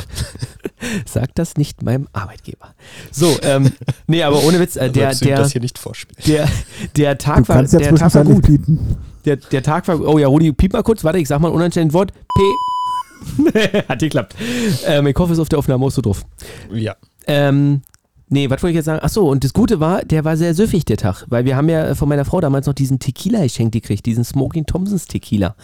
Sag 1.06 1.34
das 1.36 1.56
nicht 1.58 1.82
meinem 1.82 2.08
Arbeitgeber. 2.13 2.74
So, 3.12 3.38
ähm, 3.44 3.72
nee, 4.08 4.24
aber 4.24 4.44
ohne 4.44 4.60
Witz, 4.60 4.76
äh, 4.76 4.89
der, 4.89 5.13
der, 5.15 5.38
das 5.38 5.52
hier 5.52 5.62
nicht 5.62 5.78
vorspielen. 5.78 6.22
der, 6.28 6.48
der 6.96 7.15
Du 7.15 7.24
Tag 7.24 7.50
war, 7.50 7.63
der 7.63 7.96
Tag 7.96 8.13
war 8.13 8.24
gut. 8.24 8.44
piepen. 8.44 8.98
Der, 9.26 9.38
der 9.38 9.63
Tag 9.63 9.88
war, 9.88 10.00
oh 10.02 10.20
ja, 10.20 10.28
Rudi, 10.28 10.52
piep 10.52 10.74
mal 10.74 10.84
kurz, 10.84 11.04
warte, 11.04 11.18
ich 11.20 11.28
sag 11.28 11.39
mal 11.39 11.50
ein 11.50 11.56
unanständiges 11.56 11.94
Wort. 11.94 12.12
P. 12.13 13.82
Hat 13.88 14.00
geklappt. 14.00 14.36
Ähm, 14.86 15.08
ich 15.08 15.15
hoffe, 15.18 15.34
es 15.34 15.39
ist 15.39 15.41
auf 15.41 15.50
der 15.50 15.60
Aufnahme 15.60 15.86
auch 15.86 15.91
so 15.91 16.02
drauf. 16.02 16.24
Ja. 16.72 16.96
Ähm, 17.28 17.82
nee, 18.29 18.49
was 18.49 18.61
wollte 18.61 18.71
ich 18.71 18.75
jetzt 18.75 18.85
sagen? 18.85 19.03
Achso, 19.03 19.29
und 19.29 19.43
das 19.43 19.53
Gute 19.53 19.79
war, 19.79 20.03
der 20.03 20.23
war 20.25 20.38
sehr 20.38 20.53
süffig, 20.53 20.85
der 20.85 20.97
Tag. 20.97 21.25
Weil 21.29 21.45
wir 21.45 21.55
haben 21.55 21.69
ja 21.69 21.95
von 21.95 22.09
meiner 22.09 22.25
Frau 22.25 22.41
damals 22.41 22.67
noch 22.67 22.73
diesen 22.73 22.99
Tequila 22.99 23.41
geschenkt 23.43 23.73
gekriegt, 23.73 24.05
diesen 24.05 24.23
Smoking 24.23 24.65
Thompsons 24.65 25.07
Tequila. 25.07 25.55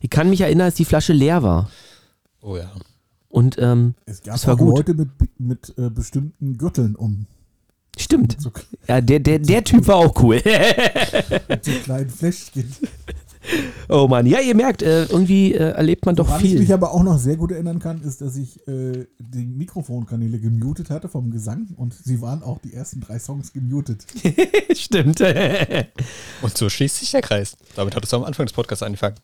Ich 0.00 0.10
kann 0.10 0.30
mich 0.30 0.40
erinnern, 0.40 0.66
als 0.66 0.74
die 0.74 0.84
Flasche 0.84 1.12
leer 1.12 1.42
war. 1.42 1.70
Oh 2.40 2.56
ja. 2.56 2.70
Und, 3.28 3.56
ähm, 3.58 3.94
Es 4.06 4.22
gab 4.22 4.34
Das 4.34 4.46
war 4.46 4.54
auch 4.54 4.58
gut. 4.58 4.76
Leute 4.78 4.94
mit, 4.94 5.08
mit 5.38 5.74
äh, 5.76 5.90
bestimmten 5.90 6.56
Gürteln 6.56 6.96
um. 6.96 7.26
stimmt. 7.98 8.36
So, 8.40 8.50
Ja, 8.86 9.00
der, 9.00 9.20
der, 9.20 9.38
der 9.38 9.64
Typ 9.64 9.86
war 9.86 9.96
auch 9.96 10.22
cool. 10.22 10.36
mit 11.48 11.64
so 11.64 11.72
kleinen 11.84 12.10
Fläschchen. 12.10 12.72
oh 13.88 14.06
Mann, 14.08 14.26
ja, 14.26 14.40
ihr 14.40 14.54
merkt, 14.54 14.82
äh, 14.82 15.04
irgendwie 15.04 15.54
äh, 15.54 15.70
erlebt 15.72 16.06
man 16.06 16.16
doch 16.16 16.28
Woran 16.28 16.44
ich 16.44 16.54
mich 16.54 16.66
viel. 16.66 16.72
aber 16.74 16.92
auch 16.92 17.02
noch 17.02 17.18
sehr 17.18 17.36
gut 17.36 17.52
erinnern 17.52 17.78
kann, 17.78 18.02
ist, 18.02 18.20
dass 18.20 18.36
ich 18.36 18.66
äh, 18.68 19.06
die 19.18 19.46
Mikrofonkanäle 19.46 20.38
gemutet 20.38 20.90
hatte 20.90 21.08
vom 21.08 21.30
Gesang 21.30 21.68
und 21.76 21.94
sie 21.94 22.20
waren 22.20 22.42
auch 22.42 22.58
die 22.58 22.72
ersten 22.74 23.00
drei 23.00 23.18
Songs 23.18 23.52
gemutet. 23.52 24.04
Stimmt. 24.74 25.20
Und 26.42 26.56
so 26.56 26.68
schließt 26.68 26.96
sich 26.96 27.10
der 27.10 27.22
Kreis. 27.22 27.56
Damit 27.76 27.96
hattest 27.96 28.12
du 28.12 28.16
am 28.16 28.24
Anfang 28.24 28.46
des 28.46 28.52
Podcasts 28.52 28.82
angefangen. 28.82 29.16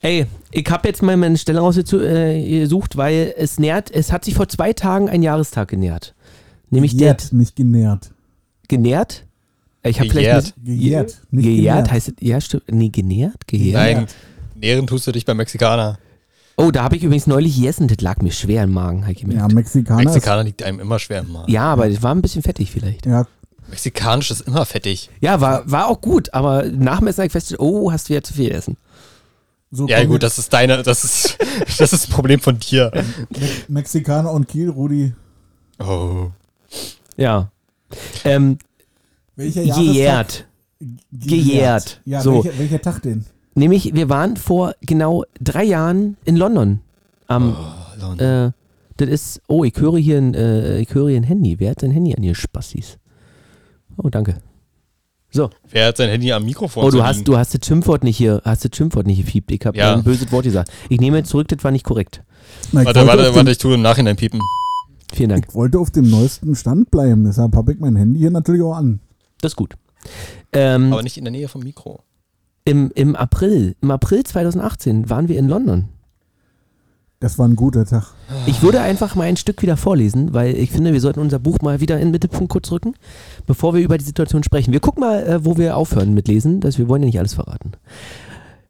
Ey, 0.00 0.26
ich 0.50 0.68
habe 0.68 0.88
jetzt 0.88 1.02
mal 1.02 1.16
meine 1.16 1.38
Stelle 1.38 1.60
rausgesucht, 1.60 2.02
gesucht, 2.02 2.96
weil 2.96 3.34
es 3.36 3.58
nähert, 3.58 3.90
es 3.90 4.10
hat 4.10 4.24
sich 4.24 4.34
vor 4.34 4.48
zwei 4.48 4.72
Tagen 4.72 5.08
ein 5.08 5.22
Jahrestag 5.22 5.68
genährt. 5.68 6.14
Nämlich 6.70 6.96
Gejährt, 6.96 7.32
nicht 7.32 7.54
genährt. 7.54 8.06
der 8.06 8.22
genährt. 8.78 9.26
Ich 9.84 9.98
habe 9.98 10.10
vielleicht 10.10 10.26
Gejährt. 10.26 10.54
mit, 10.56 10.64
Gejährt, 10.64 11.22
nicht 11.30 11.44
gejährt 11.44 11.76
genährt. 11.76 11.90
heißt 11.90 12.08
es, 12.08 12.14
ja 12.20 12.40
stimmt, 12.40 12.70
nee, 12.70 12.88
genährt, 12.88 13.46
gejährt. 13.48 13.74
Nein, 13.74 14.06
nähren 14.54 14.86
tust 14.86 15.06
du 15.06 15.12
dich 15.12 15.24
beim 15.24 15.36
Mexikaner. 15.36 15.98
Oh, 16.56 16.70
da 16.70 16.84
habe 16.84 16.96
ich 16.96 17.02
übrigens 17.02 17.26
neulich 17.26 17.56
gegessen, 17.56 17.88
das 17.88 18.00
lag 18.00 18.18
mir 18.22 18.30
schwer 18.30 18.64
im 18.64 18.72
Magen, 18.72 19.04
hab 19.04 19.12
ich 19.12 19.22
Ja, 19.22 19.28
gemerkt. 19.28 19.54
Mexikaner. 19.54 20.04
Mexikaner 20.04 20.44
liegt 20.44 20.62
einem 20.62 20.78
immer 20.80 20.98
schwer 20.98 21.20
im 21.20 21.32
Magen. 21.32 21.50
Ja, 21.50 21.64
aber 21.64 21.88
das 21.88 22.02
war 22.02 22.14
ein 22.14 22.22
bisschen 22.22 22.42
fettig 22.42 22.70
vielleicht. 22.70 23.06
Ja, 23.06 23.26
Mexikanisch 23.68 24.30
ist 24.30 24.42
immer 24.42 24.66
fettig. 24.66 25.08
Ja, 25.20 25.40
war, 25.40 25.68
war 25.70 25.88
auch 25.88 26.00
gut, 26.00 26.32
aber 26.34 26.64
nach 26.64 26.98
dem 26.98 27.08
Essen 27.08 27.18
habe 27.18 27.26
ich 27.26 27.32
festgestellt, 27.32 27.60
oh, 27.60 27.90
hast 27.90 28.08
du 28.08 28.14
ja 28.14 28.22
zu 28.22 28.34
viel 28.34 28.52
essen. 28.52 28.76
so 29.70 29.88
Ja, 29.88 30.04
gut, 30.04 30.22
das 30.22 30.38
ist 30.38 30.52
deine, 30.52 30.82
das 30.82 31.04
ist, 31.04 31.38
das 31.78 31.92
ist 31.92 32.08
ein 32.08 32.12
Problem 32.12 32.38
von 32.38 32.58
dir. 32.58 32.92
Me 33.30 33.48
Mexikaner 33.68 34.30
und 34.30 34.46
Kiel, 34.46 34.68
Rudi. 34.68 35.14
Oh. 35.78 36.30
Ja. 37.16 37.50
Ähm, 38.24 38.58
Welcher 39.42 39.62
gejährt. 39.62 39.86
Jahrestag? 39.94 40.46
Gejährt. 41.12 42.00
Ja, 42.04 42.20
So. 42.20 42.44
welcher, 42.44 42.58
welcher 42.58 42.82
Tag 42.82 43.02
denn? 43.02 43.24
Nämlich, 43.54 43.94
wir 43.94 44.08
waren 44.08 44.36
vor 44.36 44.74
genau 44.80 45.24
drei 45.40 45.64
Jahren 45.64 46.16
in 46.24 46.36
London. 46.36 46.80
Am, 47.28 47.54
Oh, 47.56 48.22
äh, 48.22 48.50
das 48.96 49.08
ist, 49.08 49.42
oh, 49.46 49.62
ich 49.64 49.74
höre 49.76 49.98
hier 49.98 50.18
ein, 50.18 50.34
äh, 50.34 50.78
ich 50.80 50.92
höre 50.94 51.08
hier 51.10 51.18
ein 51.18 51.22
Handy. 51.24 51.60
Wer 51.60 51.70
hat 51.72 51.80
sein 51.80 51.90
Handy 51.92 52.14
an 52.16 52.22
ihr 52.22 52.34
Spassis? 52.34 52.98
Oh, 53.96 54.08
danke. 54.08 54.36
So. 55.30 55.48
Wer 55.70 55.86
hat 55.88 55.96
sein 55.96 56.08
Handy 56.10 56.32
am 56.32 56.44
Mikrofon 56.44 56.84
Oh, 56.84 56.90
du 56.90 57.02
hast, 57.02 57.26
du 57.28 57.36
hast 57.38 57.54
das 57.54 57.66
Schimpfwort 57.66 58.04
nicht 58.04 58.16
hier, 58.16 58.42
hast 58.44 58.64
das 58.64 58.70
Schimpfwort 58.76 59.06
nicht 59.06 59.24
gefiebt. 59.24 59.50
Ich 59.50 59.64
habe 59.64 59.78
Ja. 59.78 59.94
ein 59.94 60.02
böses 60.02 60.30
Wort 60.32 60.44
gesagt. 60.44 60.70
Ich 60.90 61.00
nehme 61.00 61.18
jetzt 61.18 61.30
zurück, 61.30 61.48
das 61.48 61.62
war 61.64 61.70
nicht 61.70 61.84
korrekt. 61.84 62.22
Na, 62.72 62.84
Warte, 62.84 63.06
warte, 63.06 63.34
warte, 63.34 63.50
ich 63.50 63.58
tue 63.58 63.74
im 63.74 63.82
Nachhinein 63.82 64.16
piepen. 64.16 64.40
Vielen 65.14 65.30
Dank. 65.30 65.46
ich 65.48 65.54
wollte 65.54 65.78
auf 65.78 65.90
dem 65.90 66.10
neuesten 66.10 66.54
Stand 66.54 66.90
bleiben, 66.90 67.24
deshalb 67.24 67.54
habe 67.54 67.72
ich 67.72 67.78
mein 67.78 67.96
Handy 67.96 68.18
hier 68.18 68.30
natürlich 68.30 68.62
auch 68.62 68.74
an. 68.76 69.00
Das 69.42 69.52
ist 69.52 69.56
gut. 69.56 69.74
Ähm, 70.52 70.92
Aber 70.92 71.02
nicht 71.02 71.18
in 71.18 71.24
der 71.24 71.30
Nähe 71.32 71.48
vom 71.48 71.62
Mikro. 71.62 72.00
im, 72.64 72.90
Im 72.94 73.14
April, 73.14 73.76
im 73.82 73.90
April 73.90 74.24
2018 74.24 75.10
waren 75.10 75.28
wir 75.28 75.38
in 75.38 75.48
London. 75.48 75.88
Das 77.20 77.38
war 77.38 77.46
ein 77.46 77.54
guter 77.54 77.86
Tag. 77.86 78.14
Ich 78.46 78.62
würde 78.62 78.80
einfach 78.80 79.14
mal 79.14 79.24
ein 79.24 79.36
Stück 79.36 79.62
wieder 79.62 79.76
vorlesen, 79.76 80.34
weil 80.34 80.56
ich 80.56 80.72
finde, 80.72 80.92
wir 80.92 81.00
sollten 81.00 81.20
unser 81.20 81.38
Buch 81.38 81.60
mal 81.60 81.78
wieder 81.80 81.94
in 81.96 82.06
den 82.06 82.10
Mittelpunkt 82.10 82.50
kurz 82.50 82.72
rücken, 82.72 82.94
bevor 83.46 83.74
wir 83.74 83.80
über 83.82 83.96
die 83.96 84.04
Situation 84.04 84.42
sprechen. 84.42 84.72
Wir 84.72 84.80
gucken 84.80 85.02
mal, 85.02 85.22
äh, 85.22 85.44
wo 85.44 85.56
wir 85.56 85.76
aufhören 85.76 86.14
mit 86.14 86.26
Lesen, 86.26 86.58
dass 86.60 86.78
wir 86.78 86.88
wollen 86.88 87.02
ja 87.02 87.06
nicht 87.06 87.18
alles 87.20 87.34
verraten. 87.34 87.72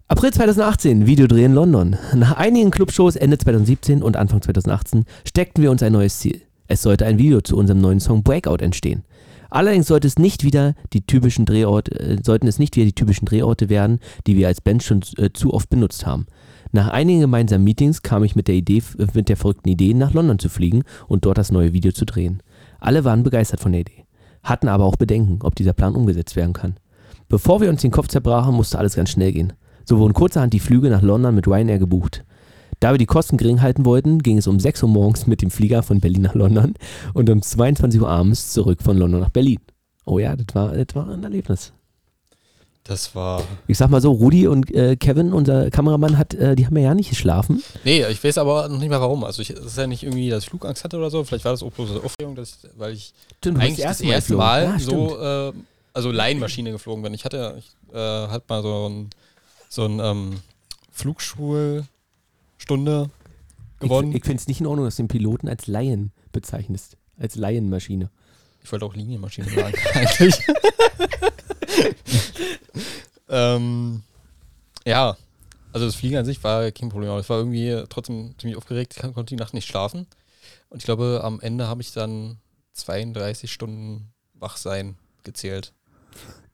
April 0.06 0.32
2018, 0.32 1.06
Videodreh 1.06 1.44
in 1.44 1.54
London. 1.54 1.96
Nach 2.14 2.36
einigen 2.36 2.70
Clubshows 2.70 3.16
Ende 3.16 3.38
2017 3.38 4.02
und 4.02 4.18
Anfang 4.18 4.42
2018 4.42 5.04
steckten 5.26 5.62
wir 5.62 5.70
uns 5.70 5.82
ein 5.82 5.92
neues 5.94 6.18
Ziel. 6.18 6.42
Es 6.68 6.82
sollte 6.82 7.06
ein 7.06 7.16
Video 7.18 7.40
zu 7.40 7.56
unserem 7.56 7.80
neuen 7.80 8.00
Song 8.00 8.22
Breakout 8.22 8.62
entstehen. 8.62 9.02
Allerdings 9.52 9.86
sollte 9.86 10.08
es 10.08 10.18
nicht 10.18 10.44
wieder 10.44 10.74
die 10.94 11.04
typischen 11.04 11.44
Drehorte, 11.44 12.00
äh, 12.00 12.16
sollten 12.24 12.46
es 12.46 12.58
nicht 12.58 12.74
wieder 12.74 12.86
die 12.86 12.94
typischen 12.94 13.26
Drehorte 13.26 13.68
werden, 13.68 14.00
die 14.26 14.34
wir 14.38 14.48
als 14.48 14.62
Band 14.62 14.82
schon 14.82 15.02
äh, 15.18 15.28
zu 15.34 15.52
oft 15.52 15.68
benutzt 15.68 16.06
haben. 16.06 16.26
Nach 16.72 16.88
einigen 16.88 17.20
gemeinsamen 17.20 17.62
Meetings 17.62 18.00
kam 18.00 18.24
ich 18.24 18.34
mit 18.34 18.48
der 18.48 18.54
Idee, 18.54 18.82
mit 19.12 19.28
der 19.28 19.36
verrückten 19.36 19.68
Idee, 19.68 19.92
nach 19.92 20.14
London 20.14 20.38
zu 20.38 20.48
fliegen 20.48 20.84
und 21.06 21.26
dort 21.26 21.36
das 21.36 21.52
neue 21.52 21.74
Video 21.74 21.92
zu 21.92 22.06
drehen. 22.06 22.42
Alle 22.80 23.04
waren 23.04 23.24
begeistert 23.24 23.60
von 23.60 23.72
der 23.72 23.82
Idee, 23.82 24.06
hatten 24.42 24.68
aber 24.68 24.86
auch 24.86 24.96
Bedenken, 24.96 25.40
ob 25.42 25.54
dieser 25.54 25.74
Plan 25.74 25.94
umgesetzt 25.94 26.34
werden 26.34 26.54
kann. 26.54 26.76
Bevor 27.28 27.60
wir 27.60 27.68
uns 27.68 27.82
den 27.82 27.90
Kopf 27.90 28.08
zerbrachen, 28.08 28.54
musste 28.54 28.78
alles 28.78 28.96
ganz 28.96 29.10
schnell 29.10 29.32
gehen. 29.32 29.52
So 29.84 29.98
wurden 29.98 30.14
kurzerhand 30.14 30.54
die 30.54 30.60
Flüge 30.60 30.88
nach 30.88 31.02
London 31.02 31.34
mit 31.34 31.46
Ryanair 31.46 31.78
gebucht. 31.78 32.24
Da 32.82 32.90
wir 32.90 32.98
die 32.98 33.06
Kosten 33.06 33.36
gering 33.36 33.62
halten 33.62 33.84
wollten, 33.84 34.18
ging 34.24 34.38
es 34.38 34.48
um 34.48 34.58
6 34.58 34.82
Uhr 34.82 34.88
morgens 34.88 35.28
mit 35.28 35.40
dem 35.40 35.52
Flieger 35.52 35.84
von 35.84 36.00
Berlin 36.00 36.22
nach 36.22 36.34
London 36.34 36.74
und 37.14 37.30
um 37.30 37.40
22 37.40 38.00
Uhr 38.00 38.08
abends 38.08 38.52
zurück 38.52 38.82
von 38.82 38.98
London 38.98 39.20
nach 39.20 39.28
Berlin. 39.28 39.60
Oh 40.04 40.18
ja, 40.18 40.34
das 40.34 40.52
war, 40.52 40.72
das 40.72 40.92
war 40.96 41.08
ein 41.08 41.22
Erlebnis. 41.22 41.72
Das 42.82 43.14
war. 43.14 43.40
Ich 43.68 43.78
sag 43.78 43.88
mal 43.88 44.00
so, 44.00 44.10
Rudi 44.10 44.48
und 44.48 44.68
äh, 44.74 44.96
Kevin, 44.96 45.32
unser 45.32 45.70
Kameramann, 45.70 46.18
hat, 46.18 46.34
äh, 46.34 46.56
die 46.56 46.66
haben 46.66 46.76
ja 46.76 46.92
nicht 46.92 47.10
geschlafen. 47.10 47.62
Nee, 47.84 48.04
ich 48.06 48.24
weiß 48.24 48.38
aber 48.38 48.68
noch 48.68 48.80
nicht 48.80 48.90
mal 48.90 49.00
warum. 49.00 49.22
Also, 49.22 49.42
es 49.42 49.50
ist 49.50 49.78
ja 49.78 49.86
nicht 49.86 50.02
irgendwie, 50.02 50.28
dass 50.28 50.42
ich 50.42 50.50
Flugangst 50.50 50.82
hatte 50.82 50.96
oder 50.96 51.08
so. 51.08 51.22
Vielleicht 51.22 51.44
war 51.44 51.52
das 51.52 51.62
auch 51.62 51.70
bloß 51.70 51.92
eine 51.92 52.00
Aufregung, 52.00 52.34
dass 52.34 52.48
ich, 52.64 52.70
weil 52.76 52.94
ich 52.94 53.14
Stimmt, 53.38 53.60
eigentlich 53.60 53.76
das 53.86 54.02
Mal 54.02 54.10
erste 54.10 54.34
geflogen. 54.34 54.44
Mal 54.44 54.62
Ja, 54.64 54.78
so, 54.80 55.20
äh, 55.20 55.52
also 55.92 56.10
Laienmaschine 56.10 56.72
geflogen 56.72 57.04
bin. 57.04 57.14
Ich 57.14 57.24
hatte, 57.24 57.54
ich 57.60 57.94
äh, 57.94 57.96
halt 57.96 58.48
mal 58.48 58.60
so 58.60 58.88
ein, 58.88 59.10
so 59.68 59.84
ein 59.84 60.00
ähm, 60.00 60.40
Flugschulstunde 62.62 63.10
gewonnen. 63.80 64.10
Ich, 64.10 64.18
ich 64.18 64.24
finde 64.24 64.40
es 64.40 64.48
nicht 64.48 64.60
in 64.60 64.66
Ordnung, 64.66 64.86
dass 64.86 64.96
du 64.96 65.02
den 65.02 65.08
Piloten 65.08 65.48
als 65.48 65.66
Laien 65.66 66.12
bezeichnest. 66.32 66.96
Als 67.18 67.34
Laienmaschine. 67.36 68.10
Ich 68.62 68.70
wollte 68.70 68.84
auch 68.84 68.94
Linienmaschine 68.94 69.48
sagen, 69.48 69.74
eigentlich. 69.94 70.38
ähm, 73.28 74.02
ja, 74.86 75.16
also 75.72 75.86
das 75.86 75.94
Fliegen 75.94 76.16
an 76.16 76.24
sich 76.24 76.42
war 76.44 76.70
kein 76.70 76.88
Problem, 76.88 77.10
aber 77.10 77.20
ich 77.20 77.28
war 77.28 77.38
irgendwie 77.38 77.84
trotzdem 77.88 78.34
ziemlich 78.38 78.56
aufgeregt, 78.56 78.94
ich 78.96 79.02
konnte 79.02 79.34
die 79.34 79.36
Nacht 79.36 79.54
nicht 79.54 79.66
schlafen. 79.66 80.06
Und 80.68 80.78
ich 80.78 80.84
glaube, 80.84 81.20
am 81.22 81.40
Ende 81.40 81.66
habe 81.66 81.82
ich 81.82 81.92
dann 81.92 82.38
32 82.72 83.52
Stunden 83.52 84.12
Wachsein 84.34 84.96
gezählt. 85.24 85.72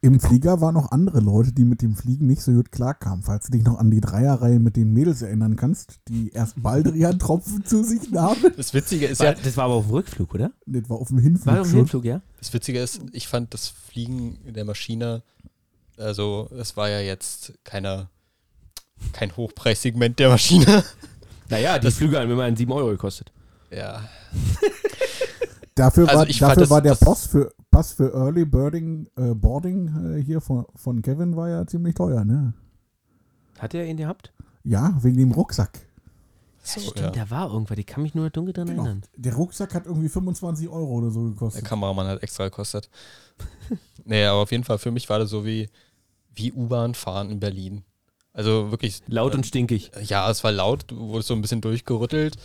Im 0.00 0.20
Flieger 0.20 0.60
waren 0.60 0.74
noch 0.74 0.92
andere 0.92 1.18
Leute, 1.18 1.52
die 1.52 1.64
mit 1.64 1.82
dem 1.82 1.96
Fliegen 1.96 2.28
nicht 2.28 2.42
so 2.42 2.52
gut 2.52 2.70
klarkamen. 2.70 3.24
Falls 3.24 3.46
du 3.46 3.52
dich 3.52 3.64
noch 3.64 3.78
an 3.78 3.90
die 3.90 4.00
Dreierreihe 4.00 4.60
mit 4.60 4.76
den 4.76 4.92
Mädels 4.92 5.22
erinnern 5.22 5.56
kannst, 5.56 5.98
die 6.08 6.30
erst 6.30 6.54
Baldrian-Tropfen 6.62 7.64
zu 7.64 7.82
sich 7.82 8.08
nahmen. 8.10 8.52
Das 8.56 8.72
Witzige 8.74 9.06
ist 9.06 9.18
War, 9.18 9.26
ja, 9.26 9.34
das 9.34 9.56
war 9.56 9.64
aber 9.64 9.74
auf 9.74 9.86
dem 9.86 9.94
Rückflug, 9.94 10.34
oder? 10.34 10.52
Das 10.66 10.88
war 10.88 10.98
auf 10.98 11.08
dem 11.08 11.18
Hinflug 11.18 11.46
War 11.46 11.62
auf 11.62 11.68
dem. 11.68 11.78
Hinflug, 11.78 12.04
ja? 12.04 12.22
das 12.38 12.52
Witzige 12.52 12.80
ist, 12.80 13.00
ich 13.12 13.26
fand 13.26 13.52
das 13.52 13.68
Fliegen 13.68 14.38
in 14.44 14.54
der 14.54 14.64
Maschine, 14.64 15.24
also 15.96 16.48
es 16.56 16.76
war 16.76 16.88
ja 16.88 17.00
jetzt 17.00 17.54
keine, 17.64 18.08
kein 19.12 19.36
Hochpreissegment 19.36 20.18
der 20.20 20.28
Maschine. 20.28 20.84
Naja, 21.50 21.78
die 21.78 21.90
Flüge 21.90 22.20
haben 22.20 22.30
immerhin 22.30 22.56
7 22.56 22.70
Euro 22.70 22.90
gekostet. 22.90 23.32
Ja, 23.70 24.08
Dafür, 25.78 26.08
Also 26.08 26.18
war, 26.18 26.26
dafür 26.26 26.60
das- 26.62 26.70
war 26.70 26.82
der 26.82 26.94
Pass 26.94 27.26
für, 27.26 27.52
Pass 27.70 27.92
für 27.92 28.12
Early 28.14 28.44
Birding, 28.44 29.08
äh, 29.16 29.34
Boarding 29.34 30.16
äh, 30.16 30.22
hier 30.22 30.40
von, 30.40 30.66
von 30.74 31.02
Kevin 31.02 31.36
war 31.36 31.48
ja 31.48 31.66
ziemlich 31.66 31.94
teuer, 31.94 32.24
ne? 32.24 32.52
Hat 33.58 33.74
er 33.74 33.86
ihn 33.86 33.96
gehabt? 33.96 34.32
Ja, 34.64 34.96
wegen 35.02 35.16
dem 35.18 35.32
Rucksack. 35.32 35.78
so, 36.62 36.80
Stimmt, 36.80 37.00
ja. 37.00 37.10
da 37.10 37.30
war 37.30 37.50
irgendwas. 37.52 37.78
Ich 37.78 37.86
kann 37.86 38.02
mich 38.02 38.14
nur 38.14 38.30
dunkel 38.30 38.52
dran 38.54 38.66
Genau. 38.68 38.84
erinnern. 38.84 39.02
Der 39.16 39.34
Rucksack 39.34 39.74
hat 39.74 39.86
irgendwie 39.86 40.08
25 40.08 40.68
Euro 40.68 40.92
oder 40.98 41.10
so 41.10 41.22
Der 41.24 41.30
gekostet. 41.30 41.64
Kameramann 41.64 42.06
hat 42.06 42.22
extra 42.22 42.44
gekostet. 42.44 42.90
nee, 44.04 44.24
aber 44.24 44.40
auf 44.42 44.50
jeden 44.52 44.64
Fall 44.64 44.78
für 44.78 44.90
mich 44.90 45.08
war 45.08 45.18
das 45.18 45.30
so 45.30 45.44
wie, 45.44 45.68
wie 46.34 46.52
U-Bahn 46.52 46.94
fahren 46.94 47.30
in 47.30 47.40
Berlin. 47.40 47.82
Also 48.32 48.70
wirklich. 48.70 49.02
Laut 49.08 49.34
und 49.34 49.46
stinkig. 49.46 49.90
Ja, 50.04 50.30
es 50.30 50.44
war 50.44 50.52
laut, 50.52 50.84
du 50.88 50.96
wurdest 51.08 51.28
so 51.28 51.34
ein 51.34 51.40
bisschen 51.42 51.60
durchgerüttelt. 51.60 52.36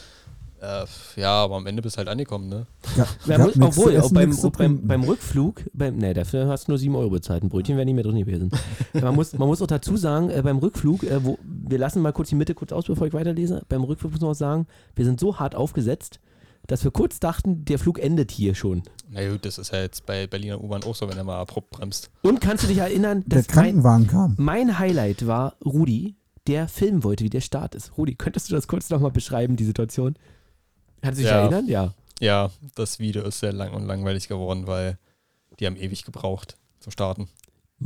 Äh, 0.64 0.86
ja, 1.20 1.44
aber 1.44 1.58
am 1.58 1.68
Ende 1.68 1.82
bist 1.82 1.96
du 1.96 1.98
halt 1.98 2.08
angekommen, 2.08 2.48
ne? 2.48 2.66
Ja, 2.96 3.06
Ja, 3.26 3.38
nichts 3.46 3.60
obwohl, 3.60 3.94
essen, 3.94 4.14
beim, 4.14 4.34
beim, 4.58 4.88
beim 4.88 5.04
Rückflug, 5.04 5.64
beim, 5.74 5.98
nee, 5.98 6.14
dafür 6.14 6.48
hast 6.48 6.68
du 6.68 6.72
nur 6.72 6.78
7 6.78 6.96
Euro 6.96 7.10
bezahlt. 7.10 7.44
Ein 7.44 7.50
Brötchen 7.50 7.76
wäre 7.76 7.86
nicht 7.86 7.96
mehr 7.96 8.04
drin 8.06 8.18
gewesen. 8.18 8.50
man, 8.94 9.14
muss, 9.14 9.34
man 9.34 9.50
muss 9.50 9.62
auch 9.62 9.68
dazu 9.68 9.98
sagen, 9.98 10.30
äh, 10.30 10.42
beim 10.42 10.60
Rückflug, 10.60 11.04
äh, 11.04 11.22
wo, 11.22 11.38
wir 11.44 11.78
lassen 11.78 12.02
mal 12.02 12.14
kurz 12.14 12.30
die 12.30 12.36
Mitte 12.36 12.56
kurz 12.56 12.72
aus, 12.72 12.86
bevor 12.86 13.06
ich 13.08 13.14
weiterlese. 13.14 13.64
Beim 13.68 13.84
Rückflug 13.84 14.14
muss 14.14 14.22
man 14.22 14.32
auch 14.32 14.36
sagen, 14.36 14.68
wir 14.96 15.04
sind 15.04 15.20
so 15.20 15.38
hart 15.38 15.54
aufgesetzt, 15.54 16.22
dass 16.68 16.86
wir 16.86 16.92
kurz 16.92 17.20
dachten, 17.20 17.66
der 17.66 17.78
Flug 17.78 18.00
endet 18.00 18.32
hier 18.32 18.56
schon. 18.56 18.84
Na 19.10 19.28
gut, 19.30 19.44
das 19.44 19.58
ist 19.58 19.74
ja 19.74 19.82
jetzt 19.82 20.06
bei 20.06 20.28
Berliner 20.28 20.64
U-Bahn 20.64 20.84
auch 20.84 20.96
so, 20.96 21.10
wenn 21.10 21.18
er 21.18 21.26
mal 21.26 21.42
abrupt 21.42 21.72
bremst. 21.72 22.10
Und 22.22 22.40
kannst 22.40 22.64
du 22.64 22.68
dich 22.70 22.78
erinnern, 22.78 23.26
der 23.26 23.40
dass 23.40 23.54
mein, 23.54 23.66
Krankenwagen 23.66 24.08
kam. 24.08 24.36
mein 24.38 24.80
Highlight 24.80 25.28
war 25.28 25.58
Rudi, 25.66 26.16
der 26.48 26.70
filmen 26.70 27.04
wollte, 27.04 27.26
wie 27.26 27.30
der 27.30 27.42
Start 27.42 27.76
ist. 27.76 27.98
Rudi, 27.98 28.16
könntest 28.16 28.50
du 28.50 28.56
das 28.56 28.70
kurz 28.70 28.90
nochmal 28.90 29.12
beschreiben, 29.12 29.58
die 29.58 29.66
Situation? 29.66 30.16
Kannst 31.04 31.20
du 31.20 31.24
dich 31.24 31.32
Ja. 31.32 31.42
erinnern? 31.42 31.68
Ja. 31.68 31.94
Ja, 32.20 32.50
das 32.76 32.98
Video 33.00 33.24
ist 33.24 33.40
sehr 33.40 33.54
lang 33.54 33.74
und 33.74 33.86
langweilig 33.86 34.28
geworden, 34.28 34.66
weil 34.66 34.98
die 35.60 35.66
haben 35.68 35.76
ewig 35.76 36.06
gebraucht 36.06 36.58
zum 36.80 36.92
Starten. 36.92 37.28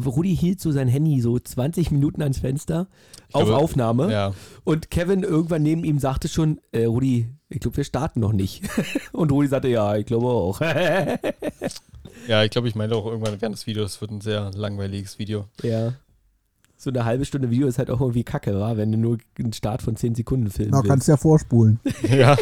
Rudi 0.06 0.36
hielt 0.38 0.62
so 0.62 0.72
sein 0.72 0.88
Handy 0.88 1.20
so 1.22 1.40
20 1.40 1.90
Minuten 1.90 2.22
ans 2.22 2.38
Fenster 2.40 2.88
auf 3.34 3.46
glaube, 3.46 3.58
Aufnahme. 3.58 4.12
Ja, 4.12 4.34
Und 4.64 4.92
Kevin 4.92 5.24
irgendwann 5.24 5.64
neben 5.64 5.84
ihm 5.84 5.98
sagte 5.98 6.28
schon, 6.28 6.60
äh, 6.72 6.86
Rudi, 6.86 7.28
ich 7.50 7.60
glaube, 7.62 7.78
wir 7.78 7.84
starten 7.84 8.20
noch 8.20 8.32
nicht. 8.34 8.64
Und 9.12 9.32
Rudi 9.32 9.48
sagte, 9.48 9.70
ja, 9.70 9.96
ich 9.96 10.06
glaube 10.06 10.28
auch. 10.28 10.62
ja 12.28 12.44
ich 12.44 12.52
glaube, 12.52 12.68
ich 12.68 12.76
meinte 12.76 12.96
auch 12.96 13.06
irgendwann 13.08 13.42
während 13.42 13.56
des 13.56 13.66
Videos, 13.66 13.96
es 13.96 14.02
wird 14.02 14.12
ein 14.12 14.22
sehr 14.22 14.52
langweiliges 14.54 15.18
Video. 15.20 15.46
ja. 15.64 15.94
So 16.80 16.92
eine 16.92 17.06
halbe 17.06 17.26
Stunde 17.26 17.50
Video 17.50 17.68
ist 17.68 17.80
halt 17.80 17.90
auch 17.90 18.02
irgendwie 18.02 18.24
kacke, 18.24 18.54
wa? 18.60 18.78
wenn 18.78 18.92
du 18.92 19.00
nur 19.00 19.18
einen 19.40 19.52
Start 19.52 19.82
von 19.82 19.96
10 19.96 20.14
Sekunden 20.14 20.52
filmen 20.52 20.70
Na, 20.74 20.78
willst. 20.78 20.90
kannst 20.90 21.08
ja 21.08 21.18
vorspulen. 21.18 21.80
ja. 22.08 22.38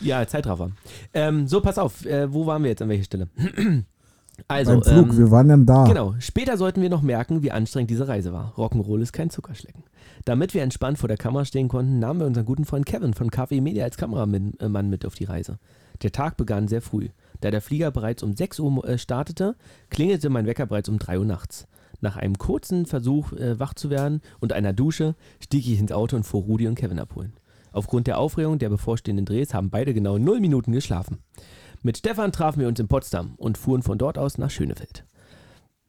Ja, 0.00 0.26
Zeitraffer. 0.26 0.70
Ähm, 1.14 1.46
so, 1.46 1.60
pass 1.60 1.78
auf, 1.78 2.04
äh, 2.04 2.32
wo 2.32 2.46
waren 2.46 2.62
wir 2.62 2.70
jetzt, 2.70 2.82
an 2.82 2.88
welcher 2.88 3.04
Stelle? 3.04 3.28
also, 4.48 4.72
Beim 4.72 4.82
Flug, 4.82 5.10
ähm, 5.10 5.18
wir 5.18 5.30
waren 5.30 5.48
dann 5.48 5.66
da. 5.66 5.84
Genau. 5.84 6.14
Später 6.18 6.56
sollten 6.56 6.82
wir 6.82 6.90
noch 6.90 7.02
merken, 7.02 7.42
wie 7.42 7.52
anstrengend 7.52 7.90
diese 7.90 8.08
Reise 8.08 8.32
war. 8.32 8.54
Rock'n'Roll 8.56 9.02
ist 9.02 9.12
kein 9.12 9.30
Zuckerschlecken. 9.30 9.84
Damit 10.24 10.54
wir 10.54 10.62
entspannt 10.62 10.98
vor 10.98 11.08
der 11.08 11.16
Kamera 11.16 11.44
stehen 11.44 11.68
konnten, 11.68 11.98
nahmen 11.98 12.20
wir 12.20 12.26
unseren 12.26 12.46
guten 12.46 12.64
Freund 12.64 12.86
Kevin 12.86 13.14
von 13.14 13.30
KW 13.30 13.60
Media 13.60 13.84
als 13.84 13.96
Kameramann 13.96 14.54
äh, 14.60 14.82
mit 14.82 15.04
auf 15.04 15.14
die 15.14 15.24
Reise. 15.24 15.58
Der 16.02 16.12
Tag 16.12 16.36
begann 16.36 16.68
sehr 16.68 16.82
früh. 16.82 17.08
Da 17.40 17.50
der 17.50 17.60
Flieger 17.60 17.90
bereits 17.90 18.22
um 18.22 18.34
6 18.34 18.60
Uhr 18.60 18.88
äh, 18.88 18.98
startete, 18.98 19.56
klingelte 19.90 20.30
mein 20.30 20.46
Wecker 20.46 20.66
bereits 20.66 20.88
um 20.88 20.98
3 20.98 21.18
Uhr 21.18 21.24
nachts. 21.24 21.66
Nach 22.00 22.16
einem 22.16 22.38
kurzen 22.38 22.86
Versuch, 22.86 23.32
äh, 23.32 23.58
wach 23.60 23.74
zu 23.74 23.90
werden 23.90 24.22
und 24.40 24.52
einer 24.52 24.72
Dusche, 24.72 25.14
stieg 25.40 25.66
ich 25.66 25.78
ins 25.78 25.92
Auto 25.92 26.16
und 26.16 26.24
fuhr 26.24 26.42
Rudi 26.42 26.66
und 26.66 26.74
Kevin 26.74 26.98
abholen. 26.98 27.32
Aufgrund 27.72 28.06
der 28.06 28.18
Aufregung 28.18 28.58
der 28.58 28.68
bevorstehenden 28.68 29.26
Drehs 29.26 29.54
haben 29.54 29.70
beide 29.70 29.94
genau 29.94 30.18
0 30.18 30.40
Minuten 30.40 30.72
geschlafen. 30.72 31.18
Mit 31.82 31.98
Stefan 31.98 32.32
trafen 32.32 32.60
wir 32.60 32.68
uns 32.68 32.78
in 32.78 32.88
Potsdam 32.88 33.34
und 33.36 33.58
fuhren 33.58 33.82
von 33.82 33.98
dort 33.98 34.18
aus 34.18 34.38
nach 34.38 34.50
Schönefeld. 34.50 35.04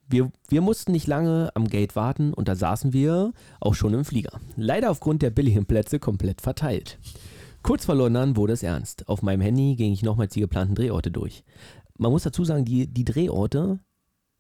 Wir, 0.08 0.32
wir 0.50 0.62
mussten 0.62 0.92
nicht 0.92 1.08
lange 1.08 1.52
am 1.56 1.68
Gate 1.68 1.96
warten 1.96 2.34
und 2.34 2.48
da 2.48 2.56
saßen 2.56 2.94
wir 2.94 3.32
auch 3.60 3.74
schon 3.74 3.94
im 3.94 4.06
Flieger. 4.06 4.40
Leider 4.56 4.92
aufgrund 4.92 5.22
der 5.22 5.30
billigen 5.30 5.66
Plätze 5.66 6.00
komplett 6.00 6.42
verteilt. 6.42 7.00
Kurz 7.62 7.86
vor 7.86 7.96
London 7.96 8.36
wurde 8.36 8.54
es 8.54 8.64
ernst. 8.64 9.08
Auf 9.08 9.22
meinem 9.22 9.42
Handy 9.42 9.76
ging 9.76 9.94
ich 9.94 10.04
nochmals 10.04 10.34
die 10.34 10.42
geplanten 10.42 10.76
Drehorte 10.76 11.12
durch. 11.12 11.44
Man 11.98 12.12
muss 12.12 12.24
dazu 12.24 12.44
sagen, 12.44 12.66
die, 12.66 12.88
die 12.88 13.06
Drehorte 13.06 13.80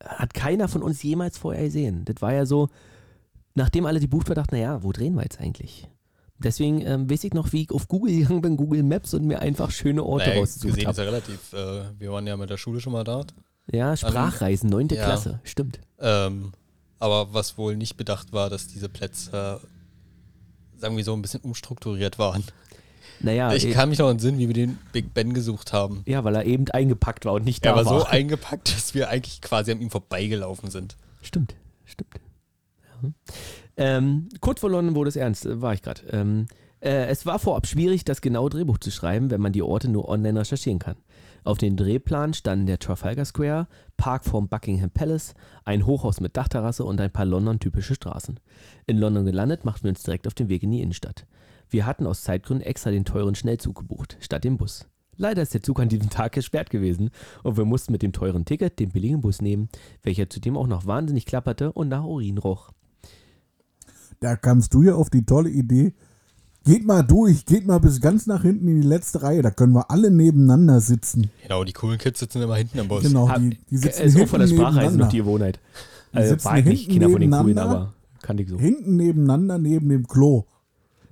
hat 0.03 0.33
keiner 0.33 0.67
von 0.67 0.83
uns 0.83 1.01
jemals 1.03 1.37
vorher 1.37 1.63
gesehen. 1.63 2.03
Das 2.05 2.21
war 2.21 2.33
ja 2.33 2.45
so, 2.45 2.67
nachdem 3.55 3.85
alle 3.85 3.99
die 3.99 4.07
bucht 4.07 4.29
dachten, 4.29 4.55
naja, 4.55 4.83
wo 4.83 4.91
drehen 4.91 5.15
wir 5.15 5.23
jetzt 5.23 5.39
eigentlich? 5.39 5.87
Deswegen 6.43 6.81
ähm, 6.81 7.09
weiß 7.09 7.23
ich 7.23 7.33
noch, 7.33 7.51
wie 7.53 7.63
ich 7.63 7.71
auf 7.71 7.87
Google 7.87 8.13
gegangen 8.17 8.41
bin, 8.41 8.57
Google 8.57 8.83
Maps 8.83 9.13
und 9.13 9.25
mir 9.25 9.39
einfach 9.39 9.71
schöne 9.71 10.03
Orte 10.03 10.27
Naja, 10.29 10.39
rausgesucht 10.41 10.77
ist 10.77 10.85
habe. 10.85 10.97
ja 10.97 11.03
relativ. 11.03 11.53
Äh, 11.53 11.83
wir 11.99 12.11
waren 12.11 12.27
ja 12.27 12.35
mit 12.37 12.49
der 12.49 12.57
Schule 12.57 12.79
schon 12.81 12.93
mal 12.93 13.03
da. 13.03 13.23
Ja, 13.71 13.95
Sprachreisen, 13.95 14.69
neunte 14.69 14.95
ja. 14.95 15.05
Klasse, 15.05 15.39
stimmt. 15.43 15.79
Ähm, 15.99 16.51
aber 16.99 17.33
was 17.33 17.57
wohl 17.57 17.77
nicht 17.77 17.95
bedacht 17.97 18.33
war, 18.33 18.49
dass 18.49 18.67
diese 18.67 18.89
Plätze, 18.89 19.59
äh, 19.63 20.79
sagen 20.79 20.97
wir 20.97 21.03
so, 21.05 21.13
ein 21.13 21.21
bisschen 21.21 21.39
umstrukturiert 21.41 22.19
waren. 22.19 22.43
Naja, 23.21 23.53
ich 23.53 23.65
eh- 23.65 23.71
kann 23.71 23.87
mich 23.89 23.99
noch 23.99 24.09
entsinnen, 24.09 24.37
wie 24.37 24.47
wir 24.47 24.53
den 24.53 24.77
Big 24.91 25.13
Ben 25.13 25.33
gesucht 25.33 25.71
haben. 25.71 26.03
Ja, 26.05 26.25
weil 26.25 26.35
er 26.35 26.45
eben 26.45 26.69
eingepackt 26.71 27.23
war 27.23 27.33
und 27.33 27.45
nicht 27.45 27.63
da 27.63 27.69
Er 27.69 27.75
war 27.77 27.85
war. 27.85 27.99
so 28.01 28.05
eingepackt, 28.05 28.75
dass 28.75 28.93
wir 28.93 29.07
eigentlich 29.09 29.41
quasi 29.41 29.71
an 29.71 29.79
ihm 29.79 29.89
vorbeigelaufen 29.89 30.69
sind. 30.69 30.97
Stimmt, 31.21 31.55
stimmt. 31.85 32.19
Ja. 33.01 33.09
Ähm, 33.77 34.29
kurz 34.39 34.59
vor 34.59 34.69
London 34.69 34.95
wurde 34.95 35.09
es 35.09 35.15
ernst, 35.15 35.45
äh, 35.45 35.61
war 35.61 35.73
ich 35.73 35.81
gerade. 35.81 36.01
Ähm, 36.11 36.45
Äh, 36.83 37.05
es 37.07 37.25
war 37.25 37.39
vorab 37.39 37.65
schwierig, 37.65 38.03
das 38.03 38.19
genaue 38.19 38.49
Drehbuch 38.49 38.77
zu 38.77 38.91
schreiben, 38.91 39.31
wenn 39.31 39.39
man 39.39 39.53
die 39.53 39.61
Orte 39.61 39.89
nur 39.89 40.09
online 40.09 40.41
recherchieren 40.41 40.79
kann. 40.79 40.97
Auf 41.45 41.57
dem 41.57 41.77
Drehplan 41.77 42.33
standen 42.33 42.65
der 42.65 42.77
Trafalgar 42.77 43.23
Square, 43.23 43.67
Park 43.95 44.25
vorm 44.25 44.49
Buckingham 44.49 44.91
Palace, 44.91 45.33
ein 45.63 45.85
Hochhaus 45.85 46.19
mit 46.19 46.35
Dachterrasse 46.35 46.83
und 46.83 46.99
ein 46.99 47.11
paar 47.11 47.25
London-typische 47.25 47.95
Straßen. 47.95 48.39
In 48.85 48.97
London 48.97 49.25
gelandet, 49.25 49.63
machten 49.63 49.83
wir 49.83 49.91
uns 49.91 50.03
direkt 50.03 50.27
auf 50.27 50.33
den 50.33 50.49
Weg 50.49 50.63
in 50.63 50.71
die 50.71 50.81
Innenstadt. 50.81 51.25
Wir 51.69 51.85
hatten 51.85 52.05
aus 52.05 52.23
Zeitgründen 52.23 52.65
extra 52.65 52.91
den 52.91 53.05
teuren 53.05 53.35
Schnellzug 53.35 53.77
gebucht, 53.77 54.17
statt 54.19 54.43
dem 54.43 54.57
Bus. 54.57 54.85
Leider 55.15 55.41
ist 55.41 55.53
der 55.53 55.63
Zug 55.63 55.79
an 55.79 55.89
diesem 55.89 56.09
Tag 56.09 56.33
gesperrt 56.33 56.69
gewesen 56.69 57.11
und 57.43 57.55
wir 57.55 57.65
mussten 57.65 57.93
mit 57.93 58.01
dem 58.01 58.11
teuren 58.11 58.43
Ticket 58.43 58.79
den 58.79 58.89
billigen 58.89 59.21
Bus 59.21 59.41
nehmen, 59.41 59.69
welcher 60.01 60.29
zudem 60.29 60.57
auch 60.57 60.67
noch 60.67 60.85
wahnsinnig 60.85 61.25
klapperte 61.25 61.71
und 61.71 61.87
nach 61.87 62.03
Urin 62.03 62.39
roch. 62.39 62.71
Da 64.23 64.35
kamst 64.35 64.73
du 64.73 64.83
ja 64.83 64.95
auf 64.95 65.09
die 65.09 65.25
tolle 65.25 65.49
Idee. 65.49 65.93
Geht 66.65 66.85
mal 66.85 67.03
durch, 67.03 67.45
geht 67.45 67.67
mal 67.67 67.79
bis 67.79 67.99
ganz 67.99 68.25
nach 68.25 68.43
hinten 68.43 68.69
in 68.69 68.81
die 68.81 68.87
letzte 68.87 69.21
Reihe. 69.21 69.41
Da 69.41 69.51
können 69.51 69.73
wir 69.73 69.91
alle 69.91 70.09
nebeneinander 70.09 70.79
sitzen. 70.79 71.29
Genau, 71.41 71.65
die 71.65 71.73
coolen 71.73 71.97
Kids 71.97 72.21
sitzen 72.21 72.41
immer 72.41 72.55
hinten 72.55 72.79
am 72.79 72.87
Bus. 72.87 73.03
Genau, 73.03 73.29
die, 73.37 73.57
die 73.69 73.77
sitzen 73.77 74.01
auch 74.01 74.11
hinten 74.13 74.27
von 74.27 74.39
der 74.39 74.47
Sprachreise 74.47 74.69
nebeneinander. 74.75 75.05
noch 75.05 75.11
die 75.11 75.17
Gewohnheit. 75.17 75.59
Die 76.13 76.17
Also 76.17 76.29
sitzen 76.29 76.45
war 76.45 76.57
ich 76.59 76.65
nicht 76.65 76.79
hinten 76.85 76.91
Kinder 76.93 77.09
von 77.09 77.19
den 77.21 77.31
Coolen, 77.31 77.45
nebeneinander. 77.47 77.77
aber 77.81 77.93
kannte 78.21 78.43
ich 78.43 78.49
so. 78.49 78.57
Hinten 78.59 78.95
nebeneinander 78.95 79.57
neben 79.57 79.89
dem 79.89 80.07
Klo. 80.07 80.45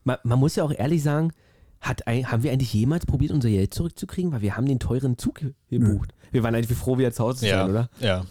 Man, 0.05 0.17
man 0.23 0.39
muss 0.39 0.55
ja 0.55 0.63
auch 0.63 0.71
ehrlich 0.73 1.03
sagen, 1.03 1.33
hat, 1.81 2.07
ein- 2.07 2.31
haben 2.31 2.43
wir 2.43 2.53
eigentlich 2.53 2.73
jemals 2.73 3.05
probiert, 3.05 3.31
unser 3.33 3.49
Geld 3.49 3.73
zurückzukriegen? 3.73 4.31
Weil 4.31 4.41
wir 4.41 4.55
haben 4.55 4.67
den 4.67 4.79
teuren 4.79 5.17
Zug 5.17 5.35
ge- 5.35 5.53
gebucht. 5.69 6.13
Wir 6.31 6.43
waren 6.43 6.55
eigentlich 6.55 6.77
froh, 6.77 6.97
wieder 6.97 7.11
zu 7.11 7.23
Hause 7.25 7.39
zu 7.39 7.47
Ja, 7.47 7.61
sein, 7.63 7.69
oder? 7.71 7.89
ja. 7.99 8.23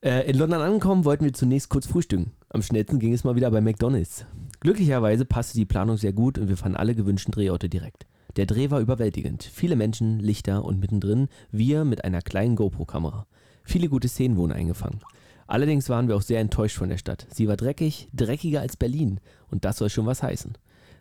Äh, 0.00 0.30
in 0.30 0.36
London 0.38 0.60
angekommen, 0.60 1.04
wollten 1.04 1.24
wir 1.24 1.32
zunächst 1.32 1.70
kurz 1.70 1.86
frühstücken. 1.86 2.30
Am 2.54 2.62
schnellsten 2.62 3.00
ging 3.00 3.12
es 3.12 3.24
mal 3.24 3.34
wieder 3.34 3.50
bei 3.50 3.60
McDonalds. 3.60 4.26
Glücklicherweise 4.60 5.24
passte 5.24 5.58
die 5.58 5.64
Planung 5.64 5.96
sehr 5.96 6.12
gut 6.12 6.38
und 6.38 6.48
wir 6.48 6.56
fanden 6.56 6.76
alle 6.76 6.94
gewünschten 6.94 7.32
Drehorte 7.32 7.68
direkt. 7.68 8.06
Der 8.36 8.46
Dreh 8.46 8.70
war 8.70 8.78
überwältigend. 8.78 9.42
Viele 9.42 9.74
Menschen, 9.74 10.20
Lichter 10.20 10.64
und 10.64 10.78
mittendrin 10.78 11.26
wir 11.50 11.84
mit 11.84 12.04
einer 12.04 12.22
kleinen 12.22 12.54
GoPro-Kamera. 12.54 13.26
Viele 13.64 13.88
gute 13.88 14.06
Szenen 14.06 14.36
wurden 14.36 14.52
eingefangen. 14.52 15.00
Allerdings 15.48 15.88
waren 15.88 16.06
wir 16.06 16.14
auch 16.14 16.22
sehr 16.22 16.38
enttäuscht 16.38 16.76
von 16.76 16.90
der 16.90 16.96
Stadt. 16.96 17.26
Sie 17.28 17.48
war 17.48 17.56
dreckig, 17.56 18.08
dreckiger 18.12 18.60
als 18.60 18.76
Berlin 18.76 19.18
und 19.50 19.64
das 19.64 19.78
soll 19.78 19.90
schon 19.90 20.06
was 20.06 20.22
heißen. 20.22 20.56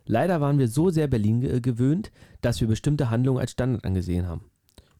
Leider 0.08 0.42
waren 0.42 0.58
wir 0.58 0.68
so 0.68 0.90
sehr 0.90 1.06
Berlin 1.06 1.42
ge 1.42 1.62
gewöhnt, 1.62 2.12
dass 2.42 2.62
wir 2.62 2.68
bestimmte 2.68 3.12
Handlungen 3.12 3.40
als 3.40 3.52
Standard 3.52 3.86
angesehen 3.86 4.28
haben. 4.28 4.50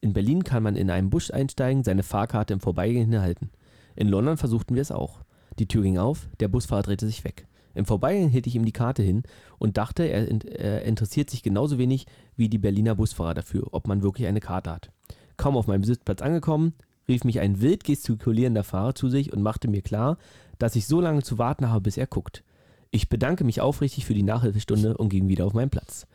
In 0.00 0.12
Berlin 0.12 0.44
kann 0.44 0.62
man 0.62 0.76
in 0.76 0.88
einen 0.88 1.10
Bus 1.10 1.32
einsteigen, 1.32 1.82
seine 1.82 2.04
Fahrkarte 2.04 2.54
im 2.54 2.60
Vorbeigehen 2.60 3.12
erhalten. 3.12 3.50
In 3.96 4.06
London 4.06 4.36
versuchten 4.36 4.76
wir 4.76 4.82
es 4.82 4.92
auch. 4.92 5.24
Die 5.58 5.68
Tür 5.68 5.82
ging 5.82 5.98
auf, 5.98 6.28
der 6.40 6.48
Busfahrer 6.48 6.82
drehte 6.82 7.06
sich 7.06 7.24
weg. 7.24 7.46
Im 7.74 7.86
Vorbeigehen 7.86 8.30
hielt 8.30 8.46
ich 8.46 8.54
ihm 8.54 8.64
die 8.64 8.72
Karte 8.72 9.02
hin 9.02 9.24
und 9.58 9.76
dachte, 9.76 10.04
er, 10.04 10.28
er 10.58 10.82
interessiert 10.82 11.30
sich 11.30 11.42
genauso 11.42 11.78
wenig 11.78 12.06
wie 12.36 12.48
die 12.48 12.58
Berliner 12.58 12.94
Busfahrer 12.94 13.34
dafür, 13.34 13.68
ob 13.72 13.88
man 13.88 14.02
wirklich 14.02 14.28
eine 14.28 14.40
Karte 14.40 14.70
hat. 14.70 14.90
Kaum 15.36 15.56
auf 15.56 15.66
meinem 15.66 15.82
Sitzplatz 15.82 16.22
angekommen, 16.22 16.74
rief 17.08 17.24
mich 17.24 17.40
ein 17.40 17.60
wild 17.60 17.84
gestikulierender 17.84 18.64
Fahrer 18.64 18.94
zu 18.94 19.08
sich 19.08 19.32
und 19.32 19.42
machte 19.42 19.68
mir 19.68 19.82
klar, 19.82 20.18
dass 20.58 20.76
ich 20.76 20.86
so 20.86 21.00
lange 21.00 21.22
zu 21.22 21.38
warten 21.38 21.68
habe, 21.68 21.82
bis 21.82 21.96
er 21.96 22.06
guckt. 22.06 22.44
Ich 22.92 23.08
bedanke 23.08 23.42
mich 23.42 23.60
aufrichtig 23.60 24.04
für 24.06 24.14
die 24.14 24.22
Nachhilfestunde 24.22 24.96
und 24.96 25.08
ging 25.08 25.28
wieder 25.28 25.46
auf 25.46 25.52
meinen 25.52 25.70
Platz. 25.70 26.06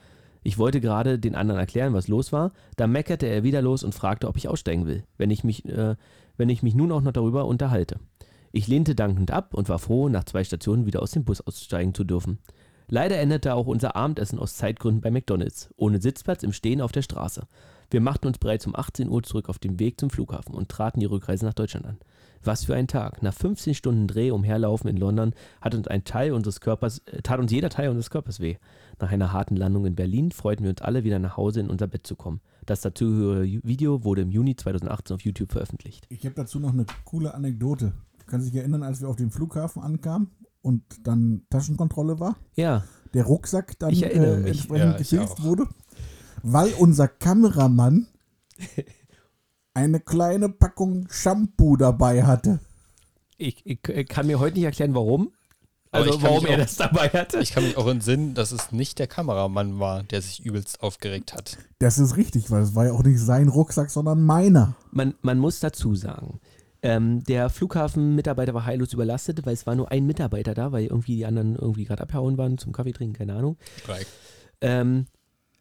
Ich 0.44 0.58
wollte 0.58 0.80
gerade 0.80 1.20
den 1.20 1.36
anderen 1.36 1.60
erklären, 1.60 1.94
was 1.94 2.08
los 2.08 2.32
war, 2.32 2.54
da 2.78 2.88
meckerte 2.88 3.26
er 3.26 3.44
wieder 3.44 3.62
los 3.62 3.84
und 3.84 3.94
fragte, 3.94 4.30
ob 4.30 4.38
ich 4.38 4.48
aussteigen 4.48 4.88
will, 4.88 5.04
wenn 5.18 5.32
ich 5.32 5.44
mich, 5.44 5.66
äh, 5.66 5.96
wenn 6.38 6.48
ich 6.48 6.64
mich 6.64 6.76
nun 6.76 6.94
auch 6.94 7.02
noch 7.02 7.12
darüber 7.12 7.46
unterhalte. 7.46 8.00
Ich 8.52 8.68
lehnte 8.68 8.96
dankend 8.96 9.32
ab 9.32 9.54
und 9.54 9.70
war 9.70 9.80
froh, 9.80 10.10
nach 10.10 10.24
zwei 10.24 10.44
Stationen 10.44 10.86
wieder 10.86 11.02
aus 11.02 11.12
dem 11.12 11.24
Bus 11.24 11.42
aussteigen 11.42 11.94
zu 11.94 12.04
dürfen. 12.04 12.40
Leider 12.88 13.20
endete 13.20 13.54
auch 13.54 13.68
unser 13.68 13.96
Abendessen 13.96 14.40
aus 14.40 14.56
Zeitgründen 14.56 15.02
bei 15.02 15.12
McDonalds, 15.12 15.70
ohne 15.78 16.02
Sitzplatz 16.02 16.42
im 16.42 16.54
Stehen 16.54 16.82
auf 16.82 16.92
der 16.92 17.04
Straße. 17.04 17.48
Wir 17.92 18.02
machten 18.02 18.28
uns 18.28 18.40
bereits 18.40 18.66
um 18.66 18.76
18 18.76 19.10
Uhr 19.10 19.22
zurück 19.22 19.50
auf 19.50 19.60
dem 19.60 19.80
Weg 19.80 20.00
zum 20.00 20.10
Flughafen 20.10 20.56
und 20.56 20.70
traten 20.70 21.00
die 21.00 21.06
Rückreise 21.06 21.46
nach 21.46 21.54
Deutschland 21.54 21.86
an. 21.86 21.98
Was 22.44 22.64
für 22.64 22.74
ein 22.74 22.88
Tag. 22.88 23.22
Nach 23.22 23.34
15 23.34 23.76
Stunden 23.76 24.08
Dreh 24.08 24.32
umherlaufen 24.32 24.90
in 24.90 24.98
London 24.98 25.34
hat 25.62 25.76
uns 25.76 25.88
ein 25.88 26.04
Teil 26.04 26.32
unseres 26.32 26.62
Körpers, 26.62 27.00
äh, 27.06 27.22
tat 27.22 27.40
uns 27.40 27.52
jeder 27.52 27.70
Teil 27.70 27.90
unseres 27.90 28.10
Körpers 28.10 28.40
weh. 28.40 28.58
Nach 29.00 29.12
einer 29.12 29.34
harten 29.34 29.56
Landung 29.56 29.86
in 29.86 29.96
Berlin 29.96 30.32
freuten 30.32 30.64
wir 30.64 30.72
uns 30.72 30.82
alle 30.82 31.04
wieder 31.04 31.20
nach 31.20 31.38
Hause 31.38 31.60
in 31.60 31.70
unser 31.70 31.88
Bett 31.88 32.08
zu 32.08 32.16
kommen. 32.16 32.42
Das 32.66 32.82
dazugehörige 32.82 33.62
Video 33.64 34.04
wurde 34.04 34.22
im 34.22 34.32
Juni 34.32 34.56
2018 34.56 35.16
auf 35.16 35.22
YouTube 35.22 35.52
veröffentlicht. 35.52 36.08
Ich 36.10 36.26
habe 36.26 36.36
dazu 36.36 36.60
noch 36.60 36.74
eine 36.74 36.86
coole 37.04 37.34
Anekdote. 37.34 37.94
Kannst 38.30 38.48
du 38.48 38.52
dich 38.52 38.60
erinnern, 38.60 38.84
als 38.84 39.02
wir 39.02 39.10
auf 39.10 39.16
dem 39.18 39.32
Flughafen 39.32 39.82
ankamen 39.82 40.30
und 40.62 40.84
dann 41.04 41.42
Taschenkontrolle 41.50 42.20
war? 42.20 42.36
Ja, 42.56 42.84
Der 43.14 43.26
Rucksack 43.26 43.78
dann 43.80 43.92
Ich 43.92 44.04
erinnere 44.04 44.36
äh, 44.36 44.40
mich. 44.40 44.52
entsprechend 44.52 44.92
Ja, 44.92 44.98
gefilzt 44.98 45.44
wurde? 45.44 45.66
Weil 46.44 46.72
unser 46.80 47.08
Kameramann 47.08 48.08
eine 49.74 50.00
kleine 50.00 50.50
Packung 50.50 51.08
Shampoo 51.10 51.76
dabei 51.78 52.24
hatte. 52.24 52.60
ich, 53.38 53.66
ich, 53.66 53.80
ich 53.88 54.08
kann 54.08 54.28
mir 54.28 54.40
heute 54.40 54.56
nicht 54.56 54.66
erklären, 54.66 54.94
warum. 54.96 55.32
Also 55.92 56.12
kann 56.12 56.22
warum 56.24 56.46
er 56.46 56.54
auch- 56.54 56.58
das 56.60 56.76
dabei 56.76 57.10
hatte. 57.10 57.40
Ich 57.40 57.52
kann 57.52 57.64
mich 57.64 57.76
auch 57.78 57.88
entsinnen, 57.88 58.36
dass 58.36 58.52
es 58.52 58.72
nicht 58.72 59.00
der 59.00 59.08
Kameramann 59.08 59.80
war, 59.80 60.04
der 60.04 60.22
sich 60.22 60.46
übelst 60.46 60.82
aufgeregt 60.84 61.34
hat. 61.34 61.58
Das 61.80 61.98
ist 61.98 62.16
richtig, 62.16 62.52
weil 62.52 62.62
es 62.62 62.76
war 62.76 62.86
ja 62.86 62.92
auch 62.92 63.02
nicht 63.04 63.20
sein 63.20 63.48
Rucksack, 63.48 63.90
sondern 63.90 64.24
meiner. 64.24 64.76
Man, 64.92 65.16
man 65.24 65.40
muss 65.40 65.60
dazu 65.60 65.96
sagen, 65.96 66.40
ähm, 66.82 67.24
der 67.24 67.50
Flughafenmitarbeiter 67.50 68.54
war 68.54 68.66
heillos 68.66 68.94
überlastet, 68.94 69.46
weil 69.46 69.54
es 69.54 69.68
war 69.68 69.76
nur 69.76 69.92
ein 69.92 70.06
Mitarbeiter 70.06 70.54
da, 70.54 70.72
weil 70.72 70.86
irgendwie 70.86 71.18
die 71.18 71.26
anderen 71.26 71.56
irgendwie 71.56 71.86
gerade 71.86 72.04
abhauen 72.04 72.38
waren 72.38 72.58
zum 72.58 72.72
Kaffee 72.72 72.94
trinken, 72.94 73.14
keine 73.16 73.34
Ahnung. 73.34 73.58
Streik. 73.82 74.06
Ähm, 74.62 75.06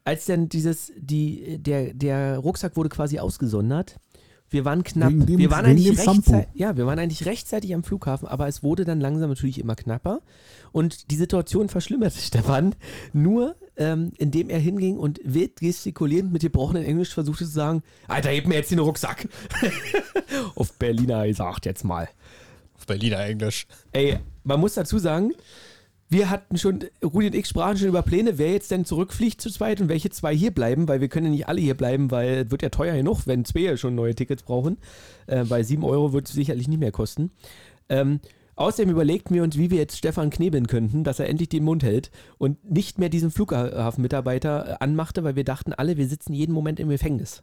als 0.04 0.24
dann 0.26 0.48
dieses, 0.48 0.92
die, 0.96 1.58
der, 1.58 1.92
der 1.92 2.38
Rucksack 2.38 2.76
wurde 2.76 2.88
quasi 2.88 3.18
ausgesondert. 3.18 3.96
Wir 4.50 4.64
waren 4.64 4.82
knapp. 4.82 5.10
Dem- 5.10 5.36
wir 5.38 5.50
waren 5.50 5.66
eigentlich 5.66 5.98
rechtzeitig, 5.98 6.48
ja, 6.54 6.76
wir 6.78 6.86
waren 6.86 6.98
eigentlich 6.98 7.26
rechtzeitig 7.26 7.74
am 7.74 7.84
Flughafen, 7.84 8.26
aber 8.26 8.48
es 8.48 8.62
wurde 8.62 8.86
dann 8.86 8.98
langsam 8.98 9.28
natürlich 9.28 9.58
immer 9.58 9.74
knapper 9.74 10.22
und 10.72 11.10
die 11.10 11.16
Situation 11.16 11.68
verschlimmerte 11.68 12.18
Stefan 12.20 12.74
nur, 13.12 13.56
ähm, 13.76 14.12
indem 14.18 14.50
er 14.50 14.58
hinging 14.58 14.96
und 14.96 15.20
wild 15.24 15.56
gestikulierend 15.56 16.32
mit 16.32 16.42
gebrochenem 16.42 16.84
Englisch 16.84 17.14
versuchte 17.14 17.44
zu 17.44 17.50
sagen, 17.50 17.82
Alter, 18.06 18.30
heb 18.30 18.46
mir 18.46 18.56
jetzt 18.56 18.70
den 18.70 18.78
Rucksack. 18.78 19.28
Auf 20.54 20.72
Berliner 20.74 21.26
gesagt 21.26 21.66
jetzt 21.66 21.84
mal. 21.84 22.08
Auf 22.76 22.86
Berliner 22.86 23.24
Englisch. 23.24 23.66
Ey, 23.92 24.18
man 24.44 24.60
muss 24.60 24.74
dazu 24.74 24.98
sagen, 24.98 25.32
wir 26.10 26.30
hatten 26.30 26.56
schon, 26.56 26.84
Rudi 27.04 27.26
und 27.26 27.34
ich 27.34 27.46
sprachen 27.46 27.76
schon 27.76 27.88
über 27.88 28.02
Pläne, 28.02 28.38
wer 28.38 28.52
jetzt 28.52 28.70
denn 28.70 28.86
zurückfliegt 28.86 29.40
zu 29.40 29.50
zweit 29.50 29.80
und 29.80 29.88
welche 29.88 30.08
zwei 30.08 30.34
hier 30.34 30.50
bleiben, 30.50 30.88
weil 30.88 31.00
wir 31.00 31.08
können 31.08 31.26
ja 31.26 31.32
nicht 31.32 31.48
alle 31.48 31.60
hier 31.60 31.76
bleiben, 31.76 32.10
weil 32.10 32.46
es 32.46 32.50
wird 32.50 32.62
ja 32.62 32.70
teuer 32.70 32.96
genug, 32.96 33.26
wenn 33.26 33.44
zwei 33.44 33.60
ja 33.60 33.76
schon 33.76 33.94
neue 33.94 34.14
Tickets 34.14 34.42
brauchen. 34.42 34.78
Äh, 35.26 35.44
bei 35.44 35.62
7 35.62 35.84
Euro 35.84 36.14
wird 36.14 36.26
es 36.26 36.34
sicherlich 36.34 36.66
nicht 36.66 36.80
mehr 36.80 36.92
kosten. 36.92 37.30
Ähm, 37.90 38.20
außerdem 38.58 38.90
überlegten 38.90 39.34
wir 39.34 39.42
uns, 39.42 39.56
wie 39.56 39.70
wir 39.70 39.78
jetzt 39.78 39.96
Stefan 39.96 40.30
knebeln 40.30 40.66
könnten, 40.66 41.04
dass 41.04 41.18
er 41.18 41.28
endlich 41.28 41.48
den 41.48 41.64
Mund 41.64 41.82
hält 41.82 42.10
und 42.38 42.70
nicht 42.70 42.98
mehr 42.98 43.08
diesen 43.08 43.30
Flughafenmitarbeiter 43.30 44.68
äh, 44.68 44.76
anmachte, 44.80 45.24
weil 45.24 45.36
wir 45.36 45.44
dachten 45.44 45.72
alle, 45.72 45.96
wir 45.96 46.08
sitzen 46.08 46.34
jeden 46.34 46.52
Moment 46.52 46.80
im 46.80 46.88
Gefängnis. 46.88 47.42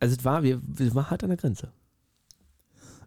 Also 0.00 0.16
es 0.18 0.24
war, 0.24 0.42
wir, 0.42 0.60
wir 0.66 0.94
waren 0.94 1.10
hart 1.10 1.22
an 1.24 1.30
der 1.30 1.38
Grenze. 1.38 1.68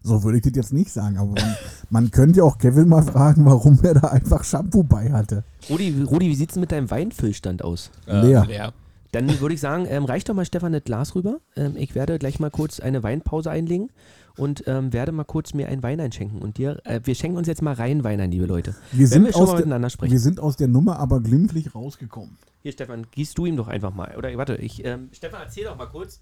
So 0.02 0.22
würde 0.22 0.38
ich 0.38 0.44
das 0.44 0.52
jetzt 0.54 0.72
nicht 0.72 0.90
sagen, 0.90 1.18
aber 1.18 1.30
man, 1.30 1.56
man 1.90 2.10
könnte 2.10 2.38
ja 2.38 2.44
auch 2.44 2.58
Kevin 2.58 2.88
mal 2.88 3.02
fragen, 3.02 3.44
warum 3.44 3.78
er 3.82 3.94
da 3.94 4.08
einfach 4.08 4.44
Shampoo 4.44 4.82
bei 4.84 5.10
hatte. 5.12 5.44
Rudi, 5.68 6.02
Rudi 6.02 6.28
wie 6.28 6.34
sieht 6.34 6.50
es 6.50 6.56
mit 6.56 6.72
deinem 6.72 6.90
Weinfüllstand 6.90 7.62
aus? 7.62 7.90
Leer. 8.06 8.42
Äh, 8.44 8.46
leer. 8.46 8.72
Dann 9.12 9.40
würde 9.40 9.54
ich 9.54 9.60
sagen, 9.60 9.86
ähm, 9.88 10.04
reicht 10.04 10.28
doch 10.28 10.34
mal 10.34 10.44
Stefan 10.44 10.72
das 10.72 10.84
Glas 10.84 11.14
rüber. 11.14 11.40
Ähm, 11.56 11.76
ich 11.76 11.94
werde 11.94 12.18
gleich 12.18 12.40
mal 12.40 12.50
kurz 12.50 12.80
eine 12.80 13.02
Weinpause 13.02 13.50
einlegen 13.50 13.90
und 14.36 14.64
ähm, 14.66 14.92
werde 14.92 15.12
mal 15.12 15.24
kurz 15.24 15.54
mir 15.54 15.68
einen 15.68 15.82
Wein 15.82 16.00
einschenken. 16.00 16.40
Und 16.40 16.58
dir, 16.58 16.80
äh, 16.84 17.00
wir 17.04 17.14
schenken 17.14 17.38
uns 17.38 17.48
jetzt 17.48 17.62
mal 17.62 17.74
rein 17.74 18.04
Wein 18.04 18.20
ein, 18.20 18.30
liebe 18.30 18.46
Leute. 18.46 18.74
Wir 18.92 19.06
sind, 19.06 19.24
wir 19.24 19.36
aus 19.36 19.56
der, 19.56 20.10
wir 20.10 20.20
sind 20.20 20.40
aus 20.40 20.56
der 20.56 20.68
Nummer 20.68 20.98
aber 20.98 21.20
glimpflich 21.20 21.74
rausgekommen. 21.74 22.36
Hier, 22.62 22.72
Stefan, 22.72 23.06
gießt 23.10 23.38
du 23.38 23.46
ihm 23.46 23.56
doch 23.56 23.68
einfach 23.68 23.94
mal. 23.94 24.14
Oder 24.16 24.36
warte, 24.36 24.56
ich, 24.56 24.84
ähm, 24.84 25.08
Stefan, 25.12 25.40
erzähl 25.42 25.64
doch 25.64 25.76
mal 25.76 25.86
kurz. 25.86 26.20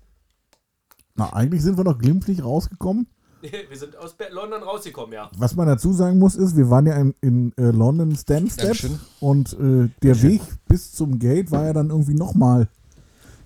Na, 1.16 1.32
eigentlich 1.32 1.62
sind 1.62 1.78
wir 1.78 1.84
doch 1.84 1.98
glimpflich 1.98 2.44
rausgekommen. 2.44 3.08
wir 3.68 3.76
sind 3.76 3.96
aus 3.96 4.16
London 4.30 4.62
rausgekommen, 4.62 5.12
ja. 5.12 5.30
Was 5.36 5.54
man 5.54 5.66
dazu 5.66 5.92
sagen 5.92 6.18
muss, 6.18 6.36
ist, 6.36 6.56
wir 6.56 6.70
waren 6.70 6.86
ja 6.86 6.94
in, 6.96 7.14
in 7.20 7.52
äh, 7.56 7.70
London 7.70 8.14
Stansted 8.16 8.90
und 9.20 9.52
äh, 9.54 9.88
der 10.02 10.22
Weg 10.22 10.42
bis 10.68 10.92
zum 10.92 11.18
Gate 11.18 11.50
war 11.50 11.64
ja 11.66 11.72
dann 11.72 11.90
irgendwie 11.90 12.14
nochmal 12.14 12.68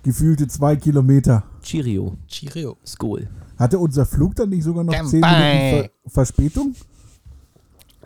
gefühlte 0.02 0.48
zwei 0.48 0.76
Kilometer. 0.76 1.44
Cheerio, 1.62 2.16
Cheerio. 2.26 2.76
Skol. 2.86 3.28
Hatte 3.58 3.78
unser 3.78 4.06
Flug 4.06 4.34
dann 4.36 4.48
nicht 4.48 4.64
sogar 4.64 4.84
noch 4.84 4.92
Damn 4.92 5.06
zehn 5.06 5.20
Minuten. 5.20 5.40
Ver 5.40 5.90
Verspätung? 6.06 6.74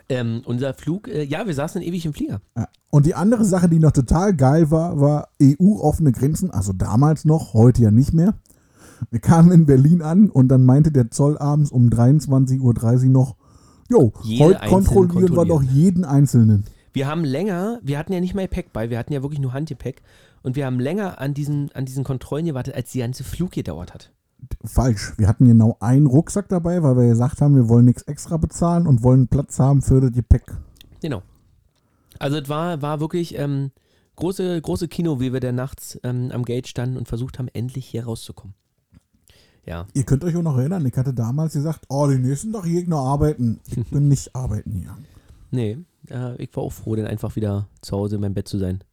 Ähm, 0.07 0.41
unser 0.45 0.73
Flug, 0.73 1.07
äh, 1.07 1.23
ja, 1.23 1.47
wir 1.47 1.53
saßen 1.53 1.81
ewig 1.81 2.05
im 2.05 2.13
Flieger. 2.13 2.41
Ja. 2.55 2.67
Und 2.91 3.05
die 3.05 3.15
andere 3.15 3.43
Sache, 3.43 3.67
die 3.67 3.79
noch 3.79 3.91
total 3.91 4.35
geil 4.35 4.69
war, 4.69 4.99
war 4.99 5.29
EU-offene 5.41 6.11
Grenzen. 6.11 6.51
Also 6.51 6.73
damals 6.73 7.25
noch, 7.25 7.53
heute 7.53 7.81
ja 7.81 7.91
nicht 7.91 8.13
mehr. 8.13 8.35
Wir 9.11 9.19
kamen 9.19 9.51
in 9.51 9.65
Berlin 9.65 10.01
an 10.01 10.29
und 10.29 10.47
dann 10.47 10.63
meinte 10.63 10.91
der 10.91 11.11
Zoll 11.11 11.37
abends 11.37 11.71
um 11.71 11.89
23.30 11.89 12.61
Uhr 13.05 13.09
noch, 13.09 13.35
jo, 13.89 14.13
heute 14.39 14.67
kontrollieren 14.67 15.35
wir 15.35 15.45
doch 15.45 15.63
jeden 15.63 16.05
Einzelnen. 16.05 16.65
Wir 16.93 17.07
haben 17.07 17.25
länger, 17.25 17.79
wir 17.83 17.99
hatten 17.99 18.13
ja 18.13 18.21
nicht 18.21 18.35
mehr 18.35 18.47
Gepäck 18.47 18.71
bei, 18.71 18.89
wir 18.89 18.97
hatten 18.97 19.11
ja 19.11 19.21
wirklich 19.21 19.41
nur 19.41 19.53
Handgepäck. 19.53 20.01
Und 20.43 20.55
wir 20.55 20.65
haben 20.65 20.79
länger 20.79 21.19
an 21.19 21.33
diesen, 21.33 21.71
an 21.73 21.85
diesen 21.85 22.03
Kontrollen 22.03 22.45
gewartet, 22.45 22.75
als 22.75 22.91
die 22.91 22.99
ganze 22.99 23.23
Flug 23.23 23.51
gedauert 23.51 23.93
hat. 23.93 24.11
Falsch. 24.63 25.13
Wir 25.17 25.27
hatten 25.27 25.47
genau 25.47 25.75
einen 25.79 26.05
Rucksack 26.05 26.47
dabei, 26.49 26.83
weil 26.83 26.95
wir 26.95 27.07
gesagt 27.07 27.41
haben, 27.41 27.55
wir 27.55 27.67
wollen 27.67 27.85
nichts 27.85 28.03
extra 28.03 28.37
bezahlen 28.37 28.87
und 28.87 29.03
wollen 29.03 29.27
Platz 29.27 29.59
haben 29.59 29.81
für 29.81 30.01
das 30.01 30.11
Gepäck. 30.11 30.43
Genau. 31.01 31.23
Also 32.19 32.37
es 32.37 32.47
war, 32.47 32.81
war 32.81 32.99
wirklich 32.99 33.37
ähm, 33.37 33.71
große, 34.15 34.61
große 34.61 34.87
Kino, 34.87 35.19
wie 35.19 35.33
wir 35.33 35.39
da 35.39 35.51
nachts 35.51 35.99
ähm, 36.03 36.29
am 36.31 36.45
Gate 36.45 36.67
standen 36.67 36.97
und 36.97 37.07
versucht 37.07 37.39
haben, 37.39 37.49
endlich 37.49 37.85
hier 37.85 38.05
rauszukommen. 38.05 38.55
Ja. 39.65 39.87
Ihr 39.93 40.03
könnt 40.03 40.23
euch 40.23 40.35
auch 40.35 40.43
noch 40.43 40.57
erinnern, 40.57 40.85
ich 40.85 40.95
hatte 40.95 41.13
damals 41.13 41.53
gesagt, 41.53 41.85
oh, 41.89 42.07
den 42.07 42.21
nächsten 42.21 42.53
Tag 42.53 42.65
ich 42.65 42.87
noch 42.87 43.05
arbeiten. 43.05 43.59
Ich 43.67 43.83
bin 43.89 44.07
nicht 44.07 44.35
arbeiten 44.35 44.71
hier. 44.71 44.95
Nee, 45.51 45.77
äh, 46.09 46.35
ich 46.41 46.55
war 46.55 46.63
auch 46.63 46.73
froh, 46.73 46.95
dann 46.95 47.07
einfach 47.07 47.35
wieder 47.35 47.67
zu 47.81 47.97
Hause 47.97 48.15
in 48.15 48.21
meinem 48.21 48.33
Bett 48.33 48.47
zu 48.47 48.57
sein. 48.57 48.83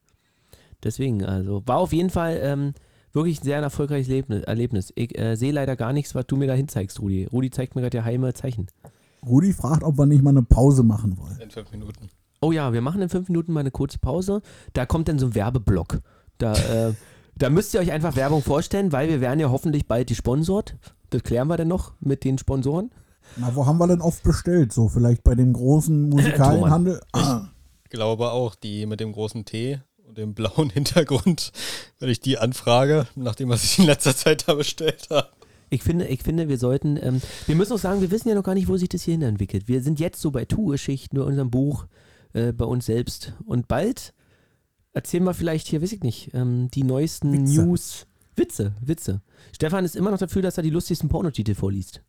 Deswegen, 0.82 1.24
also 1.24 1.62
war 1.66 1.78
auf 1.78 1.92
jeden 1.92 2.10
Fall 2.10 2.40
ähm, 2.42 2.74
wirklich 3.12 3.40
ein 3.40 3.44
sehr 3.44 3.60
erfolgreiches 3.60 4.08
Erlebnis. 4.08 4.42
Erlebnis. 4.44 4.92
Ich 4.96 5.16
äh, 5.18 5.36
sehe 5.36 5.52
leider 5.52 5.76
gar 5.76 5.92
nichts, 5.92 6.14
was 6.14 6.26
du 6.26 6.36
mir 6.36 6.46
da 6.46 6.54
hinzeigst, 6.54 7.00
Rudi. 7.00 7.26
Rudi 7.26 7.50
zeigt 7.50 7.74
mir 7.74 7.82
gerade 7.82 7.98
ja 7.98 8.04
heime 8.04 8.32
Zeichen. 8.34 8.66
Rudi 9.24 9.52
fragt, 9.52 9.84
ob 9.84 9.98
wir 9.98 10.06
nicht 10.06 10.22
mal 10.22 10.30
eine 10.30 10.42
Pause 10.42 10.82
machen 10.82 11.16
wollen. 11.18 11.38
In 11.40 11.50
fünf 11.50 11.70
Minuten. 11.70 12.08
Oh 12.40 12.50
ja, 12.50 12.72
wir 12.72 12.80
machen 12.80 13.00
in 13.00 13.08
fünf 13.08 13.28
Minuten 13.28 13.52
mal 13.52 13.60
eine 13.60 13.70
kurze 13.70 13.98
Pause. 13.98 14.42
Da 14.72 14.84
kommt 14.84 15.08
dann 15.08 15.18
so 15.18 15.26
ein 15.26 15.34
Werbeblock. 15.34 16.00
Da, 16.38 16.54
äh, 16.54 16.92
da 17.36 17.50
müsst 17.50 17.74
ihr 17.74 17.80
euch 17.80 17.92
einfach 17.92 18.16
Werbung 18.16 18.42
vorstellen, 18.42 18.92
weil 18.92 19.08
wir 19.08 19.20
werden 19.20 19.40
ja 19.40 19.50
hoffentlich 19.50 19.86
bald 19.86 20.08
gesponsort. 20.08 20.76
Das 21.10 21.22
klären 21.22 21.48
wir 21.48 21.56
dann 21.56 21.68
noch 21.68 21.92
mit 22.00 22.24
den 22.24 22.38
Sponsoren. 22.38 22.90
Na, 23.36 23.54
wo 23.54 23.66
haben 23.66 23.78
wir 23.78 23.86
denn 23.86 24.00
oft 24.00 24.22
bestellt? 24.22 24.72
So, 24.72 24.88
vielleicht 24.88 25.24
bei 25.24 25.34
dem 25.34 25.52
großen 25.52 26.08
Musikalienhandel? 26.10 27.00
Ah, 27.12 27.48
Ich 27.84 27.90
glaube 27.90 28.30
auch, 28.32 28.54
die 28.54 28.86
mit 28.86 29.00
dem 29.00 29.12
großen 29.12 29.44
T 29.44 29.80
und 30.06 30.18
dem 30.18 30.34
blauen 30.34 30.70
Hintergrund, 30.74 31.52
wenn 31.98 32.08
ich 32.10 32.20
die 32.20 32.38
anfrage, 32.38 33.06
nachdem 33.14 33.48
was 33.48 33.64
ich 33.64 33.78
in 33.78 33.86
letzter 33.86 34.14
Zeit 34.16 34.48
da 34.48 34.54
bestellt 34.54 35.08
habe. 35.10 35.28
Ich 35.70 35.82
finde, 35.82 36.06
ich 36.06 36.22
finde, 36.22 36.50
wir 36.50 36.58
sollten, 36.58 36.98
ähm, 37.02 37.22
wir 37.46 37.56
müssen 37.56 37.72
auch 37.72 37.78
sagen, 37.78 38.02
wir 38.02 38.10
wissen 38.10 38.28
ja 38.28 38.34
noch 38.34 38.42
gar 38.44 38.52
nicht, 38.54 38.68
wo 38.68 38.76
sich 38.76 38.90
das 38.90 39.02
hier 39.04 39.12
hin 39.12 39.22
entwickelt. 39.22 39.68
Wir 39.68 39.82
sind 39.82 40.00
jetzt 40.00 40.20
so 40.20 40.30
bei 40.30 40.44
Tu-Geschichten, 40.44 41.16
bei 41.16 41.22
unserem 41.24 41.50
Buch, 41.50 41.86
äh, 42.34 42.52
bei 42.52 42.66
uns 42.66 42.84
selbst. 42.84 43.32
Und 43.46 43.68
bald 43.68 44.12
erzählen 44.92 45.24
wir 45.24 45.34
vielleicht 45.34 45.66
hier, 45.68 45.82
weiß 45.82 45.92
ich 45.92 46.02
nicht, 46.02 46.30
ähm, 46.34 46.68
die 46.72 46.84
neuesten 46.84 47.32
Witze. 47.32 47.62
News. 47.64 48.06
Witze, 48.36 48.72
Witze. 48.80 49.20
Stefan 49.52 49.84
ist 49.84 49.94
immer 49.96 50.10
noch 50.10 50.18
dafür, 50.18 50.42
dass 50.42 50.56
er 50.56 50.62
die 50.62 50.70
lustigsten 50.70 51.08
Pornotitel 51.08 51.54
vorliest. 51.54 52.02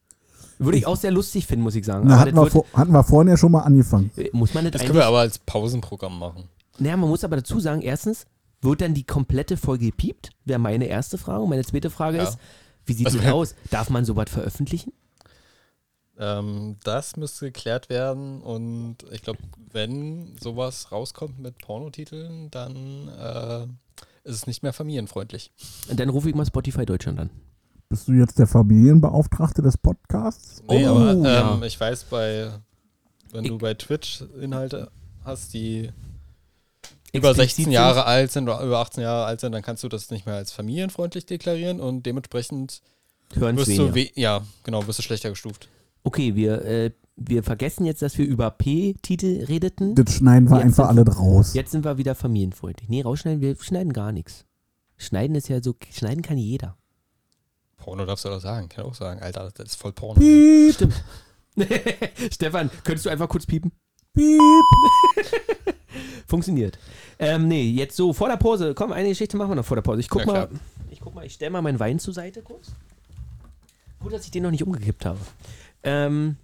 Würde 0.60 0.78
ich 0.78 0.86
auch 0.88 0.96
sehr 0.96 1.12
lustig 1.12 1.46
finden, 1.48 1.64
muss 1.64 1.76
ich 1.76 1.86
sagen. 1.86 2.08
na, 2.08 2.20
hatten, 2.20 2.36
wir 2.36 2.46
vor, 2.50 2.66
hatten 2.74 2.92
wir 2.94 3.04
vorhin 3.04 3.30
ja 3.30 3.38
schon 3.38 3.52
mal 3.52 3.62
angefangen. 3.62 4.12
äh, 4.16 4.30
muss 4.34 4.54
man 4.54 4.64
das, 4.66 4.74
Das 4.74 4.82
können 4.84 4.96
wir 4.96 5.06
aber 5.06 5.20
als 5.20 5.40
Pausenprogramm 5.40 6.18
machen. 6.20 6.44
Naja, 6.80 6.96
man 6.96 7.10
muss 7.10 7.24
aber 7.24 7.36
dazu 7.38 7.60
sagen, 7.60 7.82
erstens, 7.82 8.26
wird 8.62 8.82
dann 8.82 8.94
die 8.94 9.04
komplette 9.04 9.58
Folge 9.58 9.88
gepiept? 9.88 10.30
Wäre 10.46 10.60
meine 10.60 10.86
erste 10.86 11.18
Frage. 11.18 11.42
Und 11.44 11.50
meine 11.50 11.64
zweite 11.66 11.90
Frage 11.90 12.18
Ja. 12.18 12.24
ist, 12.24 12.38
wie 12.86 12.94
sieht 12.94 13.06
Also- 13.08 13.20
es 13.20 13.26
aus? 13.26 13.56
Darf 13.72 13.90
man 13.90 14.06
sowas 14.06 14.30
veröffentlichen? 14.30 14.94
Ähm, 16.20 16.78
das 16.84 17.16
müsste 17.18 17.46
geklärt 17.48 17.90
werden 17.90 18.42
und 18.42 18.98
ich 19.12 19.24
glaube, 19.24 19.40
wenn 19.72 20.36
sowas 20.40 20.92
rauskommt 20.92 21.40
mit 21.40 21.58
Pornotiteln, 21.58 22.52
dann 22.52 23.08
äh, 23.10 23.64
ist 24.24 24.36
es 24.36 24.48
nicht 24.48 24.62
mehr 24.64 24.74
familienfreundlich. 24.74 25.52
Und 25.90 26.00
dann 26.00 26.10
rufe 26.10 26.30
ich 26.30 26.36
mal 26.36 26.46
Spotify 26.46 26.86
Deutschland 26.86 27.20
an. 27.20 27.30
Bist 27.90 28.08
du 28.08 28.12
jetzt 28.14 28.38
der 28.40 28.48
Familienbeauftragte 28.48 29.62
des 29.62 29.78
Podcasts? 29.78 30.62
Nee, 30.70 30.88
Oh, 30.88 30.92
aber 30.98 31.12
ähm, 31.12 31.24
ja. 31.26 31.62
ich 31.64 31.80
weiß, 31.80 32.06
bei 32.06 32.52
wenn 33.32 33.44
du 33.46 33.56
Ich- 33.56 33.62
bei 33.62 33.74
Twitch 33.74 34.24
Inhalte 34.40 34.92
hast, 35.26 35.54
die 35.56 35.92
über 37.12 37.30
Explizit 37.30 37.36
16 37.50 37.64
sind? 37.66 37.74
Jahre 37.74 38.06
alt 38.06 38.32
sind 38.32 38.44
oder 38.50 38.62
über 38.62 38.80
18 38.80 39.02
Jahre 39.04 39.26
alt 39.26 39.40
sind, 39.42 39.52
dann 39.52 39.62
kannst 39.64 39.84
du 39.84 39.90
das 39.90 40.10
nicht 40.12 40.26
mehr 40.28 40.36
als 40.36 40.52
familienfreundlich 40.52 41.26
deklarieren 41.26 41.80
und 41.80 42.04
dementsprechend 42.06 42.82
Hören 43.34 43.58
wirst 43.58 43.70
weniger. 43.70 43.88
du 43.90 43.96
we 43.96 44.10
ja 44.16 44.42
genau 44.64 44.86
wirst 44.88 45.00
du 45.00 45.04
schlechter 45.04 45.30
gestuft. 45.30 45.70
Okay, 46.04 46.36
wir, 46.36 46.62
äh, 46.66 46.92
wir 47.16 47.44
vergessen 47.44 47.86
jetzt, 47.86 48.02
dass 48.02 48.18
wir 48.18 48.26
über 48.26 48.50
P-Titel 48.52 49.46
redeten. 49.46 49.96
Das 49.96 50.14
schneiden 50.16 50.50
wir 50.50 50.58
Jetzt 50.58 50.66
einfach 50.66 50.90
sind- 50.90 51.00
alle 51.00 51.16
raus. 51.16 51.54
Jetzt 51.54 51.72
sind 51.72 51.86
wir 51.86 51.98
wieder 51.98 52.16
familienfreundlich. 52.16 52.90
Nee, 52.90 53.02
rausschneiden, 53.02 53.42
wir 53.42 53.56
schneiden 53.58 53.94
gar 53.94 54.12
nichts. 54.12 54.46
Schneiden 54.98 55.36
ist 55.36 55.48
ja 55.50 55.62
so, 55.62 55.76
schneiden 55.92 56.22
kann 56.22 56.38
jeder. 56.38 56.78
Porno 57.78 58.06
darfst 58.06 58.26
du 58.26 58.30
doch 58.30 58.40
sagen, 58.42 58.70
kann 58.70 58.86
auch 58.86 58.94
sagen, 58.96 59.22
Alter, 59.22 59.52
das 59.54 59.66
ist 59.72 59.76
voll 59.76 59.92
Porno. 59.92 60.20
Piep, 60.20 60.74
Stimmt. 60.74 61.04
Stefan, 62.34 62.70
könntest 62.84 63.06
du 63.06 63.10
einfach 63.10 63.28
kurz 63.30 63.46
piepen? 63.46 63.72
piep. 64.14 64.40
Funktioniert. 66.28 66.80
Ähm, 67.20 67.48
nee, 67.48 67.70
jetzt 67.70 67.96
so 67.96 68.14
vor 68.14 68.28
der 68.30 68.38
Pause. 68.38 68.74
Komm, 68.74 68.92
eine 68.92 69.10
Geschichte 69.10 69.38
machen 69.38 69.52
wir 69.52 69.56
noch 69.56 69.66
vor 69.66 69.76
der 69.78 69.82
Pause. 69.82 70.00
Ich 70.00 70.10
guck 70.10 70.24
Na 70.26 70.32
mal, 70.34 70.50
ich 70.90 71.00
guck 71.00 71.14
mal, 71.14 71.26
ich 71.26 71.34
stelle 71.34 71.52
mal 71.52 71.62
meinen 71.62 71.80
Wein 71.80 72.00
zur 72.00 72.14
Seite 72.14 72.42
kurz. 72.42 72.72
Gut, 74.00 74.14
dass 74.14 74.26
ich 74.26 74.32
den 74.32 74.44
noch 74.44 74.52
nicht 74.52 74.64
umgekippt 74.64 75.06
habe. 75.06 75.20
Ähm, 75.84 76.38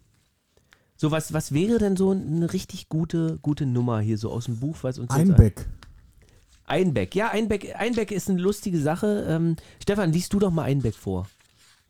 so, 0.96 1.12
was, 1.12 1.32
was 1.32 1.54
wäre 1.54 1.78
denn 1.78 1.96
so 1.96 2.12
eine 2.12 2.52
richtig 2.52 2.90
gute, 2.90 3.40
gute 3.42 3.66
Nummer 3.66 4.02
hier 4.02 4.18
so 4.18 4.32
aus 4.32 4.46
dem 4.46 4.60
Buch, 4.60 4.78
was 4.82 5.00
uns 5.00 5.12
Einbeck. 5.12 5.66
Einbeck. 6.66 7.16
Ja, 7.16 7.30
Einbeck, 7.30 7.74
Einbeck 7.78 8.12
ist 8.12 8.30
eine 8.30 8.42
lustige 8.42 8.80
Sache. 8.80 9.26
Ähm, 9.28 9.56
Stefan, 9.82 10.12
liest 10.12 10.34
du 10.34 10.40
doch 10.40 10.52
mal 10.52 10.64
Einbeck 10.64 10.96
vor, 10.96 11.28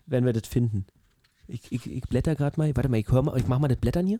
wenn 0.05 0.25
wir 0.25 0.33
das 0.33 0.47
finden. 0.47 0.85
Ich, 1.47 1.71
ich, 1.71 1.89
ich 1.89 2.03
blätter 2.03 2.35
gerade 2.35 2.59
mal. 2.59 2.75
Warte 2.75 2.87
mal, 2.87 2.97
ich, 2.97 3.09
hör 3.09 3.23
mal, 3.23 3.37
ich 3.37 3.47
mach 3.47 3.59
mal 3.59 3.67
das 3.67 3.79
Blättern 3.79 4.05
hier. 4.05 4.19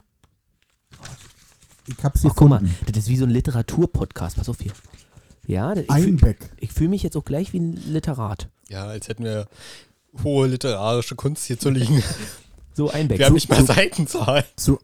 Ich 1.88 2.04
hab's 2.04 2.26
Ach, 2.26 2.36
guck 2.36 2.50
mal, 2.50 2.62
das 2.88 2.98
ist 2.98 3.10
wie 3.10 3.18
so 3.18 3.26
ein 3.26 3.30
Literaturpodcast. 3.30 4.38
Pass 4.38 4.50
auf 4.50 4.60
hier. 4.60 4.74
Ja, 5.46 5.74
das, 5.76 5.84
ich 5.84 5.92
fühle 5.92 6.08
Einbeck. 6.08 6.50
fühl 6.72 6.88
mich 6.90 7.04
jetzt 7.04 7.16
auch 7.16 7.26
gleich 7.26 7.54
wie 7.54 7.60
ein 7.60 7.74
Literat. 7.74 8.50
Ja, 8.70 8.86
als 8.86 9.08
hätten 9.08 9.24
wir 9.24 9.48
hohe 10.24 10.48
literarische 10.48 11.16
Kunst 11.16 11.46
hier 11.46 11.60
zu 11.60 11.70
liegen. 11.70 12.04
So 12.80 12.90
Einbeck. 12.90 13.20
Wir 13.20 13.26
haben 13.26 13.34
nicht 13.34 13.50
mal 13.50 13.62
Seitenzahl. 13.66 14.46
Zu, 14.56 14.80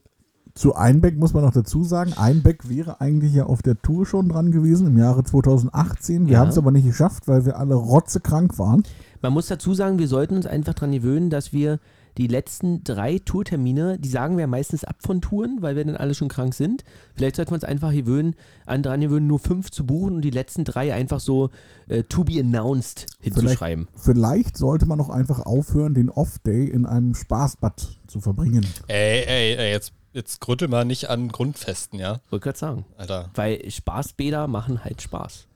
zu 0.54 0.76
Einbeck 0.76 1.18
muss 1.18 1.34
man 1.34 1.46
noch 1.46 1.54
dazu 1.54 1.86
sagen, 1.86 2.12
Einbeck 2.12 2.68
wäre 2.68 3.00
eigentlich 3.00 3.34
ja 3.34 3.46
auf 3.46 3.62
der 3.62 3.82
Tour 3.82 4.06
schon 4.06 4.28
dran 4.28 4.52
gewesen 4.52 4.86
im 4.88 4.98
Jahre 4.98 5.24
2018. 5.24 6.26
Wir 6.28 6.34
Ja. 6.34 6.40
haben 6.40 6.50
es 6.50 6.58
aber 6.58 6.72
nicht 6.72 6.86
geschafft, 6.86 7.30
weil 7.30 7.46
wir 7.46 7.58
alle 7.58 7.76
rotzekrank 7.76 8.60
waren. 8.60 8.84
Man 9.22 9.32
muss 9.32 9.48
dazu 9.48 9.74
sagen, 9.74 9.98
wir 9.98 10.10
sollten 10.10 10.36
uns 10.36 10.46
einfach 10.46 10.74
daran 10.74 10.92
gewöhnen, 10.92 11.30
dass 11.30 11.54
wir 11.54 11.80
die 12.18 12.28
letzten 12.28 12.84
drei 12.84 13.20
Tourtermine, 13.20 14.00
die 14.00 14.08
sagen 14.10 14.38
wir 14.38 14.48
meistens 14.48 14.84
ab 14.84 14.98
von 15.02 15.22
Touren, 15.22 15.58
weil 15.62 15.76
wir 15.76 15.84
dann 15.86 15.98
alle 15.98 16.16
schon 16.16 16.30
krank 16.30 16.54
sind. 16.54 16.84
Vielleicht 17.16 17.36
sollten 17.36 17.52
wir 17.52 17.56
uns 17.56 17.64
einfach 17.64 17.92
gewöhnen, 17.92 18.36
an 18.66 18.84
daran 18.84 19.02
gewöhnen, 19.02 19.28
nur 19.28 19.40
fünf 19.40 19.70
zu 19.72 19.86
buchen 19.86 20.16
und 20.16 20.22
die 20.22 20.30
letzten 20.30 20.64
drei 20.64 20.94
einfach 20.94 21.20
so 21.20 21.50
äh, 21.88 22.04
to 22.04 22.24
be 22.24 22.40
announced 22.40 23.08
hinzuschreiben. 23.22 23.88
Vielleicht 23.96 24.58
sollte 24.58 24.86
man 24.86 25.00
auch 25.02 25.10
einfach 25.10 25.40
aufhören, 25.46 25.94
den 25.94 26.10
Off-Day 26.10 26.66
in 26.66 26.86
einem 26.86 27.16
Spaßbad 27.16 27.88
zu 28.08 28.22
verbringen. 28.22 28.66
Ey, 28.88 29.24
ey, 29.26 29.56
ey, 29.56 29.72
jetzt, 29.72 29.94
jetzt 30.14 30.40
grüttel 30.42 30.68
mal 30.68 30.86
nicht 30.86 31.10
an 31.10 31.28
Grundfesten, 31.30 32.00
ja? 32.00 32.22
Wollte 32.30 32.44
gerade 32.46 32.58
sagen. 32.58 32.86
Alter, 32.98 33.30
Weil 33.36 33.70
Spaßbäder 33.70 34.48
machen 34.48 34.84
halt 34.84 35.02
Spaß. 35.02 35.48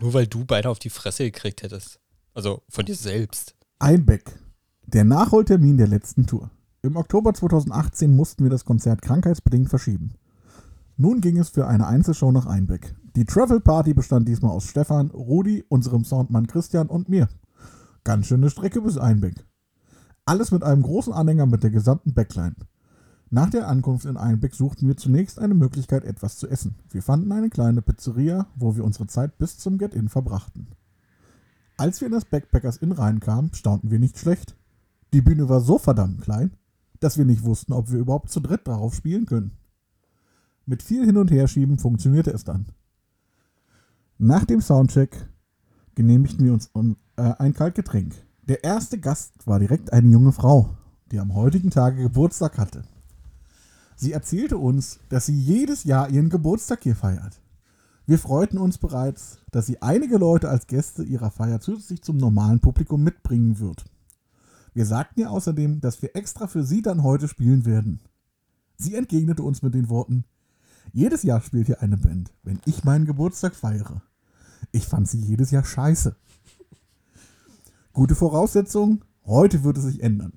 nur 0.00 0.12
weil 0.14 0.26
du 0.26 0.44
beide 0.44 0.68
auf 0.68 0.78
die 0.78 0.90
Fresse 0.90 1.24
gekriegt 1.24 1.62
hättest. 1.62 1.98
Also 2.34 2.62
von 2.68 2.84
dir 2.84 2.94
selbst. 2.94 3.54
Einbeck. 3.78 4.24
Der 4.86 5.04
Nachholtermin 5.04 5.78
der 5.78 5.86
letzten 5.86 6.26
Tour. 6.26 6.50
Im 6.82 6.96
Oktober 6.96 7.32
2018 7.32 8.14
mussten 8.14 8.42
wir 8.42 8.50
das 8.50 8.64
Konzert 8.64 9.00
krankheitsbedingt 9.00 9.70
verschieben. 9.70 10.14
Nun 10.96 11.20
ging 11.20 11.38
es 11.38 11.48
für 11.48 11.66
eine 11.66 11.86
Einzelshow 11.86 12.30
nach 12.30 12.46
Einbeck. 12.46 12.94
Die 13.16 13.24
Travel 13.24 13.60
Party 13.60 13.94
bestand 13.94 14.28
diesmal 14.28 14.50
aus 14.50 14.64
Stefan, 14.64 15.10
Rudi, 15.10 15.64
unserem 15.68 16.04
Soundmann 16.04 16.46
Christian 16.46 16.88
und 16.88 17.08
mir. 17.08 17.28
Ganz 18.04 18.26
schöne 18.26 18.50
Strecke 18.50 18.82
bis 18.82 18.98
Einbeck. 18.98 19.46
Alles 20.26 20.50
mit 20.50 20.64
einem 20.64 20.82
großen 20.82 21.12
Anhänger 21.12 21.46
mit 21.46 21.62
der 21.62 21.70
gesamten 21.70 22.12
Backline. 22.12 22.56
Nach 23.30 23.48
der 23.48 23.68
Ankunft 23.68 24.04
in 24.04 24.18
Einbeck 24.18 24.54
suchten 24.54 24.88
wir 24.88 24.96
zunächst 24.96 25.38
eine 25.38 25.54
Möglichkeit, 25.54 26.04
etwas 26.04 26.36
zu 26.36 26.48
essen. 26.48 26.74
Wir 26.90 27.02
fanden 27.02 27.32
eine 27.32 27.48
kleine 27.48 27.80
Pizzeria, 27.80 28.48
wo 28.56 28.76
wir 28.76 28.84
unsere 28.84 29.06
Zeit 29.06 29.38
bis 29.38 29.56
zum 29.58 29.78
Get-In 29.78 30.10
verbrachten. 30.10 30.66
Als 31.78 32.00
wir 32.00 32.06
in 32.06 32.12
das 32.12 32.26
Backpackers 32.26 32.76
Inn 32.76 32.92
reinkamen, 32.92 33.54
staunten 33.54 33.90
wir 33.90 33.98
nicht 33.98 34.18
schlecht. 34.18 34.56
Die 35.12 35.20
Bühne 35.20 35.48
war 35.48 35.60
so 35.60 35.78
verdammt 35.78 36.22
klein, 36.22 36.52
dass 37.00 37.18
wir 37.18 37.24
nicht 37.24 37.42
wussten, 37.44 37.72
ob 37.72 37.90
wir 37.90 37.98
überhaupt 37.98 38.30
zu 38.30 38.40
dritt 38.40 38.66
darauf 38.66 38.94
spielen 38.94 39.26
können. 39.26 39.52
Mit 40.64 40.82
viel 40.82 41.04
Hin- 41.04 41.16
und 41.16 41.30
Herschieben 41.30 41.78
funktionierte 41.78 42.30
es 42.30 42.44
dann. 42.44 42.66
Nach 44.18 44.44
dem 44.44 44.60
Soundcheck 44.60 45.28
genehmigten 45.94 46.44
wir 46.44 46.52
uns 46.52 46.70
un- 46.74 46.96
äh, 47.16 47.32
ein 47.38 47.52
Kaltgetränk. 47.54 48.14
Der 48.42 48.64
erste 48.64 48.98
Gast 48.98 49.46
war 49.46 49.58
direkt 49.58 49.92
eine 49.92 50.08
junge 50.08 50.32
Frau, 50.32 50.76
die 51.10 51.18
am 51.18 51.34
heutigen 51.34 51.70
Tage 51.70 52.02
Geburtstag 52.02 52.56
hatte. 52.58 52.84
Sie 53.96 54.12
erzählte 54.12 54.56
uns, 54.58 55.00
dass 55.08 55.26
sie 55.26 55.38
jedes 55.38 55.84
Jahr 55.84 56.08
ihren 56.08 56.28
Geburtstag 56.30 56.82
hier 56.82 56.96
feiert. 56.96 57.40
Wir 58.06 58.18
freuten 58.18 58.58
uns 58.58 58.78
bereits, 58.78 59.38
dass 59.50 59.66
sie 59.66 59.80
einige 59.82 60.18
Leute 60.18 60.48
als 60.48 60.66
Gäste 60.66 61.04
ihrer 61.04 61.30
Feier 61.30 61.60
zusätzlich 61.60 62.02
zum 62.02 62.16
normalen 62.16 62.60
Publikum 62.60 63.02
mitbringen 63.02 63.58
wird. 63.60 63.84
Wir 64.74 64.86
sagten 64.86 65.20
ihr 65.20 65.30
außerdem, 65.30 65.80
dass 65.80 66.00
wir 66.02 66.16
extra 66.16 66.46
für 66.46 66.64
sie 66.64 66.82
dann 66.82 67.02
heute 67.02 67.28
spielen 67.28 67.66
werden. 67.66 68.00
Sie 68.76 68.94
entgegnete 68.94 69.42
uns 69.42 69.62
mit 69.62 69.74
den 69.74 69.88
Worten, 69.88 70.24
Jedes 70.90 71.22
Jahr 71.22 71.40
spielt 71.40 71.66
hier 71.66 71.80
eine 71.80 71.96
Band, 71.96 72.32
wenn 72.42 72.60
ich 72.64 72.84
meinen 72.84 73.06
Geburtstag 73.06 73.54
feiere. 73.54 74.02
Ich 74.72 74.86
fand 74.86 75.08
sie 75.08 75.18
jedes 75.20 75.50
Jahr 75.50 75.64
scheiße. 75.64 76.16
Gute 77.92 78.14
Voraussetzungen, 78.14 79.04
heute 79.24 79.64
wird 79.64 79.78
es 79.78 79.84
sich 79.84 80.02
ändern. 80.02 80.32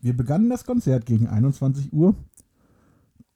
Wir 0.00 0.16
begannen 0.16 0.48
das 0.48 0.64
Konzert 0.64 1.04
gegen 1.06 1.26
21 1.26 1.92
Uhr. 1.92 2.14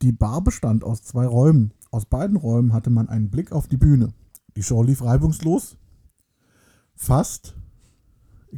Die 0.02 0.12
Bar 0.12 0.42
bestand 0.42 0.84
aus 0.84 1.02
zwei 1.02 1.26
Räumen. 1.26 1.72
Aus 1.90 2.06
beiden 2.06 2.36
Räumen 2.36 2.72
hatte 2.72 2.90
man 2.90 3.08
einen 3.08 3.30
Blick 3.30 3.52
auf 3.52 3.68
die 3.68 3.76
Bühne. 3.76 4.12
Die 4.56 4.62
Show 4.62 4.82
lief 4.82 5.02
reibungslos. 5.02 5.76
Fast. 6.94 7.54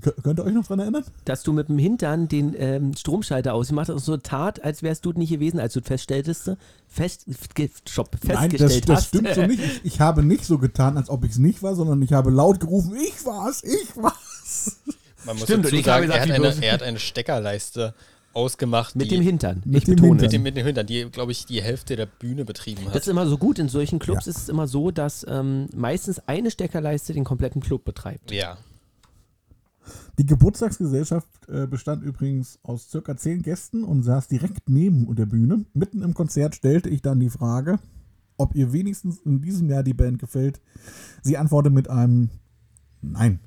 Kö- 0.00 0.12
Könnt 0.22 0.38
ihr 0.40 0.44
euch 0.44 0.52
noch 0.52 0.66
dran 0.66 0.78
erinnern? 0.80 1.04
Dass 1.24 1.42
du 1.42 1.52
mit 1.52 1.68
dem 1.68 1.78
Hintern 1.78 2.28
den 2.28 2.54
ähm, 2.58 2.94
Stromschalter 2.94 3.54
ausgemacht 3.54 3.88
hast 3.88 3.94
und 3.94 4.04
so 4.04 4.16
tat, 4.18 4.62
als 4.62 4.82
wärst 4.82 5.04
du 5.06 5.12
nicht 5.12 5.30
gewesen, 5.30 5.58
als 5.60 5.72
du 5.72 5.80
feststelltest, 5.80 6.50
fest, 6.88 7.24
ge, 7.54 7.70
Stopp, 7.88 8.16
Nein, 8.24 8.50
festgestellt 8.50 8.72
das, 8.72 8.86
das 8.86 8.96
hast. 8.96 9.08
stimmt 9.08 9.34
so 9.34 9.42
nicht. 9.42 9.62
Ich, 9.62 9.84
ich 9.94 10.00
habe 10.00 10.22
nicht 10.22 10.44
so 10.44 10.58
getan, 10.58 10.96
als 10.96 11.08
ob 11.08 11.24
ich 11.24 11.32
es 11.32 11.38
nicht 11.38 11.62
war, 11.62 11.74
sondern 11.74 12.02
ich 12.02 12.12
habe 12.12 12.30
laut 12.30 12.60
gerufen, 12.60 12.94
ich 12.96 13.24
war's, 13.24 13.62
ich 13.64 13.96
war's. 13.96 14.76
Man 15.24 15.34
muss 15.36 15.44
Stimmt, 15.44 15.64
dazu 15.64 15.74
und 15.74 15.80
ich 15.80 15.88
habe 15.88 16.06
sagen, 16.06 16.12
er, 16.12 16.26
gesagt, 16.26 16.32
hat 16.32 16.42
wie 16.42 16.56
eine, 16.58 16.66
er 16.66 16.72
hat 16.72 16.82
eine 16.82 16.98
Steckerleiste 16.98 17.94
ausgemacht, 18.32 18.94
Mit 18.96 19.10
die 19.10 19.14
dem 19.16 19.22
Hintern. 19.24 19.62
Mit 19.64 19.78
ich 19.78 19.84
dem 19.86 19.96
betone. 19.96 20.10
Hintern. 20.10 20.22
mit 20.26 20.32
dem, 20.34 20.42
mit 20.42 20.56
dem 20.58 20.66
Hintern, 20.66 20.86
die, 20.86 21.04
glaube 21.10 21.32
ich, 21.32 21.46
die 21.46 21.62
Hälfte 21.62 21.96
der 21.96 22.04
Bühne 22.06 22.44
betrieben 22.44 22.84
hat. 22.86 22.94
Das 22.94 23.02
ist 23.04 23.08
immer 23.08 23.26
so 23.26 23.38
gut. 23.38 23.58
In 23.58 23.68
solchen 23.70 23.98
Clubs 23.98 24.26
Ja. 24.26 24.30
ist 24.30 24.36
es 24.42 24.48
immer 24.50 24.68
so, 24.68 24.90
dass 24.90 25.24
ähm, 25.28 25.68
meistens 25.74 26.20
eine 26.28 26.50
Steckerleiste 26.50 27.14
den 27.14 27.24
kompletten 27.24 27.62
Club 27.62 27.84
betreibt. 27.84 28.30
ja. 28.30 28.58
Die 30.18 30.26
Geburtstagsgesellschaft 30.26 31.48
äh, 31.48 31.66
bestand 31.66 32.02
übrigens 32.02 32.58
aus 32.62 32.90
circa 32.90 33.16
zehn 33.16 33.42
Gästen 33.42 33.84
und 33.84 34.02
saß 34.02 34.28
direkt 34.28 34.68
neben 34.68 35.14
der 35.14 35.26
Bühne. 35.26 35.64
Mitten 35.74 36.02
im 36.02 36.14
Konzert 36.14 36.54
stellte 36.54 36.88
ich 36.88 37.02
dann 37.02 37.20
die 37.20 37.30
Frage, 37.30 37.78
ob 38.36 38.54
ihr 38.54 38.72
wenigstens 38.72 39.18
in 39.20 39.40
diesem 39.40 39.68
Jahr 39.68 39.82
die 39.82 39.94
Band 39.94 40.18
gefällt. 40.18 40.60
Sie 41.22 41.36
antwortete 41.36 41.74
mit 41.74 41.90
einem 41.90 42.30
Nein. 43.02 43.40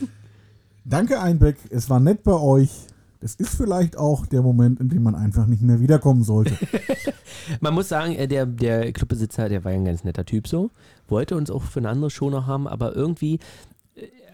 Danke, 0.84 1.20
Einbeck. 1.20 1.56
Es 1.70 1.90
war 1.90 2.00
nett 2.00 2.22
bei 2.22 2.32
euch. 2.32 2.70
Das 3.20 3.34
ist 3.34 3.56
vielleicht 3.56 3.96
auch 3.96 4.26
der 4.26 4.42
Moment, 4.42 4.78
in 4.78 4.88
dem 4.88 5.02
man 5.02 5.14
einfach 5.14 5.46
nicht 5.46 5.62
mehr 5.62 5.80
wiederkommen 5.80 6.22
sollte. 6.22 6.56
Man 7.60 7.74
muss 7.74 7.88
sagen, 7.88 8.14
äh, 8.14 8.28
der, 8.28 8.46
der 8.46 8.92
Clubbesitzer, 8.92 9.48
der 9.48 9.64
war 9.64 9.72
ja 9.72 9.78
ein 9.78 9.84
ganz 9.84 10.04
netter 10.04 10.24
Typ 10.24 10.46
so. 10.46 10.70
Wollte 11.08 11.36
uns 11.36 11.50
auch 11.50 11.62
für 11.62 11.80
eine 11.80 11.88
andere 11.88 12.10
Show 12.10 12.30
noch 12.30 12.46
haben, 12.46 12.68
aber 12.68 12.94
irgendwie, 12.94 13.38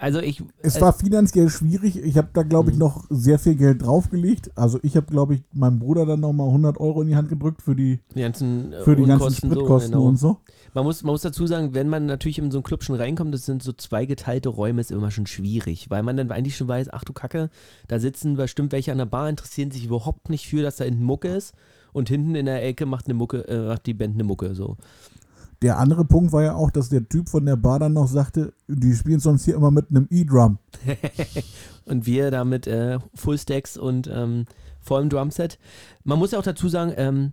also 0.03 0.19
ich. 0.19 0.43
Es 0.59 0.79
äh, 0.79 0.81
war 0.81 0.93
finanziell 0.93 1.49
schwierig. 1.49 1.97
Ich 1.97 2.17
habe 2.17 2.29
da, 2.33 2.43
glaube 2.43 2.73
ich, 2.73 2.77
noch 2.77 3.05
sehr 3.09 3.39
viel 3.39 3.55
Geld 3.55 3.83
draufgelegt. 3.83 4.51
Also 4.57 4.81
ich 4.83 4.97
habe, 4.97 5.07
glaube 5.07 5.35
ich, 5.35 5.43
meinem 5.53 5.79
Bruder 5.79 6.05
dann 6.05 6.19
nochmal 6.19 6.49
100 6.49 6.81
Euro 6.81 7.03
in 7.03 7.09
die 7.09 7.15
Hand 7.15 7.29
gedrückt 7.29 7.63
für 7.63 7.77
die, 7.77 8.01
die 8.13 8.21
ganzen, 8.21 8.73
äh, 8.73 8.83
für 8.83 8.97
die 8.97 9.05
ganzen 9.05 9.33
Spritkosten 9.33 9.93
so, 9.93 9.99
genau. 9.99 10.09
und 10.09 10.17
so. 10.17 10.39
Man 10.75 10.83
muss, 10.83 11.05
man 11.05 11.13
muss 11.13 11.23
dazu 11.23 11.47
sagen, 11.47 11.75
wenn 11.75 11.89
man 11.89 12.07
natürlich 12.07 12.41
in 12.41 12.51
so 12.51 12.59
einen 12.59 12.65
Club 12.65 12.83
schon 12.83 12.97
reinkommt, 12.97 13.33
das 13.33 13.47
sind 13.47 13.63
so 13.63 13.73
zwei 13.73 14.05
geteilte 14.05 14.49
Räume, 14.49 14.81
ist 14.81 14.91
immer 14.91 15.13
schon 15.13 15.27
schwierig, 15.27 15.89
weil 15.89 16.03
man 16.03 16.17
dann 16.17 16.33
eigentlich 16.33 16.57
schon 16.57 16.67
weiß, 16.67 16.89
ach 16.91 17.05
du 17.05 17.13
Kacke, 17.13 17.49
da 17.87 18.01
sitzen 18.01 18.35
bestimmt 18.35 18.73
welche 18.73 18.91
an 18.91 18.99
der 18.99 19.07
Bar, 19.07 19.29
interessieren 19.29 19.71
sich 19.71 19.85
überhaupt 19.85 20.31
nicht 20.31 20.49
für, 20.49 20.63
dass 20.63 20.77
da 20.77 20.85
hinten 20.85 21.05
Mucke 21.05 21.29
ist 21.29 21.55
und 21.93 22.09
hinten 22.09 22.35
in 22.35 22.47
der 22.47 22.65
Ecke 22.65 22.87
macht 22.87 23.07
eine 23.07 23.15
Mucke, 23.15 23.47
äh, 23.47 23.69
macht 23.69 23.87
die 23.87 23.95
Band 23.95 24.15
eine 24.15 24.25
Mucke 24.25 24.57
so. 24.57 24.77
Der 25.63 25.79
andere 25.79 26.05
Punkt 26.05 26.33
war 26.33 26.43
ja 26.43 26.55
auch, 26.55 26.73
dass 26.73 26.89
der 26.89 27.09
Typ 27.09 27.29
von 27.29 27.47
der 27.47 27.57
Bar 27.57 27.79
dann 27.79 27.93
noch 27.93 28.09
sagte, 28.09 28.53
die 28.67 28.95
spielen 28.95 29.21
sonst 29.21 29.45
hier 29.45 29.55
immer 29.55 29.71
mit 29.71 29.91
einem 29.91 30.09
E-Drum. 30.11 30.59
Und 31.85 32.05
wir 32.05 32.33
da 32.33 32.45
mit 32.45 32.67
äh, 32.67 32.99
Fullstacks 33.15 33.77
und 33.77 34.09
ähm, 34.13 34.45
vollem 34.81 35.09
Drumset. 35.09 35.59
Man 36.05 36.19
muss 36.19 36.31
ja 36.31 36.39
auch 36.39 36.45
dazu 36.45 36.69
sagen, 36.69 36.93
ähm, 36.97 37.33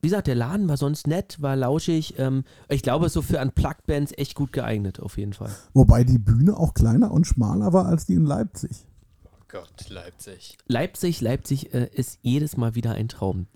wie 0.00 0.08
gesagt, 0.08 0.26
der 0.26 0.34
Laden 0.34 0.68
war 0.68 0.76
sonst 0.76 1.06
nett, 1.06 1.40
war 1.40 1.56
lauschig. 1.56 2.18
Ähm, 2.18 2.44
ich 2.68 2.82
glaube, 2.82 3.06
ist 3.06 3.14
so 3.14 3.22
für 3.22 3.40
Unplugged-Bands 3.40 4.12
echt 4.16 4.34
gut 4.34 4.52
geeignet, 4.52 5.00
auf 5.00 5.16
jeden 5.16 5.32
Fall. 5.32 5.50
Wobei 5.72 6.04
die 6.04 6.18
Bühne 6.18 6.56
auch 6.56 6.74
kleiner 6.74 7.10
und 7.10 7.26
schmaler 7.26 7.72
war 7.72 7.86
als 7.86 8.06
die 8.06 8.14
in 8.14 8.24
Leipzig. 8.24 8.86
Oh 9.24 9.44
Gott, 9.48 9.88
Leipzig. 9.88 10.58
Leipzig, 10.66 11.20
Leipzig 11.20 11.72
äh, 11.74 11.88
ist 11.92 12.18
jedes 12.22 12.56
Mal 12.56 12.74
wieder 12.74 12.92
ein 12.92 13.08
Traum. 13.08 13.46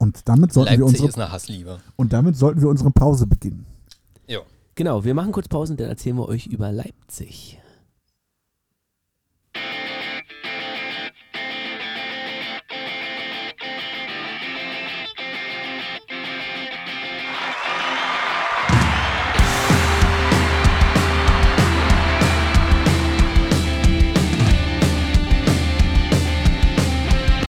Und 0.00 0.26
damit 0.30 0.50
sollten 0.54 0.70
Leipzig 0.70 0.78
wir 0.80 0.86
unsere, 0.86 1.08
ist 1.08 1.18
eine 1.18 1.30
Hassliebe. 1.30 1.78
Und 1.96 2.14
damit 2.14 2.34
sollten 2.34 2.62
wir 2.62 2.70
unsere 2.70 2.90
Pause 2.90 3.26
beginnen. 3.26 3.66
Ja. 4.26 4.40
Genau, 4.74 5.04
wir 5.04 5.12
machen 5.12 5.30
kurz 5.30 5.46
Pause 5.46 5.74
und 5.74 5.80
dann 5.80 5.90
erzählen 5.90 6.16
wir 6.16 6.26
euch 6.26 6.46
über 6.46 6.72
Leipzig. 6.72 7.58